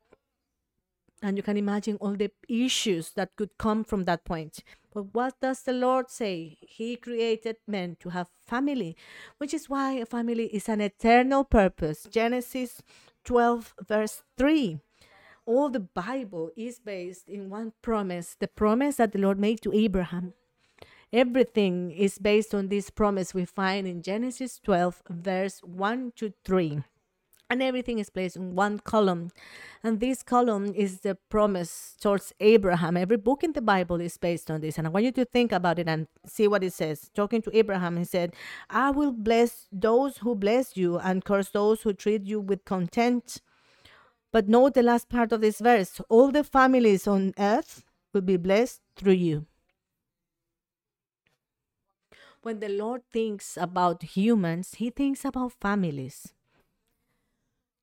And 1.22 1.38
you 1.38 1.44
can 1.44 1.56
imagine 1.56 1.96
all 2.02 2.16
the 2.16 2.32
issues 2.50 3.12
that 3.12 3.36
could 3.38 3.58
come 3.58 3.86
from 3.86 4.04
that 4.04 4.26
point. 4.26 4.60
But 4.94 5.14
what 5.14 5.40
does 5.40 5.62
the 5.62 5.72
Lord 5.72 6.10
say? 6.10 6.58
He 6.62 6.98
created 6.98 7.58
men 7.66 7.96
to 8.02 8.10
have 8.10 8.28
family, 8.46 8.98
which 9.38 9.54
is 9.54 9.70
why 9.70 9.94
a 9.94 10.06
family 10.06 10.48
is 10.48 10.68
an 10.68 10.82
eternal 10.82 11.46
purpose. 11.46 12.08
Genesis 12.12 12.84
12, 13.24 13.74
verse 13.88 14.24
3. 14.38 14.80
All 15.46 15.70
the 15.70 15.80
Bible 15.80 16.52
is 16.56 16.80
based 16.80 17.28
in 17.28 17.50
one 17.50 17.74
promise 17.82 18.36
the 18.40 18.48
promise 18.48 18.98
that 18.98 19.14
the 19.14 19.20
Lord 19.20 19.40
made 19.40 19.62
to 19.62 19.74
Abraham. 19.74 20.34
Everything 21.14 21.92
is 21.92 22.18
based 22.18 22.56
on 22.56 22.70
this 22.70 22.90
promise 22.90 23.36
we 23.36 23.46
find 23.46 23.88
in 23.88 24.02
Genesis 24.02 24.60
12, 24.64 25.04
verse 25.12 25.60
1 25.60 26.14
to 26.16 26.34
3. 26.44 26.82
And 27.52 27.62
everything 27.62 28.00
is 28.00 28.10
placed 28.10 28.36
in 28.36 28.56
one 28.56 28.80
column. 28.80 29.30
And 29.84 30.00
this 30.00 30.24
column 30.24 30.74
is 30.76 31.02
the 31.02 31.14
promise 31.30 31.96
towards 32.02 32.34
Abraham. 32.40 32.98
Every 32.98 33.18
book 33.18 33.44
in 33.44 33.54
the 33.54 33.62
Bible 33.62 34.02
is 34.02 34.18
based 34.18 34.50
on 34.50 34.62
this. 34.62 34.80
And 34.80 34.88
I 34.88 34.90
want 34.90 35.06
you 35.06 35.12
to 35.12 35.26
think 35.26 35.52
about 35.52 35.78
it 35.78 35.88
and 35.88 36.08
see 36.26 36.48
what 36.48 36.64
it 36.64 36.74
says. 36.74 37.12
Talking 37.14 37.44
to 37.44 37.56
Abraham, 37.56 37.98
he 37.98 38.06
said, 38.06 38.34
I 38.72 38.90
will 38.90 39.12
bless 39.12 39.68
those 39.72 40.18
who 40.18 40.34
bless 40.34 40.76
you 40.76 40.98
and 40.98 41.24
curse 41.24 41.50
those 41.50 41.84
who 41.84 41.94
treat 41.94 42.26
you 42.26 42.40
with 42.40 42.66
contempt. 42.66 43.40
But 44.32 44.50
note 44.50 44.74
the 44.74 44.82
last 44.82 45.10
part 45.10 45.32
of 45.32 45.42
this 45.42 45.60
verse 45.60 46.02
all 46.10 46.32
the 46.32 46.44
families 46.44 47.06
on 47.06 47.36
earth 47.38 47.84
will 48.14 48.22
be 48.22 48.38
blessed 48.38 48.82
through 48.98 49.14
you 49.14 49.46
when 52.44 52.60
the 52.60 52.70
Lord 52.70 53.02
thinks 53.12 53.58
about 53.58 54.04
humans, 54.04 54.76
He 54.76 54.90
thinks 54.90 55.26
about 55.26 55.54
families. 55.54 56.34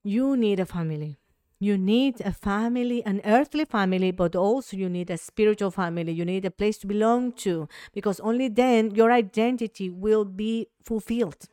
You 0.04 0.36
need 0.36 0.60
a 0.60 0.66
family. 0.66 1.18
You 1.58 1.76
need 1.76 2.22
a 2.22 2.32
family, 2.32 3.04
an 3.04 3.20
earthly 3.24 3.66
family, 3.66 4.12
but 4.12 4.34
also 4.34 4.76
you 4.76 4.88
need 4.88 5.10
a 5.10 5.18
spiritual 5.18 5.70
family. 5.70 6.12
You 6.12 6.24
need 6.24 6.46
a 6.46 6.50
place 6.50 6.78
to 6.78 6.86
belong 6.86 7.32
to 7.44 7.68
because 7.92 8.18
only 8.20 8.48
then 8.48 8.94
your 8.94 9.12
identity 9.12 9.90
will 9.90 10.24
be 10.24 10.68
fulfilled. 10.82 11.48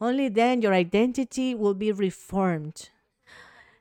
Only 0.00 0.28
then 0.28 0.62
your 0.62 0.72
identity 0.72 1.54
will 1.54 1.74
be 1.74 1.90
reformed. 1.90 2.90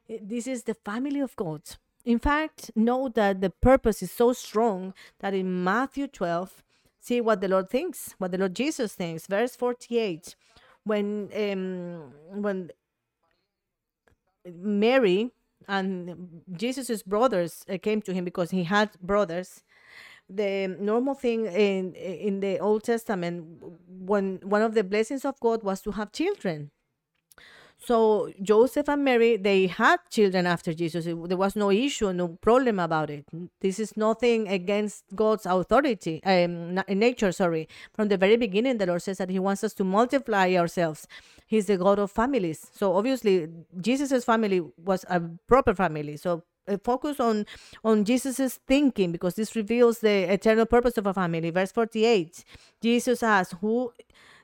This 0.08 0.48
is 0.48 0.64
the 0.64 0.74
family 0.74 1.20
of 1.20 1.36
God. 1.36 1.62
In 2.04 2.18
fact, 2.18 2.72
know 2.76 3.10
that 3.10 3.42
the 3.42 3.52
purpose 3.52 4.02
is 4.02 4.12
so 4.12 4.34
strong 4.34 4.96
that 5.20 5.36
in 5.36 5.64
Matthew 5.64 6.08
12, 6.08 6.64
see 7.00 7.22
what 7.22 7.42
the 7.42 7.48
Lord 7.48 7.70
thinks, 7.70 8.16
what 8.18 8.32
the 8.32 8.38
Lord 8.38 8.56
Jesus 8.56 8.94
thinks. 8.96 9.28
Verse 9.28 9.56
48, 9.56 10.36
when 10.84 11.30
um, 11.36 12.14
when 12.42 12.72
Mary 14.46 15.32
and 15.68 16.42
Jesus's 16.54 17.04
brothers 17.04 17.66
uh, 17.70 17.78
came 17.82 18.02
to 18.02 18.14
him 18.14 18.26
because 18.26 18.52
he 18.52 18.64
had 18.64 18.92
brothers. 19.02 19.64
The 20.30 20.68
normal 20.80 21.16
thing 21.16 21.48
in 21.48 21.94
in 21.96 22.40
the 22.40 22.60
Old 22.60 22.84
Testament, 22.84 23.64
when 23.88 24.40
one 24.44 24.62
of 24.62 24.76
the 24.76 24.84
blessings 24.84 25.26
of 25.26 25.40
God 25.40 25.64
was 25.64 25.82
to 25.82 25.92
have 25.92 26.12
children, 26.12 26.72
so 27.80 28.32
Joseph 28.42 28.90
and 28.90 29.04
Mary, 29.04 29.38
they 29.38 29.68
had 29.68 29.98
children 30.10 30.46
after 30.46 30.74
Jesus. 30.74 31.06
There 31.06 31.38
was 31.38 31.56
no 31.56 31.72
issue, 31.72 32.12
no 32.12 32.28
problem 32.28 32.78
about 32.80 33.10
it. 33.10 33.26
This 33.62 33.80
is 33.80 33.96
nothing 33.96 34.48
against 34.50 35.06
God's 35.16 35.46
authority, 35.46 36.22
um, 36.24 36.76
nature. 36.90 37.32
Sorry. 37.32 37.68
From 37.94 38.10
the 38.10 38.18
very 38.18 38.36
beginning, 38.36 38.78
the 38.78 38.86
Lord 38.86 39.02
says 39.02 39.18
that 39.18 39.30
He 39.30 39.40
wants 39.40 39.64
us 39.64 39.74
to 39.76 39.84
multiply 39.84 40.54
ourselves. 40.56 41.08
He's 41.48 41.68
the 41.68 41.78
God 41.78 42.00
of 42.00 42.12
families. 42.12 42.68
So 42.74 42.96
obviously, 42.96 43.48
Jesus's 43.80 44.26
family 44.26 44.62
was 44.78 45.06
a 45.10 45.22
proper 45.48 45.74
family. 45.74 46.18
So 46.18 46.44
uh, 46.68 46.78
focus 46.84 47.20
on 47.20 47.46
on 47.84 48.06
Jesus's 48.06 48.60
thinking 48.68 49.12
because 49.12 49.36
this 49.36 49.56
reveals 49.56 50.00
the 50.00 50.32
eternal 50.32 50.66
purpose 50.66 50.98
of 50.98 51.08
a 51.08 51.14
family. 51.14 51.50
Verse 51.50 51.72
forty-eight, 51.72 52.44
Jesus 52.82 53.24
asks, 53.24 53.56
"Who?" 53.62 53.94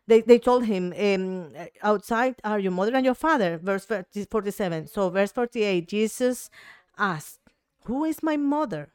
They, 0.08 0.22
they 0.22 0.40
told 0.40 0.66
him, 0.66 0.94
um, 1.00 1.54
outside 1.82 2.36
are 2.44 2.60
your 2.60 2.72
mother 2.72 2.96
and 2.96 3.06
your 3.06 3.16
father. 3.16 3.58
Verse 3.58 3.86
47. 3.86 4.88
So, 4.88 5.10
verse 5.10 5.32
48, 5.32 5.88
Jesus 5.88 6.50
asked, 6.98 7.40
Who 7.86 8.06
is 8.06 8.22
my 8.22 8.38
mother? 8.38 8.90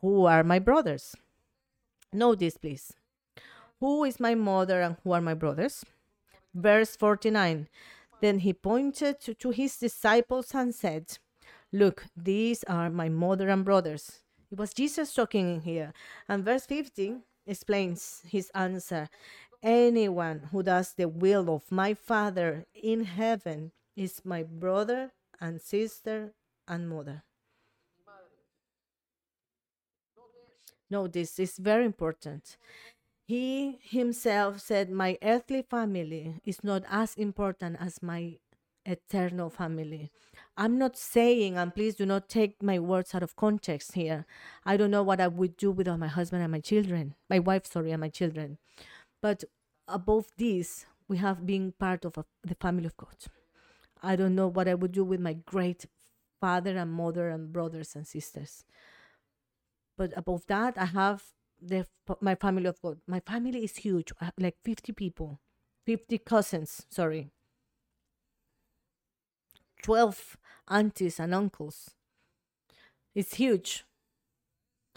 Who 0.00 0.26
are 0.26 0.44
my 0.44 0.58
brothers? 0.58 1.14
Know 2.12 2.34
this, 2.34 2.56
please. 2.56 2.92
Who 3.80 4.04
is 4.04 4.20
my 4.20 4.34
mother 4.34 4.82
and 4.82 4.96
who 5.02 5.12
are 5.12 5.20
my 5.20 5.34
brothers? 5.34 5.84
Verse 6.54 6.96
49. 6.96 7.68
Then 8.20 8.40
he 8.40 8.52
pointed 8.52 9.20
to, 9.22 9.34
to 9.34 9.50
his 9.50 9.76
disciples 9.78 10.54
and 10.54 10.74
said, 10.74 11.18
Look, 11.72 12.04
these 12.14 12.62
are 12.64 12.90
my 12.90 13.08
mother 13.08 13.48
and 13.48 13.64
brothers. 13.64 14.20
It 14.50 14.58
was 14.58 14.74
Jesus 14.74 15.14
talking 15.14 15.62
here. 15.62 15.94
And 16.28 16.44
verse 16.44 16.66
50 16.66 17.16
explains 17.46 18.22
his 18.28 18.50
answer 18.54 19.08
Anyone 19.62 20.48
who 20.50 20.62
does 20.62 20.92
the 20.94 21.08
will 21.08 21.48
of 21.54 21.70
my 21.70 21.94
Father 21.94 22.66
in 22.74 23.04
heaven 23.04 23.70
is 23.96 24.22
my 24.24 24.42
brother 24.42 25.12
and 25.40 25.60
sister 25.60 26.34
and 26.66 26.88
mother. 26.88 27.22
No, 30.90 31.06
this 31.06 31.38
is 31.38 31.56
very 31.56 31.84
important. 31.84 32.56
He 33.24 33.78
himself 33.82 34.60
said, 34.60 34.90
My 34.90 35.16
earthly 35.22 35.62
family 35.62 36.40
is 36.44 36.62
not 36.64 36.82
as 36.90 37.14
important 37.14 37.76
as 37.80 38.02
my 38.02 38.36
eternal 38.84 39.48
family. 39.48 40.10
I'm 40.56 40.76
not 40.76 40.98
saying, 40.98 41.56
and 41.56 41.74
please 41.74 41.94
do 41.94 42.04
not 42.04 42.28
take 42.28 42.62
my 42.62 42.78
words 42.78 43.14
out 43.14 43.22
of 43.22 43.36
context 43.36 43.92
here. 43.92 44.26
I 44.66 44.76
don't 44.76 44.90
know 44.90 45.02
what 45.02 45.20
I 45.20 45.28
would 45.28 45.56
do 45.56 45.70
without 45.70 45.98
my 45.98 46.08
husband 46.08 46.42
and 46.42 46.52
my 46.52 46.60
children, 46.60 47.14
my 47.30 47.38
wife, 47.38 47.66
sorry, 47.66 47.92
and 47.92 48.00
my 48.00 48.08
children. 48.08 48.58
But 49.22 49.44
above 49.88 50.26
this, 50.36 50.84
we 51.08 51.16
have 51.18 51.46
been 51.46 51.72
part 51.72 52.04
of 52.04 52.18
a, 52.18 52.24
the 52.42 52.56
family 52.56 52.86
of 52.86 52.96
God. 52.96 53.16
I 54.02 54.16
don't 54.16 54.34
know 54.34 54.48
what 54.48 54.68
I 54.68 54.74
would 54.74 54.92
do 54.92 55.04
with 55.04 55.20
my 55.20 55.34
great 55.34 55.86
father 56.40 56.76
and 56.76 56.92
mother 56.92 57.30
and 57.30 57.52
brothers 57.52 57.94
and 57.94 58.06
sisters. 58.06 58.64
But 59.96 60.12
above 60.16 60.46
that, 60.48 60.76
I 60.76 60.86
have 60.86 61.22
the 61.60 61.86
my 62.20 62.34
family 62.34 62.66
of 62.66 62.80
God. 62.82 62.98
My 63.06 63.20
family 63.20 63.62
is 63.62 63.76
huge, 63.76 64.12
uh, 64.20 64.30
like 64.38 64.56
50 64.64 64.92
people, 64.92 65.38
50 65.86 66.18
cousins, 66.18 66.86
sorry. 66.90 67.30
12 69.82 70.36
aunties 70.68 71.20
and 71.20 71.34
uncles. 71.34 71.90
It's 73.14 73.34
huge. 73.34 73.84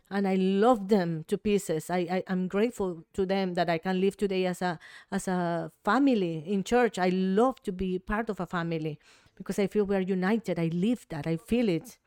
And 0.10 0.28
I 0.28 0.36
love 0.36 0.88
them 0.88 1.26
to 1.28 1.38
pieces. 1.38 1.89
I, 1.89 1.97
I 1.97 2.24
am 2.28 2.47
grateful 2.47 3.03
to 3.14 3.26
them 3.26 3.56
that 3.56 3.70
I 3.70 3.80
can 3.80 3.99
live 3.99 4.16
today 4.16 4.45
as 4.45 4.62
a 4.62 4.80
as 5.12 5.28
a 5.28 5.72
family 5.84 6.43
in 6.45 6.64
church. 6.64 6.99
I 6.99 7.10
love 7.10 7.62
to 7.64 7.72
be 7.72 7.97
part 7.97 8.30
of 8.30 8.39
a 8.39 8.45
family 8.45 8.99
because 9.36 9.58
I 9.58 9.68
feel 9.68 9.86
we 9.86 9.95
are 9.95 10.01
united. 10.01 10.60
I 10.60 10.68
live 10.68 11.08
that. 11.10 11.26
I 11.26 11.38
feel 11.38 11.70
it. 11.70 11.97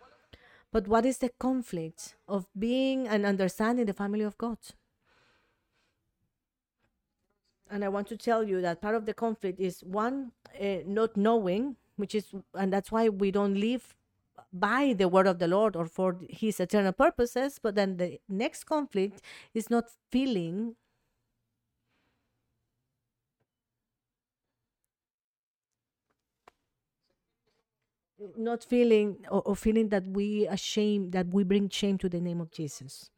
But 0.71 0.87
what 0.87 1.05
is 1.05 1.19
the 1.19 1.31
conflict 1.41 2.15
of 2.29 2.47
being 2.57 3.09
and 3.09 3.27
understanding 3.27 3.87
the 3.87 3.95
family 3.95 4.23
of 4.23 4.39
God? 4.39 4.59
And 7.71 7.85
I 7.85 7.89
want 7.89 8.07
to 8.09 8.17
tell 8.17 8.45
you 8.45 8.61
that 8.63 8.81
part 8.81 8.95
of 8.95 9.07
the 9.07 9.15
conflict 9.15 9.61
is 9.61 9.83
one, 9.83 10.33
uh, 10.61 10.79
not 10.87 11.17
knowing 11.17 11.77
which 11.99 12.15
is 12.15 12.33
and 12.55 12.73
that's 12.73 12.91
why 12.91 13.09
we 13.09 13.31
don't 13.31 13.61
live 13.61 13.95
by 14.53 14.95
the 14.97 15.09
word 15.09 15.27
of 15.27 15.39
the 15.39 15.49
lord 15.49 15.77
or 15.77 15.87
for 15.87 16.19
his 16.31 16.59
eternal 16.61 16.93
purposes 16.93 17.59
but 17.63 17.75
then 17.75 17.97
the 17.97 18.19
next 18.29 18.65
conflict 18.65 19.21
is 19.55 19.69
not 19.71 19.85
feeling 20.11 20.75
not 28.37 28.65
feeling 28.65 29.25
or, 29.31 29.43
or 29.43 29.57
feeling 29.57 29.89
that 29.91 30.07
we 30.07 30.47
ashamed 30.47 31.13
that 31.13 31.29
we 31.29 31.45
bring 31.45 31.69
shame 31.69 31.99
to 31.99 32.09
the 32.09 32.21
name 32.21 32.41
of 32.41 32.51
jesus. 32.51 33.11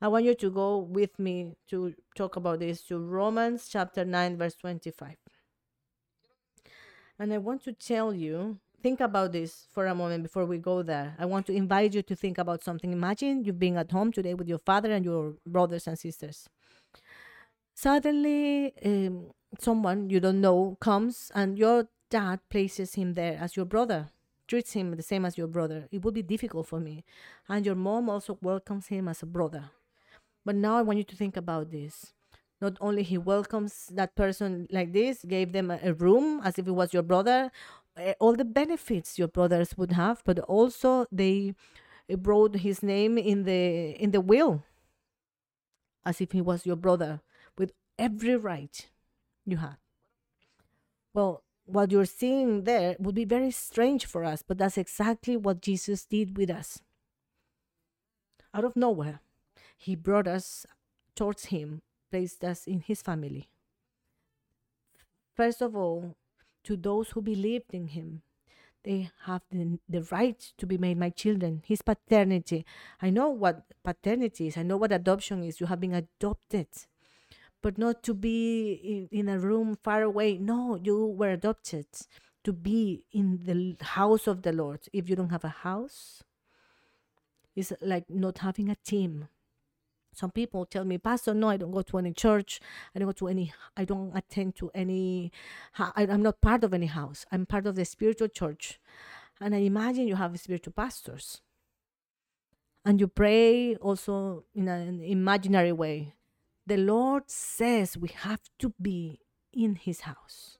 I 0.00 0.08
want 0.08 0.24
you 0.24 0.34
to 0.34 0.50
go 0.50 0.78
with 0.78 1.18
me 1.18 1.56
to 1.68 1.94
talk 2.14 2.36
about 2.36 2.60
this 2.60 2.82
to 2.84 2.98
romans 2.98 3.68
chapter 3.68 4.04
9 4.04 4.36
verse 4.36 4.54
25 4.54 5.16
and 7.18 7.32
I 7.32 7.38
want 7.38 7.64
to 7.64 7.72
tell 7.72 8.12
you, 8.12 8.58
think 8.86 9.00
about 9.00 9.32
this 9.32 9.66
for 9.72 9.86
a 9.86 9.94
moment 9.96 10.22
before 10.22 10.46
we 10.46 10.58
go 10.58 10.80
there. 10.80 11.16
I 11.18 11.24
want 11.24 11.44
to 11.46 11.52
invite 11.52 11.92
you 11.92 12.02
to 12.02 12.14
think 12.14 12.38
about 12.38 12.62
something. 12.62 12.92
Imagine 12.92 13.42
you've 13.44 13.58
been 13.58 13.76
at 13.76 13.90
home 13.90 14.12
today 14.12 14.34
with 14.34 14.46
your 14.46 14.60
father 14.60 14.92
and 14.92 15.04
your 15.04 15.34
brothers 15.44 15.88
and 15.88 15.98
sisters. 15.98 16.48
Suddenly, 17.74 18.72
um, 18.84 19.32
someone 19.58 20.08
you 20.08 20.20
don't 20.20 20.40
know 20.40 20.76
comes 20.80 21.32
and 21.34 21.58
your 21.58 21.88
dad 22.10 22.38
places 22.48 22.94
him 22.94 23.14
there 23.14 23.36
as 23.40 23.56
your 23.56 23.66
brother, 23.66 24.10
treats 24.46 24.74
him 24.74 24.94
the 24.94 25.02
same 25.02 25.24
as 25.24 25.36
your 25.36 25.48
brother. 25.48 25.88
It 25.90 26.04
would 26.04 26.14
be 26.14 26.22
difficult 26.22 26.68
for 26.68 26.78
me. 26.78 27.04
And 27.48 27.66
your 27.66 27.74
mom 27.74 28.08
also 28.08 28.38
welcomes 28.40 28.86
him 28.86 29.08
as 29.08 29.20
a 29.20 29.26
brother. 29.26 29.64
But 30.44 30.54
now 30.54 30.76
I 30.76 30.82
want 30.82 30.98
you 30.98 31.08
to 31.10 31.16
think 31.16 31.36
about 31.36 31.72
this 31.72 32.12
not 32.60 32.76
only 32.80 33.02
he 33.02 33.18
welcomes 33.18 33.90
that 33.92 34.14
person 34.14 34.66
like 34.70 34.92
this 34.92 35.24
gave 35.24 35.52
them 35.52 35.70
a, 35.70 35.92
room 35.92 36.40
as 36.42 36.58
if 36.58 36.66
it 36.66 36.72
was 36.72 36.94
your 36.94 37.02
brother 37.02 37.50
Eh, 37.96 38.14
all 38.20 38.34
the 38.34 38.44
benefits 38.44 39.18
your 39.18 39.28
brothers 39.28 39.76
would 39.76 39.92
have 39.92 40.22
but 40.24 40.38
also 40.40 41.06
they 41.10 41.54
eh, 42.08 42.16
wrote 42.18 42.56
his 42.56 42.82
name 42.82 43.16
in 43.16 43.44
the 43.44 43.90
in 43.92 44.10
the 44.10 44.20
will 44.20 44.62
as 46.04 46.20
if 46.20 46.32
he 46.32 46.40
was 46.40 46.66
your 46.66 46.76
brother 46.76 47.20
with 47.56 47.72
every 47.98 48.36
right 48.36 48.90
you 49.44 49.56
had 49.56 49.76
well 51.14 51.42
what 51.64 51.90
you're 51.90 52.04
seeing 52.04 52.64
there 52.64 52.96
would 52.98 53.14
be 53.14 53.24
very 53.24 53.50
strange 53.50 54.04
for 54.04 54.24
us 54.24 54.42
but 54.46 54.58
that's 54.58 54.78
exactly 54.78 55.36
what 55.36 55.62
jesus 55.62 56.04
did 56.04 56.36
with 56.36 56.50
us 56.50 56.80
out 58.52 58.64
of 58.64 58.76
nowhere 58.76 59.20
he 59.76 59.94
brought 59.94 60.28
us 60.28 60.66
towards 61.14 61.46
him 61.46 61.82
placed 62.10 62.44
us 62.44 62.66
in 62.66 62.80
his 62.80 63.02
family. 63.02 63.48
First 65.34 65.60
of 65.60 65.76
all, 65.76 66.16
to 66.66 66.76
those 66.76 67.10
who 67.10 67.22
believed 67.22 67.72
in 67.72 67.86
him, 67.86 68.22
they 68.82 69.10
have 69.24 69.42
the, 69.50 69.78
the 69.88 70.02
right 70.10 70.52
to 70.58 70.66
be 70.66 70.78
made 70.78 70.98
my 70.98 71.10
children. 71.10 71.62
His 71.64 71.82
paternity. 71.82 72.64
I 73.00 73.10
know 73.10 73.30
what 73.30 73.62
paternity 73.84 74.48
is, 74.48 74.56
I 74.56 74.62
know 74.62 74.76
what 74.76 74.92
adoption 74.92 75.42
is. 75.44 75.60
You 75.60 75.66
have 75.66 75.80
been 75.80 75.94
adopted, 75.94 76.68
but 77.62 77.78
not 77.78 78.02
to 78.04 78.14
be 78.14 79.08
in, 79.12 79.18
in 79.20 79.28
a 79.28 79.38
room 79.38 79.76
far 79.82 80.02
away. 80.02 80.38
No, 80.38 80.76
you 80.76 81.06
were 81.06 81.30
adopted 81.30 81.86
to 82.44 82.52
be 82.52 83.04
in 83.12 83.40
the 83.44 83.84
house 83.84 84.26
of 84.26 84.42
the 84.42 84.52
Lord. 84.52 84.80
If 84.92 85.08
you 85.08 85.16
don't 85.16 85.30
have 85.30 85.44
a 85.44 85.48
house, 85.48 86.22
it's 87.54 87.72
like 87.80 88.10
not 88.10 88.38
having 88.38 88.68
a 88.68 88.76
team 88.76 89.28
some 90.16 90.30
people 90.30 90.64
tell 90.64 90.84
me 90.84 90.96
pastor 90.96 91.34
no 91.34 91.50
i 91.50 91.58
don't 91.58 91.72
go 91.72 91.82
to 91.82 91.98
any 91.98 92.12
church. 92.12 92.58
I 92.94 92.98
don't 92.98 93.08
go 93.08 93.12
to 93.12 93.28
any 93.28 93.52
i 93.76 93.84
don't 93.84 94.16
attend 94.16 94.56
to 94.56 94.70
any 94.74 95.30
i'm 95.78 96.22
not 96.22 96.40
part 96.40 96.64
of 96.64 96.72
any 96.72 96.86
house. 96.86 97.26
I'm 97.30 97.44
part 97.44 97.66
of 97.66 97.76
the 97.76 97.84
spiritual 97.84 98.28
church. 98.28 98.80
And 99.40 99.54
i 99.54 99.58
imagine 99.58 100.08
you 100.08 100.16
have 100.16 100.38
spiritual 100.40 100.72
pastors. 100.72 101.42
And 102.84 102.98
you 103.00 103.08
pray 103.08 103.76
also 103.76 104.44
in 104.54 104.68
an 104.68 105.02
imaginary 105.02 105.72
way. 105.72 106.14
The 106.66 106.78
lord 106.78 107.30
says 107.30 107.98
we 107.98 108.08
have 108.08 108.40
to 108.60 108.72
be 108.80 109.20
in 109.52 109.74
his 109.74 110.00
house. 110.00 110.58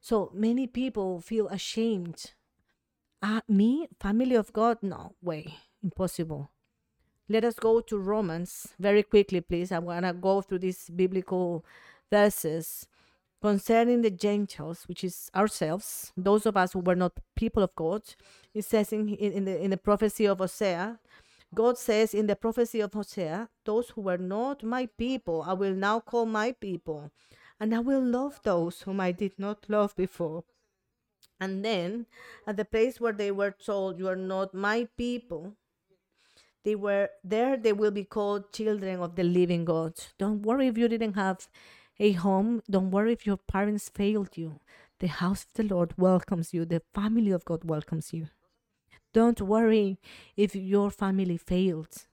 So 0.00 0.32
many 0.34 0.66
people 0.66 1.20
feel 1.20 1.46
ashamed. 1.46 2.32
Uh, 3.22 3.42
me 3.46 3.86
family 4.00 4.34
of 4.34 4.52
god 4.52 4.78
no 4.82 5.14
way. 5.22 5.54
Impossible 5.84 6.51
let 7.32 7.44
us 7.44 7.54
go 7.54 7.80
to 7.80 7.98
Romans 7.98 8.68
very 8.78 9.02
quickly, 9.02 9.40
please. 9.40 9.72
I'm 9.72 9.86
going 9.86 10.02
to 10.02 10.12
go 10.12 10.42
through 10.42 10.58
these 10.58 10.90
biblical 10.90 11.64
verses 12.10 12.86
concerning 13.40 14.02
the 14.02 14.10
Gentiles, 14.10 14.84
which 14.86 15.02
is 15.02 15.30
ourselves, 15.34 16.12
those 16.16 16.44
of 16.44 16.56
us 16.56 16.72
who 16.72 16.80
were 16.80 16.94
not 16.94 17.12
people 17.34 17.62
of 17.62 17.74
God. 17.74 18.02
It 18.54 18.66
says 18.66 18.92
in, 18.92 19.08
in, 19.08 19.46
the, 19.46 19.60
in 19.60 19.70
the 19.70 19.76
prophecy 19.78 20.26
of 20.26 20.38
Hosea, 20.38 21.00
God 21.54 21.78
says 21.78 22.14
in 22.14 22.26
the 22.26 22.36
prophecy 22.36 22.80
of 22.80 22.92
Hosea, 22.92 23.48
those 23.64 23.90
who 23.90 24.02
were 24.02 24.18
not 24.18 24.62
my 24.62 24.86
people, 24.98 25.42
I 25.46 25.54
will 25.54 25.74
now 25.74 26.00
call 26.00 26.26
my 26.26 26.52
people, 26.52 27.10
and 27.58 27.74
I 27.74 27.80
will 27.80 28.02
love 28.02 28.40
those 28.42 28.82
whom 28.82 29.00
I 29.00 29.12
did 29.12 29.38
not 29.38 29.68
love 29.68 29.96
before. 29.96 30.44
And 31.40 31.64
then, 31.64 32.06
at 32.46 32.56
the 32.56 32.64
place 32.64 33.00
where 33.00 33.12
they 33.12 33.30
were 33.30 33.50
told, 33.50 33.98
You 33.98 34.08
are 34.08 34.16
not 34.16 34.54
my 34.54 34.86
people, 34.96 35.56
they 36.64 36.74
were 36.74 37.10
there 37.24 37.56
they 37.56 37.72
will 37.72 37.90
be 37.90 38.04
called 38.04 38.52
children 38.52 39.00
of 39.00 39.16
the 39.16 39.24
living 39.24 39.64
god. 39.64 39.94
Don't 40.18 40.42
worry 40.42 40.68
if 40.68 40.78
you 40.78 40.88
didn't 40.88 41.14
have 41.14 41.48
a 41.98 42.12
home. 42.12 42.62
Don't 42.70 42.90
worry 42.90 43.12
if 43.12 43.26
your 43.26 43.36
parents 43.36 43.88
failed 43.88 44.36
you. 44.36 44.60
The 45.00 45.08
house 45.08 45.44
of 45.44 45.52
the 45.54 45.74
lord 45.74 45.94
welcomes 45.96 46.54
you. 46.54 46.64
The 46.64 46.82
family 46.94 47.30
of 47.32 47.44
god 47.44 47.64
welcomes 47.64 48.12
you. 48.12 48.28
Don't 49.12 49.40
worry 49.40 49.98
if 50.36 50.54
your 50.54 50.90
family 50.90 51.36
failed. 51.36 52.06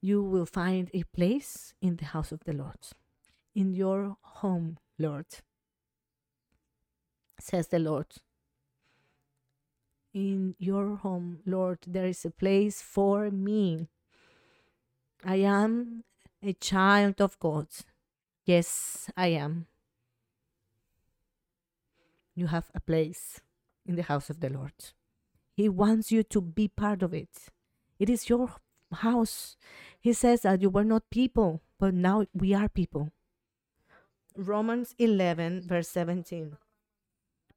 You 0.00 0.22
will 0.22 0.46
find 0.46 0.90
a 0.92 1.04
place 1.04 1.74
in 1.80 1.96
the 1.96 2.06
house 2.06 2.32
of 2.32 2.44
the 2.44 2.52
lord. 2.52 2.78
In 3.54 3.72
your 3.72 4.16
home 4.22 4.78
lord 4.98 5.26
says 7.38 7.68
the 7.68 7.78
lord 7.78 8.06
in 10.12 10.54
your 10.58 10.96
home, 10.96 11.40
Lord, 11.46 11.78
there 11.86 12.06
is 12.06 12.24
a 12.24 12.30
place 12.30 12.82
for 12.82 13.30
me. 13.30 13.88
I 15.24 15.36
am 15.36 16.04
a 16.42 16.52
child 16.52 17.20
of 17.20 17.38
God. 17.38 17.68
Yes, 18.44 19.10
I 19.16 19.28
am. 19.28 19.66
you 22.34 22.46
have 22.46 22.70
a 22.74 22.80
place 22.80 23.40
in 23.86 23.96
the 23.96 24.02
house 24.02 24.30
of 24.30 24.40
the 24.40 24.50
Lord. 24.50 24.72
He 25.54 25.68
wants 25.68 26.10
you 26.10 26.22
to 26.24 26.40
be 26.40 26.68
part 26.68 27.02
of 27.02 27.12
it. 27.12 27.48
It 27.98 28.08
is 28.08 28.28
your 28.28 28.50
house. 28.92 29.56
He 30.00 30.12
says 30.12 30.42
that 30.42 30.62
you 30.62 30.70
were 30.70 30.84
not 30.84 31.10
people, 31.10 31.62
but 31.78 31.94
now 31.94 32.24
we 32.32 32.54
are 32.54 32.68
people. 32.68 33.10
Romans 34.36 34.94
11, 34.98 35.62
verse 35.66 35.88
17. 35.88 36.56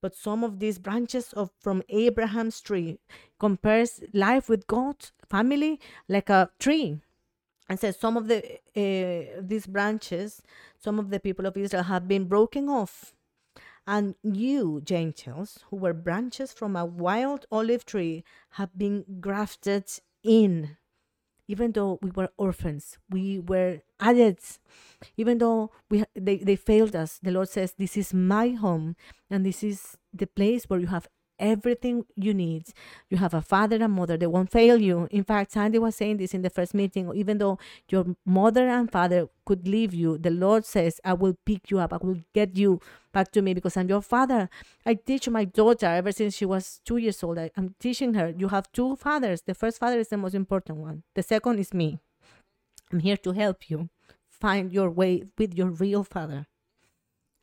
But 0.05 0.15
some 0.15 0.43
of 0.43 0.59
these 0.59 0.77
branches 0.77 1.33
of 1.33 1.49
from 1.59 1.81
Abraham's 1.89 2.61
tree 2.61 2.99
compares 3.39 4.01
life 4.13 4.47
with 4.47 4.67
God, 4.67 4.97
family, 5.27 5.79
like 6.07 6.29
a 6.29 6.51
tree. 6.59 7.01
And 7.67 7.79
says 7.79 7.97
some 7.97 8.15
of 8.15 8.27
the 8.27 8.37
uh, 8.83 9.41
these 9.41 9.65
branches, 9.65 10.43
some 10.77 10.99
of 10.99 11.09
the 11.09 11.19
people 11.19 11.47
of 11.47 11.57
Israel 11.57 11.81
have 11.93 12.07
been 12.07 12.25
broken 12.25 12.69
off 12.69 13.15
and 13.87 14.13
you, 14.21 14.81
Gentiles, 14.83 15.59
who 15.69 15.77
were 15.77 15.93
branches 15.93 16.53
from 16.53 16.75
a 16.75 16.85
wild 16.85 17.47
olive 17.51 17.83
tree, 17.83 18.23
have 18.51 18.77
been 18.77 19.05
grafted 19.19 19.85
in. 20.23 20.77
Even 21.47 21.71
though 21.71 21.99
we 22.01 22.11
were 22.11 22.29
orphans, 22.37 22.97
we 23.09 23.39
were 23.39 23.81
added. 23.99 24.39
Even 25.17 25.37
though 25.37 25.71
we 25.89 26.03
they, 26.15 26.37
they 26.37 26.55
failed 26.55 26.95
us, 26.95 27.19
the 27.21 27.31
Lord 27.31 27.49
says, 27.49 27.73
This 27.77 27.97
is 27.97 28.13
my 28.13 28.49
home, 28.49 28.95
and 29.29 29.45
this 29.45 29.63
is 29.63 29.97
the 30.13 30.27
place 30.27 30.65
where 30.65 30.79
you 30.79 30.87
have 30.87 31.07
everything 31.39 32.05
you 32.15 32.33
need. 32.33 32.67
You 33.09 33.17
have 33.17 33.33
a 33.33 33.41
father 33.41 33.77
and 33.77 33.93
mother, 33.93 34.17
they 34.17 34.27
won't 34.27 34.51
fail 34.51 34.81
you. 34.81 35.07
In 35.11 35.23
fact, 35.23 35.51
Sandy 35.51 35.79
was 35.79 35.95
saying 35.95 36.17
this 36.17 36.33
in 36.33 36.41
the 36.41 36.49
first 36.49 36.73
meeting, 36.73 37.11
even 37.15 37.37
though 37.37 37.59
your 37.89 38.05
mother 38.25 38.67
and 38.67 38.91
father 38.91 39.27
could 39.45 39.67
leave 39.67 39.93
you, 39.93 40.17
the 40.17 40.29
Lord 40.31 40.65
says, 40.65 40.99
I 41.03 41.13
will 41.13 41.37
pick 41.45 41.69
you 41.71 41.79
up, 41.79 41.93
I 41.93 41.97
will 41.97 42.19
get 42.33 42.57
you 42.57 42.79
back 43.13 43.31
to 43.31 43.41
me 43.41 43.53
because 43.53 43.77
I'm 43.77 43.89
your 43.89 44.01
father. 44.01 44.49
I 44.85 44.95
teach 44.95 45.29
my 45.29 45.45
daughter 45.45 45.87
ever 45.87 46.11
since 46.11 46.35
she 46.35 46.45
was 46.45 46.81
two 46.85 46.97
years 46.97 47.23
old. 47.23 47.37
I, 47.37 47.51
I'm 47.55 47.75
teaching 47.79 48.13
her, 48.15 48.33
you 48.37 48.49
have 48.49 48.71
two 48.71 48.95
fathers. 48.95 49.41
The 49.41 49.53
first 49.53 49.79
father 49.79 49.99
is 49.99 50.09
the 50.09 50.17
most 50.17 50.35
important 50.35 50.79
one, 50.79 51.03
the 51.13 51.23
second 51.23 51.59
is 51.59 51.73
me. 51.73 51.99
I'm 52.91 52.99
here 52.99 53.17
to 53.17 53.31
help 53.31 53.69
you 53.69 53.89
find 54.29 54.71
your 54.71 54.89
way 54.89 55.23
with 55.37 55.55
your 55.55 55.69
real 55.69 56.03
father. 56.03 56.45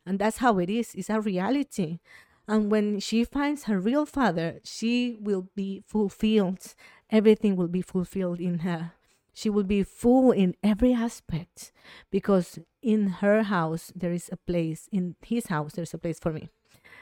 And 0.05 0.19
that's 0.19 0.37
how 0.37 0.59
it 0.59 0.69
is. 0.69 0.93
It's 0.95 1.09
a 1.09 1.19
reality. 1.19 1.99
And 2.47 2.69
when 2.69 2.99
she 2.99 3.23
finds 3.23 3.63
her 3.63 3.79
real 3.79 4.05
father, 4.05 4.59
she 4.63 5.17
will 5.19 5.47
be 5.55 5.83
fulfilled. 5.87 6.75
Everything 7.09 7.55
will 7.55 7.69
be 7.69 7.81
fulfilled 7.81 8.39
in 8.39 8.59
her. 8.59 8.93
She 9.33 9.49
will 9.49 9.63
be 9.63 9.83
full 9.83 10.31
in 10.31 10.55
every 10.61 10.93
aspect 10.93 11.71
because 12.11 12.59
in 12.81 13.07
her 13.23 13.43
house 13.43 13.91
there 13.95 14.11
is 14.11 14.29
a 14.31 14.37
place, 14.37 14.87
in 14.91 15.15
his 15.25 15.47
house 15.47 15.73
there's 15.73 15.93
a 15.93 15.97
place 15.97 16.19
for 16.19 16.31
me. 16.31 16.49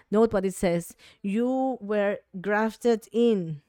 Note 0.10 0.32
what 0.32 0.46
it 0.46 0.54
says 0.54 0.96
You 1.22 1.78
were 1.82 2.20
grafted 2.40 3.08
in. 3.12 3.62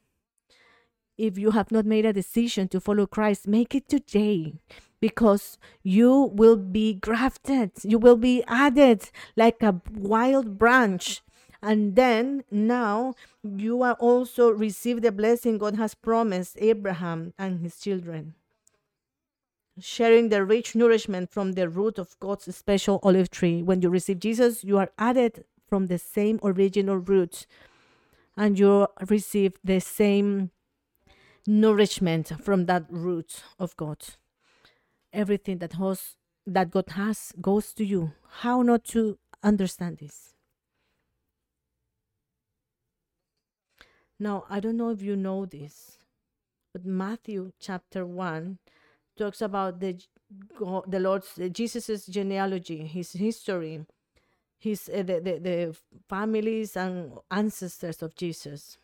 If 1.18 1.38
you 1.38 1.50
have 1.50 1.70
not 1.70 1.86
made 1.86 2.06
a 2.06 2.12
decision 2.12 2.68
to 2.68 2.80
follow 2.80 3.06
Christ, 3.06 3.46
make 3.46 3.74
it 3.74 3.88
today 3.88 4.54
because 5.00 5.58
you 5.82 6.30
will 6.32 6.56
be 6.56 6.94
grafted. 6.94 7.72
You 7.82 7.98
will 7.98 8.16
be 8.16 8.44
added 8.46 9.10
like 9.36 9.62
a 9.62 9.80
wild 9.92 10.58
branch 10.58 11.22
and 11.62 11.94
then 11.94 12.42
now 12.50 13.14
you 13.44 13.82
are 13.82 13.94
also 13.94 14.50
receive 14.50 15.00
the 15.00 15.12
blessing 15.12 15.58
God 15.58 15.76
has 15.76 15.94
promised 15.94 16.56
Abraham 16.60 17.32
and 17.38 17.60
his 17.60 17.78
children. 17.78 18.34
Sharing 19.80 20.28
the 20.28 20.44
rich 20.44 20.74
nourishment 20.74 21.30
from 21.30 21.52
the 21.52 21.68
root 21.68 21.98
of 21.98 22.18
God's 22.18 22.54
special 22.54 22.98
olive 23.02 23.30
tree. 23.30 23.62
When 23.62 23.80
you 23.80 23.88
receive 23.88 24.18
Jesus, 24.18 24.64
you 24.64 24.76
are 24.76 24.90
added 24.98 25.44
from 25.68 25.86
the 25.86 25.98
same 25.98 26.40
original 26.42 26.98
root 26.98 27.46
and 28.36 28.58
you 28.58 28.88
receive 29.08 29.58
the 29.62 29.80
same 29.80 30.50
nourishment 31.46 32.32
from 32.42 32.66
that 32.66 32.84
root 32.90 33.42
of 33.58 33.76
God. 33.76 34.02
Everything 35.12 35.58
that 35.58 35.74
has 35.74 36.16
that 36.44 36.72
God 36.72 36.90
has 36.90 37.32
goes 37.40 37.72
to 37.74 37.84
you. 37.84 38.12
How 38.40 38.62
not 38.62 38.84
to 38.86 39.18
understand 39.44 39.98
this? 39.98 40.31
Now, 44.22 44.44
I 44.48 44.60
don't 44.60 44.76
know 44.76 44.90
if 44.90 45.02
you 45.02 45.16
know 45.16 45.46
this, 45.46 45.98
but 46.72 46.86
Matthew 46.86 47.50
chapter 47.58 48.06
1 48.06 48.58
talks 49.18 49.42
about 49.42 49.80
the 49.80 49.98
the 50.86 51.00
Lord's 51.00 51.40
Jesus's 51.50 52.06
genealogy, 52.06 52.86
his 52.86 53.14
history, 53.14 53.84
his 54.60 54.88
uh, 54.88 55.02
the, 55.02 55.18
the 55.18 55.38
the 55.48 55.76
families 56.08 56.76
and 56.76 57.18
ancestors 57.32 58.00
of 58.00 58.14
Jesus. 58.14 58.78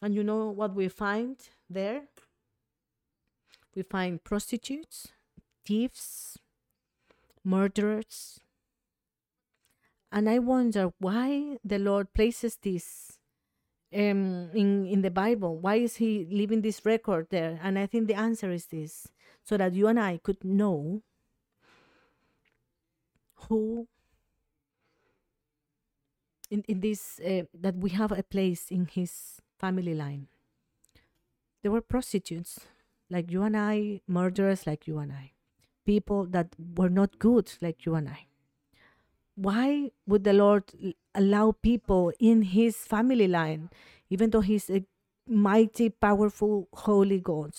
And 0.00 0.14
you 0.14 0.24
know 0.24 0.48
what 0.48 0.74
we 0.74 0.88
find 0.88 1.36
there? 1.68 2.04
We 3.76 3.82
find 3.82 4.24
prostitutes, 4.24 5.08
thieves, 5.66 6.38
murderers, 7.44 8.40
and 10.14 10.30
I 10.30 10.38
wonder 10.38 10.92
why 11.00 11.58
the 11.64 11.78
Lord 11.78 12.14
places 12.14 12.56
this 12.62 13.18
um, 13.92 14.48
in 14.54 14.86
in 14.86 15.02
the 15.02 15.10
Bible. 15.10 15.58
Why 15.58 15.74
is 15.74 15.96
He 15.96 16.24
leaving 16.30 16.62
this 16.62 16.86
record 16.86 17.26
there? 17.30 17.58
And 17.60 17.76
I 17.76 17.86
think 17.86 18.06
the 18.06 18.14
answer 18.14 18.52
is 18.52 18.66
this: 18.66 19.08
so 19.42 19.56
that 19.56 19.74
you 19.74 19.88
and 19.88 19.98
I 19.98 20.18
could 20.22 20.44
know 20.44 21.02
who 23.48 23.88
in 26.48 26.62
in 26.68 26.80
this 26.80 27.18
uh, 27.18 27.42
that 27.52 27.74
we 27.74 27.90
have 27.90 28.12
a 28.12 28.22
place 28.22 28.70
in 28.70 28.86
His 28.86 29.42
family 29.58 29.94
line. 29.94 30.28
There 31.62 31.72
were 31.72 31.82
prostitutes 31.82 32.60
like 33.10 33.32
you 33.32 33.42
and 33.42 33.56
I, 33.56 34.00
murderers 34.06 34.64
like 34.64 34.86
you 34.86 34.98
and 34.98 35.10
I, 35.10 35.32
people 35.84 36.24
that 36.26 36.54
were 36.76 36.90
not 36.90 37.18
good 37.18 37.50
like 37.60 37.84
you 37.84 37.96
and 37.96 38.08
I 38.08 38.28
why 39.34 39.90
would 40.06 40.24
the 40.24 40.32
Lord 40.32 40.64
allow 41.14 41.52
people 41.52 42.12
in 42.18 42.42
his 42.42 42.76
family 42.76 43.28
line, 43.28 43.70
even 44.10 44.30
though 44.30 44.40
he's 44.40 44.70
a 44.70 44.84
mighty, 45.28 45.90
powerful, 45.90 46.68
holy 46.72 47.20
God? 47.20 47.52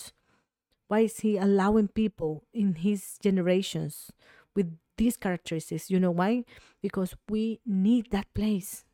Why 0.88 1.00
is 1.00 1.18
he 1.18 1.36
allowing 1.36 1.88
people 1.88 2.44
in 2.54 2.76
his 2.76 3.18
generations 3.20 4.12
with 4.54 4.78
these 4.96 5.16
characteristics? 5.16 5.90
You 5.90 6.00
know 6.00 6.12
why? 6.12 6.44
Because 6.80 7.14
we 7.28 7.60
need 7.66 8.10
that 8.10 8.32
place. 8.34 8.84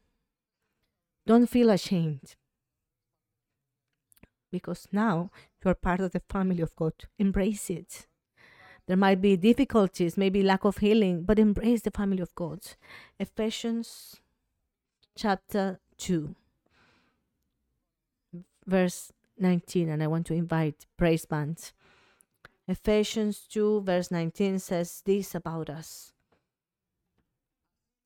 Don't 1.26 1.46
feel 1.46 1.70
ashamed. 1.70 2.34
Because 4.50 4.88
now 4.90 5.30
you 5.62 5.70
are 5.70 5.74
part 5.74 6.00
of 6.00 6.12
the 6.12 6.22
family 6.28 6.62
of 6.62 6.74
God. 6.76 6.94
Embrace 7.18 7.70
it. 7.70 8.06
There 8.93 8.99
might 8.99 9.22
be 9.22 9.38
difficulties, 9.38 10.18
maybe 10.18 10.43
lack 10.43 10.66
of 10.66 10.76
healing, 10.76 11.22
but 11.22 11.38
embrace 11.38 11.80
the 11.80 11.90
family 11.90 12.20
of 12.20 12.34
God. 12.34 12.61
Ephesians 13.18 14.16
chapter 15.16 15.80
2, 15.97 16.34
verse 18.66 19.11
19. 19.38 19.88
And 19.88 20.03
I 20.03 20.09
want 20.09 20.26
to 20.26 20.34
invite 20.34 20.84
praise 20.99 21.24
band. 21.24 21.72
Ephesians 22.68 23.47
2, 23.51 23.80
verse 23.80 24.11
19 24.11 24.59
says 24.59 25.01
this 25.07 25.34
about 25.34 25.70
us. 25.70 26.12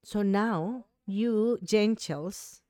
So 0.05 0.23
now, 0.23 0.85
you 1.05 1.59
Gentiles 1.65 2.61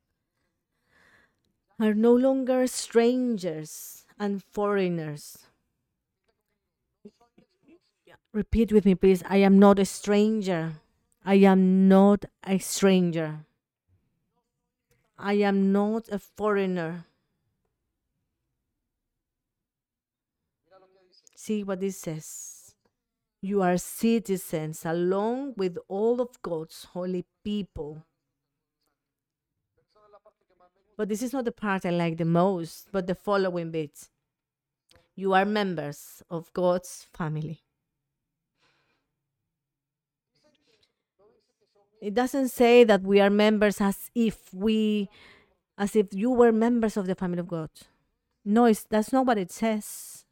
are 1.78 1.92
no 1.92 2.14
longer 2.14 2.66
strangers 2.66 4.06
and 4.18 4.42
foreigners 4.42 5.45
Repeat 8.36 8.70
with 8.70 8.84
me, 8.84 8.94
please. 8.94 9.22
I 9.26 9.38
am 9.38 9.58
not 9.58 9.78
a 9.78 9.86
stranger. 9.86 10.74
I 11.24 11.36
am 11.36 11.88
not 11.88 12.26
a 12.44 12.58
stranger. 12.58 13.46
I 15.18 15.32
am 15.32 15.72
not 15.72 16.10
a 16.10 16.18
foreigner. 16.18 17.06
See 21.34 21.64
what 21.64 21.80
this 21.80 21.96
says. 21.96 22.74
You 23.40 23.62
are 23.62 23.78
citizens 23.78 24.84
along 24.84 25.54
with 25.56 25.78
all 25.88 26.20
of 26.20 26.36
God's 26.42 26.84
holy 26.92 27.24
people. 27.42 28.04
But 30.98 31.08
this 31.08 31.22
is 31.22 31.32
not 31.32 31.46
the 31.46 31.52
part 31.52 31.86
I 31.86 31.90
like 31.90 32.18
the 32.18 32.26
most, 32.26 32.88
but 32.92 33.06
the 33.06 33.14
following 33.14 33.70
bit. 33.70 34.10
You 35.14 35.32
are 35.32 35.46
members 35.46 36.22
of 36.28 36.52
God's 36.52 37.06
family. 37.14 37.62
It 42.06 42.14
doesn't 42.14 42.50
say 42.50 42.84
that 42.84 43.02
we 43.02 43.20
are 43.20 43.30
members 43.30 43.80
as 43.80 44.12
if 44.14 44.54
we, 44.54 45.08
as 45.76 45.96
if 45.96 46.06
you 46.12 46.30
were 46.30 46.52
members 46.52 46.96
of 46.96 47.08
the 47.08 47.16
family 47.16 47.40
of 47.40 47.48
God. 47.48 47.70
No, 48.44 48.66
it's, 48.66 48.84
that's 48.84 49.12
not 49.12 49.26
what 49.26 49.38
it 49.38 49.50
says. 49.50 50.24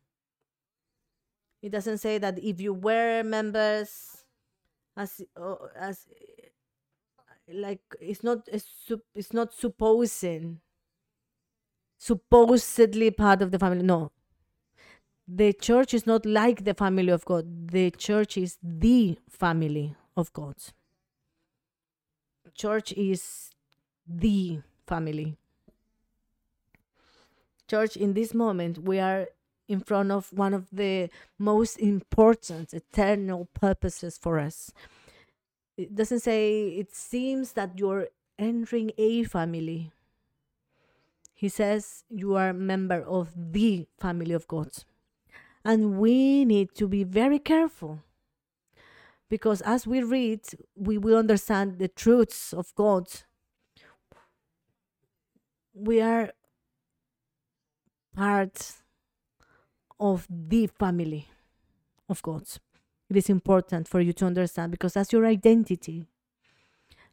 It 1.60 1.72
doesn't 1.72 1.98
say 1.98 2.18
that 2.18 2.38
if 2.38 2.60
you 2.60 2.74
were 2.74 3.24
members, 3.24 4.24
as 4.96 5.20
as 5.76 6.06
like 7.52 7.80
it's 8.00 8.22
not 8.22 8.48
it's, 8.52 8.92
it's 9.12 9.32
not 9.32 9.52
supposing 9.52 10.60
supposedly 11.98 13.10
part 13.10 13.42
of 13.42 13.50
the 13.50 13.58
family 13.58 13.82
no 13.82 14.12
the 15.26 15.52
church 15.52 15.92
is 15.92 16.06
not 16.06 16.24
like 16.24 16.64
the 16.64 16.74
family 16.74 17.10
of 17.10 17.24
god 17.24 17.68
the 17.72 17.90
church 17.90 18.38
is 18.38 18.58
the 18.62 19.18
family 19.28 19.96
of 20.16 20.32
god 20.32 20.54
church 22.54 22.92
is 22.92 23.50
the 24.06 24.60
family. 24.86 25.36
Church 27.68 27.96
in 27.96 28.14
this 28.14 28.34
moment 28.34 28.78
we 28.78 28.98
are 28.98 29.28
in 29.66 29.80
front 29.80 30.10
of 30.10 30.32
one 30.32 30.52
of 30.52 30.68
the 30.70 31.08
most 31.38 31.76
important 31.78 32.74
eternal 32.74 33.48
purposes 33.54 34.18
for 34.18 34.38
us. 34.38 34.72
It 35.76 35.94
doesn't 35.94 36.20
say 36.20 36.68
it 36.68 36.94
seems 36.94 37.52
that 37.52 37.78
you're 37.78 38.08
entering 38.38 38.92
a 38.98 39.24
family. 39.24 39.90
He 41.34 41.48
says 41.48 42.04
you 42.10 42.36
are 42.36 42.50
a 42.50 42.54
member 42.54 43.02
of 43.02 43.32
the 43.34 43.86
family 43.98 44.34
of 44.34 44.46
god. 44.46 44.70
And 45.64 45.98
we 45.98 46.44
need 46.44 46.74
to 46.74 46.86
be 46.86 47.04
very 47.04 47.38
careful 47.38 48.02
because 49.36 49.60
as 49.62 49.86
we 49.92 49.98
read 50.02 50.42
we 50.76 50.96
will 51.04 51.18
understand 51.24 51.78
the 51.78 51.88
truths 51.88 52.52
of 52.52 52.74
god 52.74 53.06
we 55.74 56.00
are 56.00 56.30
part 58.14 58.74
of 59.98 60.26
the 60.30 60.66
family 60.66 61.28
of 62.08 62.22
God. 62.22 62.44
It 63.10 63.16
is 63.16 63.28
important 63.30 63.88
for 63.88 64.00
you 64.00 64.12
to 64.14 64.26
understand 64.26 64.70
because 64.70 64.94
that's 64.94 65.12
your 65.12 65.26
identity. 65.26 66.06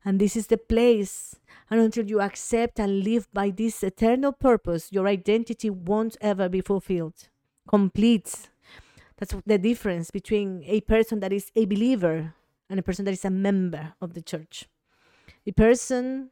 And 0.04 0.20
this 0.20 0.36
is 0.36 0.48
the 0.48 0.58
place. 0.58 1.36
And 1.70 1.80
until 1.80 2.06
you 2.06 2.22
accept 2.22 2.80
and 2.80 3.04
live 3.04 3.28
by 3.34 3.52
this 3.52 3.84
eternal 3.84 4.32
purpose, 4.32 4.92
your 4.92 5.08
identity 5.08 5.70
won't 5.70 6.18
ever 6.22 6.50
be 6.50 6.62
fulfilled, 6.62 7.30
complete. 7.68 8.50
That's 9.22 9.36
the 9.46 9.60
difference 9.60 10.10
between 10.10 10.64
a 10.66 10.82
person 10.82 11.20
that 11.20 11.32
is 11.32 11.52
a 11.56 11.66
believer 11.66 12.34
and 12.68 12.80
a 12.80 12.82
person 12.82 13.06
that 13.06 13.12
is 13.12 13.24
a 13.24 13.30
member 13.30 13.94
of 14.02 14.16
the 14.16 14.22
church. 14.22 14.68
A 15.46 15.52
person 15.52 16.32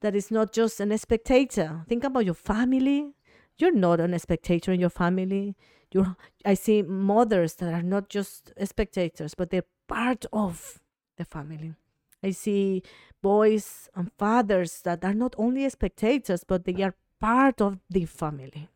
that 0.00 0.14
is 0.14 0.30
not 0.30 0.52
just 0.52 0.78
an 0.78 0.96
spectator. 0.96 1.84
Think 1.88 2.04
about 2.04 2.24
your 2.24 2.34
family. 2.34 3.14
You're 3.58 3.74
not 3.74 3.98
an 3.98 4.16
spectator 4.20 4.70
in 4.70 4.78
your 4.78 4.90
family. 4.90 5.56
You're, 5.90 6.14
I 6.46 6.54
see 6.54 6.82
mothers 6.82 7.54
that 7.54 7.74
are 7.74 7.82
not 7.82 8.08
just 8.08 8.52
spectators, 8.62 9.34
but 9.34 9.50
they're 9.50 9.64
part 9.88 10.24
of 10.32 10.80
the 11.16 11.24
family. 11.24 11.74
I 12.22 12.30
see 12.30 12.84
boys 13.22 13.88
and 13.96 14.12
fathers 14.12 14.82
that 14.82 15.04
are 15.04 15.14
not 15.14 15.34
only 15.36 15.68
spectators, 15.68 16.44
but 16.44 16.64
they 16.64 16.80
are 16.80 16.94
part 17.18 17.60
of 17.60 17.80
the 17.90 18.04
family. 18.04 18.68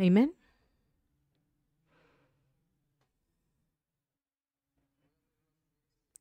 Amen. 0.00 0.32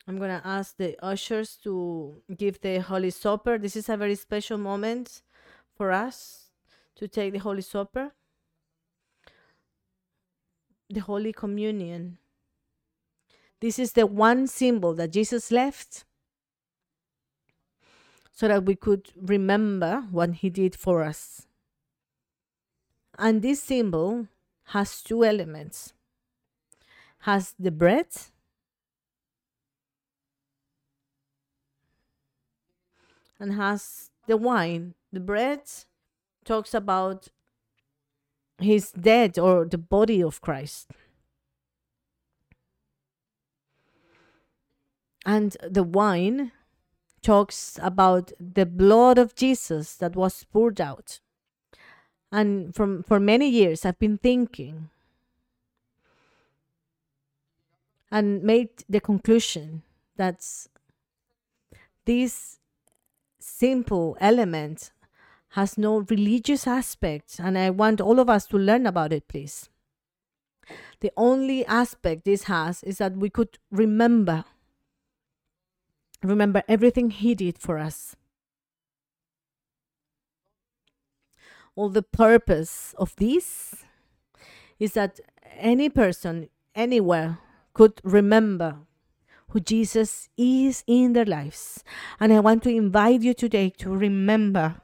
I'm 0.07 0.17
going 0.19 0.29
to 0.29 0.47
ask 0.47 0.77
the 0.77 0.95
ushers 1.03 1.57
to 1.63 2.21
give 2.37 2.61
the 2.61 2.79
Holy 2.79 3.09
Supper. 3.09 3.57
This 3.57 3.75
is 3.75 3.89
a 3.89 3.97
very 3.97 4.15
special 4.15 4.57
moment 4.57 5.21
for 5.75 5.91
us 5.91 6.51
to 6.95 7.07
take 7.07 7.33
the 7.33 7.39
Holy 7.39 7.63
Supper, 7.63 8.11
the 10.89 10.99
Holy 10.99 11.33
Communion. 11.33 12.19
This 13.61 13.79
is 13.79 13.93
the 13.93 14.05
one 14.05 14.45
symbol 14.45 14.93
that 14.93 15.11
Jesus 15.11 15.51
left 15.51 16.05
so 18.31 18.47
that 18.47 18.63
we 18.65 18.75
could 18.75 19.09
remember 19.19 20.03
what 20.11 20.35
he 20.35 20.49
did 20.51 20.75
for 20.75 21.03
us. 21.03 21.47
And 23.17 23.41
this 23.41 23.63
symbol 23.63 24.27
has 24.65 25.01
two 25.01 25.25
elements. 25.25 25.93
Has 27.19 27.55
the 27.57 27.71
bread 27.71 28.07
and 33.39 33.53
has 33.53 34.11
the 34.27 34.37
wine. 34.37 34.93
The 35.11 35.19
bread 35.19 35.61
talks 36.43 36.73
about 36.73 37.27
his 38.59 38.91
dead 38.91 39.37
or 39.37 39.65
the 39.65 39.77
body 39.77 40.21
of 40.21 40.41
Christ. 40.41 40.91
And 45.25 45.57
the 45.67 45.83
wine 45.83 46.51
talks 47.21 47.79
about 47.81 48.31
the 48.39 48.65
blood 48.65 49.17
of 49.17 49.33
Jesus 49.33 49.95
that 49.95 50.15
was 50.15 50.43
poured 50.43 50.79
out. 50.79 51.19
And 52.31 52.75
from 52.75 53.01
for 53.03 53.19
many 53.19 53.49
years 53.49 53.85
I've 53.85 53.97
been 53.97 54.17
thinking 54.17 54.89
and 58.11 58.43
made 58.43 58.69
the 58.87 58.99
conclusion 58.99 59.81
that 60.17 60.45
this 62.05 62.59
simple 63.57 64.17
element 64.19 64.91
has 65.49 65.77
no 65.77 65.99
religious 66.09 66.67
aspect 66.67 67.39
and 67.39 67.57
i 67.57 67.69
want 67.69 68.01
all 68.01 68.19
of 68.19 68.29
us 68.29 68.45
to 68.45 68.57
learn 68.57 68.85
about 68.85 69.13
it 69.13 69.27
please. 69.27 69.69
The 71.01 71.11
only 71.15 71.65
aspect 71.65 72.25
this 72.25 72.43
has 72.43 72.83
is 72.83 72.97
that 72.97 73.15
we 73.15 73.29
could 73.29 73.59
remember 73.71 74.45
remember 76.23 76.63
everything 76.67 77.11
he 77.11 77.35
did 77.35 77.59
for 77.59 77.77
us. 77.77 78.15
All 81.75 81.89
the 81.89 82.01
purpose 82.01 82.95
of 82.97 83.15
this 83.17 83.85
is 84.79 84.93
that 84.93 85.19
any 85.57 85.89
person 85.89 86.49
anywhere 86.73 87.37
could 87.73 88.01
remember 88.03 88.79
who 89.55 89.61
Jesus 89.61 90.27
is 90.35 90.83
in 90.85 91.13
their 91.13 91.23
lives. 91.23 91.81
And 92.19 92.33
I 92.33 92.41
want 92.41 92.61
to 92.63 92.69
invite 92.69 93.21
you 93.21 93.33
today 93.33 93.69
to 93.77 93.89
remember 93.89 94.81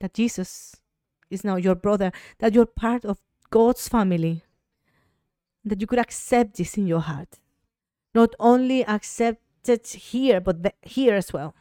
that 0.00 0.14
Jesus 0.14 0.76
is 1.28 1.44
now 1.44 1.56
your 1.56 1.74
brother, 1.74 2.10
that 2.38 2.54
you're 2.54 2.64
part 2.64 3.04
of 3.04 3.18
God's 3.50 3.86
family, 3.86 4.44
that 5.62 5.78
you 5.78 5.86
could 5.86 5.98
accept 5.98 6.56
this 6.56 6.78
in 6.78 6.86
your 6.86 7.00
heart. 7.00 7.38
Not 8.14 8.34
only 8.40 8.82
accept 8.86 9.42
it 9.68 9.88
here, 9.88 10.40
but 10.40 10.74
here 10.80 11.14
as 11.14 11.30
well. 11.30 11.54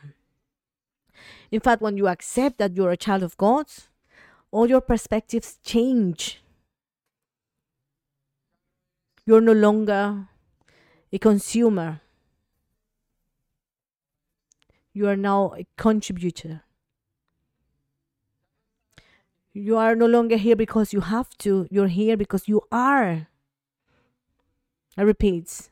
In 1.52 1.60
fact, 1.60 1.82
when 1.82 1.98
you 1.98 2.08
accept 2.08 2.60
that 2.60 2.78
you're 2.78 2.92
a 2.92 2.98
child 2.98 3.24
of 3.24 3.36
God, 3.36 3.66
all 4.52 4.70
your 4.70 4.80
perspectives 4.80 5.58
change. 5.62 6.42
You're 9.26 9.42
no 9.42 9.52
longer 9.52 10.30
a 11.14 11.20
consumer. 11.20 12.02
You 14.94 15.08
are 15.08 15.16
now 15.16 15.54
a 15.56 15.66
contributor. 15.78 16.64
You 19.54 19.78
are 19.78 19.96
no 19.96 20.08
longer 20.08 20.38
here 20.38 20.56
because 20.56 20.92
you 20.92 21.02
have 21.02 21.30
to, 21.40 21.68
you're 21.70 21.88
here 21.88 22.18
because 22.18 22.48
you 22.48 22.62
are. 22.72 23.28
I 24.98 25.02
repeat, 25.04 25.70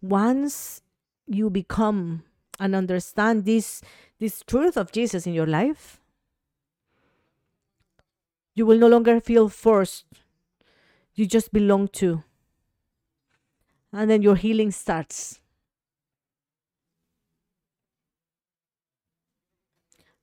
once 0.00 0.80
you 1.26 1.50
become 1.50 2.24
and 2.58 2.74
understand 2.74 3.44
this 3.44 3.82
this 4.18 4.42
truth 4.46 4.76
of 4.76 4.92
Jesus 4.92 5.26
in 5.26 5.34
your 5.34 5.46
life, 5.46 6.00
you 8.54 8.64
will 8.64 8.78
no 8.78 8.88
longer 8.88 9.20
feel 9.20 9.48
forced. 9.48 10.04
You 11.14 11.26
just 11.26 11.52
belong 11.52 11.88
to 12.00 12.22
and 13.92 14.10
then 14.10 14.22
your 14.22 14.36
healing 14.36 14.70
starts. 14.70 15.40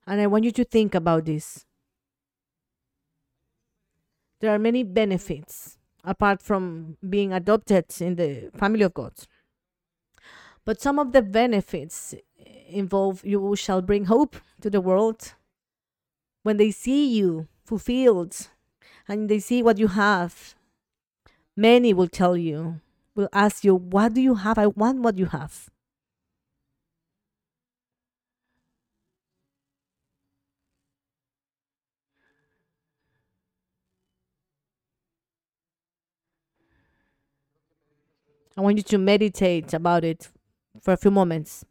And 0.06 0.20
I 0.20 0.26
want 0.26 0.44
you 0.44 0.50
to 0.52 0.64
think 0.64 0.94
about 0.94 1.24
this. 1.24 1.66
There 4.40 4.52
are 4.52 4.58
many 4.58 4.82
benefits 4.82 5.78
apart 6.02 6.42
from 6.42 6.96
being 7.08 7.32
adopted 7.32 7.84
in 8.00 8.16
the 8.16 8.50
family 8.56 8.82
of 8.82 8.94
God. 8.94 9.12
But 10.64 10.80
some 10.80 10.98
of 10.98 11.12
the 11.12 11.22
benefits 11.22 12.14
involve 12.68 13.24
you 13.24 13.54
shall 13.56 13.82
bring 13.82 14.06
hope 14.06 14.36
to 14.62 14.70
the 14.70 14.80
world. 14.80 15.34
When 16.42 16.56
they 16.56 16.70
see 16.70 17.06
you 17.06 17.48
fulfilled 17.64 18.48
and 19.06 19.28
they 19.28 19.38
see 19.38 19.62
what 19.62 19.78
you 19.78 19.88
have, 19.88 20.54
many 21.56 21.92
will 21.92 22.08
tell 22.08 22.36
you 22.36 22.80
will 23.20 23.28
ask 23.32 23.64
you, 23.64 23.74
What 23.74 24.14
do 24.14 24.20
you 24.20 24.34
have? 24.34 24.58
I 24.58 24.66
want 24.66 25.00
what 25.00 25.18
you 25.18 25.26
have. 25.26 25.68
I 38.56 38.62
want 38.62 38.76
you 38.76 38.82
to 38.82 38.98
meditate 38.98 39.72
about 39.72 40.04
it 40.04 40.28
for 40.82 40.92
a 40.92 40.96
few 40.96 41.10
moments. 41.10 41.64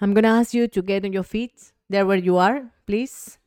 I'm 0.00 0.12
going 0.12 0.24
to 0.24 0.30
ask 0.30 0.54
you 0.54 0.68
to 0.68 0.82
get 0.82 1.04
on 1.04 1.12
your 1.12 1.22
feet 1.22 1.72
there 1.88 2.06
where 2.06 2.16
you 2.16 2.36
are, 2.36 2.70
please. 2.86 3.38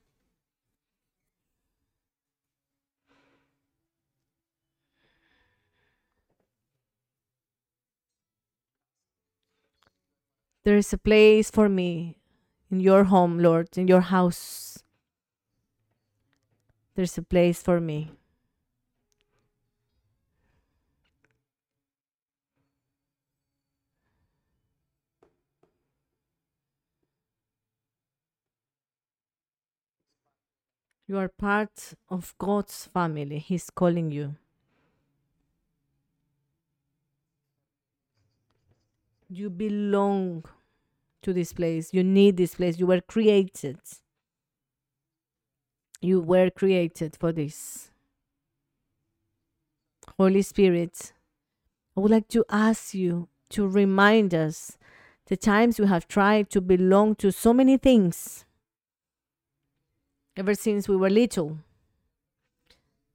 There 10.67 10.75
is 10.75 10.91
a 10.91 10.97
place 10.97 11.49
for 11.49 11.69
me 11.69 12.17
in 12.69 12.81
your 12.81 13.05
home, 13.05 13.39
Lord, 13.39 13.77
in 13.77 13.87
your 13.87 14.01
house. 14.01 14.83
There's 16.93 17.17
a 17.17 17.21
place 17.21 17.61
for 17.63 17.79
me. 17.79 18.11
You 31.07 31.17
are 31.17 31.29
part 31.29 31.93
of 32.09 32.35
God's 32.37 32.87
family. 32.87 33.39
He's 33.39 33.69
calling 33.69 34.11
you. 34.11 34.35
You 39.29 39.49
belong 39.49 40.43
to 41.21 41.33
this 41.33 41.53
place. 41.53 41.93
You 41.93 42.03
need 42.03 42.37
this 42.37 42.55
place. 42.55 42.79
You 42.79 42.87
were 42.87 43.01
created. 43.01 43.79
You 46.01 46.21
were 46.21 46.49
created 46.49 47.17
for 47.19 47.31
this. 47.31 47.91
Holy 50.17 50.41
Spirit, 50.41 51.13
I 51.95 51.99
would 51.99 52.11
like 52.11 52.27
to 52.29 52.45
ask 52.49 52.93
you 52.93 53.27
to 53.49 53.67
remind 53.67 54.33
us 54.33 54.77
the 55.27 55.37
times 55.37 55.79
we 55.79 55.87
have 55.87 56.07
tried 56.07 56.49
to 56.51 56.61
belong 56.61 57.15
to 57.15 57.31
so 57.31 57.53
many 57.53 57.77
things 57.77 58.45
ever 60.35 60.53
since 60.53 60.87
we 60.87 60.95
were 60.95 61.09
little. 61.09 61.57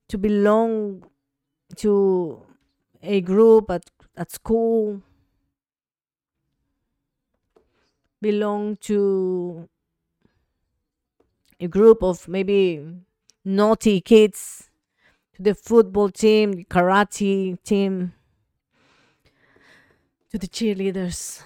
To 0.09 0.19
belong 0.19 1.05
to 1.77 2.43
a 3.03 3.21
group 3.21 3.71
at, 3.71 3.91
at 4.17 4.31
school, 4.31 5.01
belong 8.23 8.77
to 8.77 9.69
a 11.61 11.67
group 11.69 12.03
of 12.03 12.29
maybe 12.29 12.81
naughty 13.45 14.01
kids, 14.01 14.71
to 15.35 15.43
the 15.43 15.55
football 15.55 16.09
team, 16.09 16.53
the 16.53 16.65
karate 16.65 17.61
team, 17.63 18.13
to 20.31 20.39
the 20.39 20.47
cheerleaders. 20.47 21.43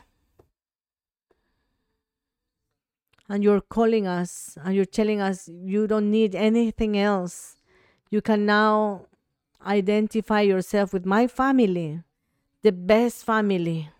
And 3.28 3.42
you're 3.42 3.60
calling 3.60 4.06
us 4.06 4.56
and 4.62 4.74
you're 4.74 4.84
telling 4.84 5.20
us 5.20 5.48
you 5.48 5.86
don't 5.86 6.10
need 6.10 6.34
anything 6.34 6.96
else. 6.96 7.56
You 8.10 8.20
can 8.20 8.46
now 8.46 9.06
identify 9.64 10.42
yourself 10.42 10.92
with 10.92 11.04
my 11.04 11.26
family, 11.26 12.02
the 12.62 12.70
best 12.70 13.24
family, 13.24 13.90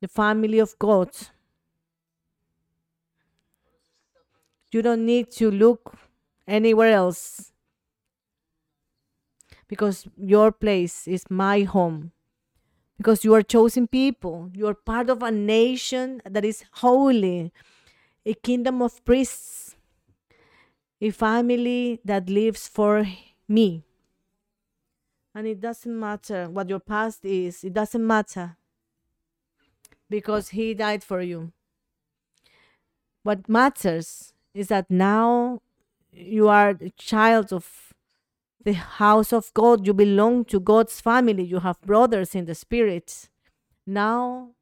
the 0.00 0.08
family 0.08 0.60
of 0.60 0.78
God. 0.78 1.10
You 4.72 4.82
don't 4.82 5.06
need 5.06 5.30
to 5.32 5.50
look 5.50 5.96
anywhere 6.46 6.92
else 6.92 7.52
because 9.68 10.06
your 10.16 10.52
place 10.52 11.06
is 11.08 11.24
my 11.30 11.62
home. 11.62 12.12
Because 12.96 13.24
you 13.24 13.34
are 13.34 13.42
chosen 13.42 13.86
people, 13.86 14.50
you 14.54 14.66
are 14.66 14.74
part 14.74 15.10
of 15.10 15.22
a 15.22 15.30
nation 15.30 16.22
that 16.24 16.44
is 16.46 16.64
holy, 16.72 17.52
a 18.24 18.32
kingdom 18.32 18.80
of 18.80 19.04
priests, 19.04 19.76
a 21.00 21.10
family 21.10 22.00
that 22.04 22.30
lives 22.30 22.68
for 22.68 23.06
me. 23.46 23.84
And 25.34 25.46
it 25.46 25.60
doesn't 25.60 26.00
matter 26.00 26.48
what 26.48 26.70
your 26.70 26.80
past 26.80 27.24
is, 27.26 27.62
it 27.62 27.74
doesn't 27.74 28.06
matter 28.06 28.56
because 30.08 30.50
He 30.50 30.72
died 30.72 31.04
for 31.04 31.20
you. 31.20 31.52
What 33.22 33.46
matters 33.48 34.32
is 34.56 34.68
that 34.68 34.90
now 34.90 35.60
you 36.12 36.48
are 36.48 36.70
a 36.70 36.90
child 36.96 37.52
of 37.52 37.92
the 38.64 38.72
house 38.72 39.32
of 39.32 39.52
God. 39.52 39.86
You 39.86 39.92
belong 39.92 40.46
to 40.46 40.58
God's 40.58 41.00
family. 41.00 41.44
You 41.44 41.60
have 41.60 41.80
brothers 41.82 42.34
in 42.34 42.46
the 42.46 42.54
spirit. 42.54 43.28
Now 43.86 44.52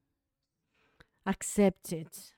accept 1.25 1.93
it 1.93 2.34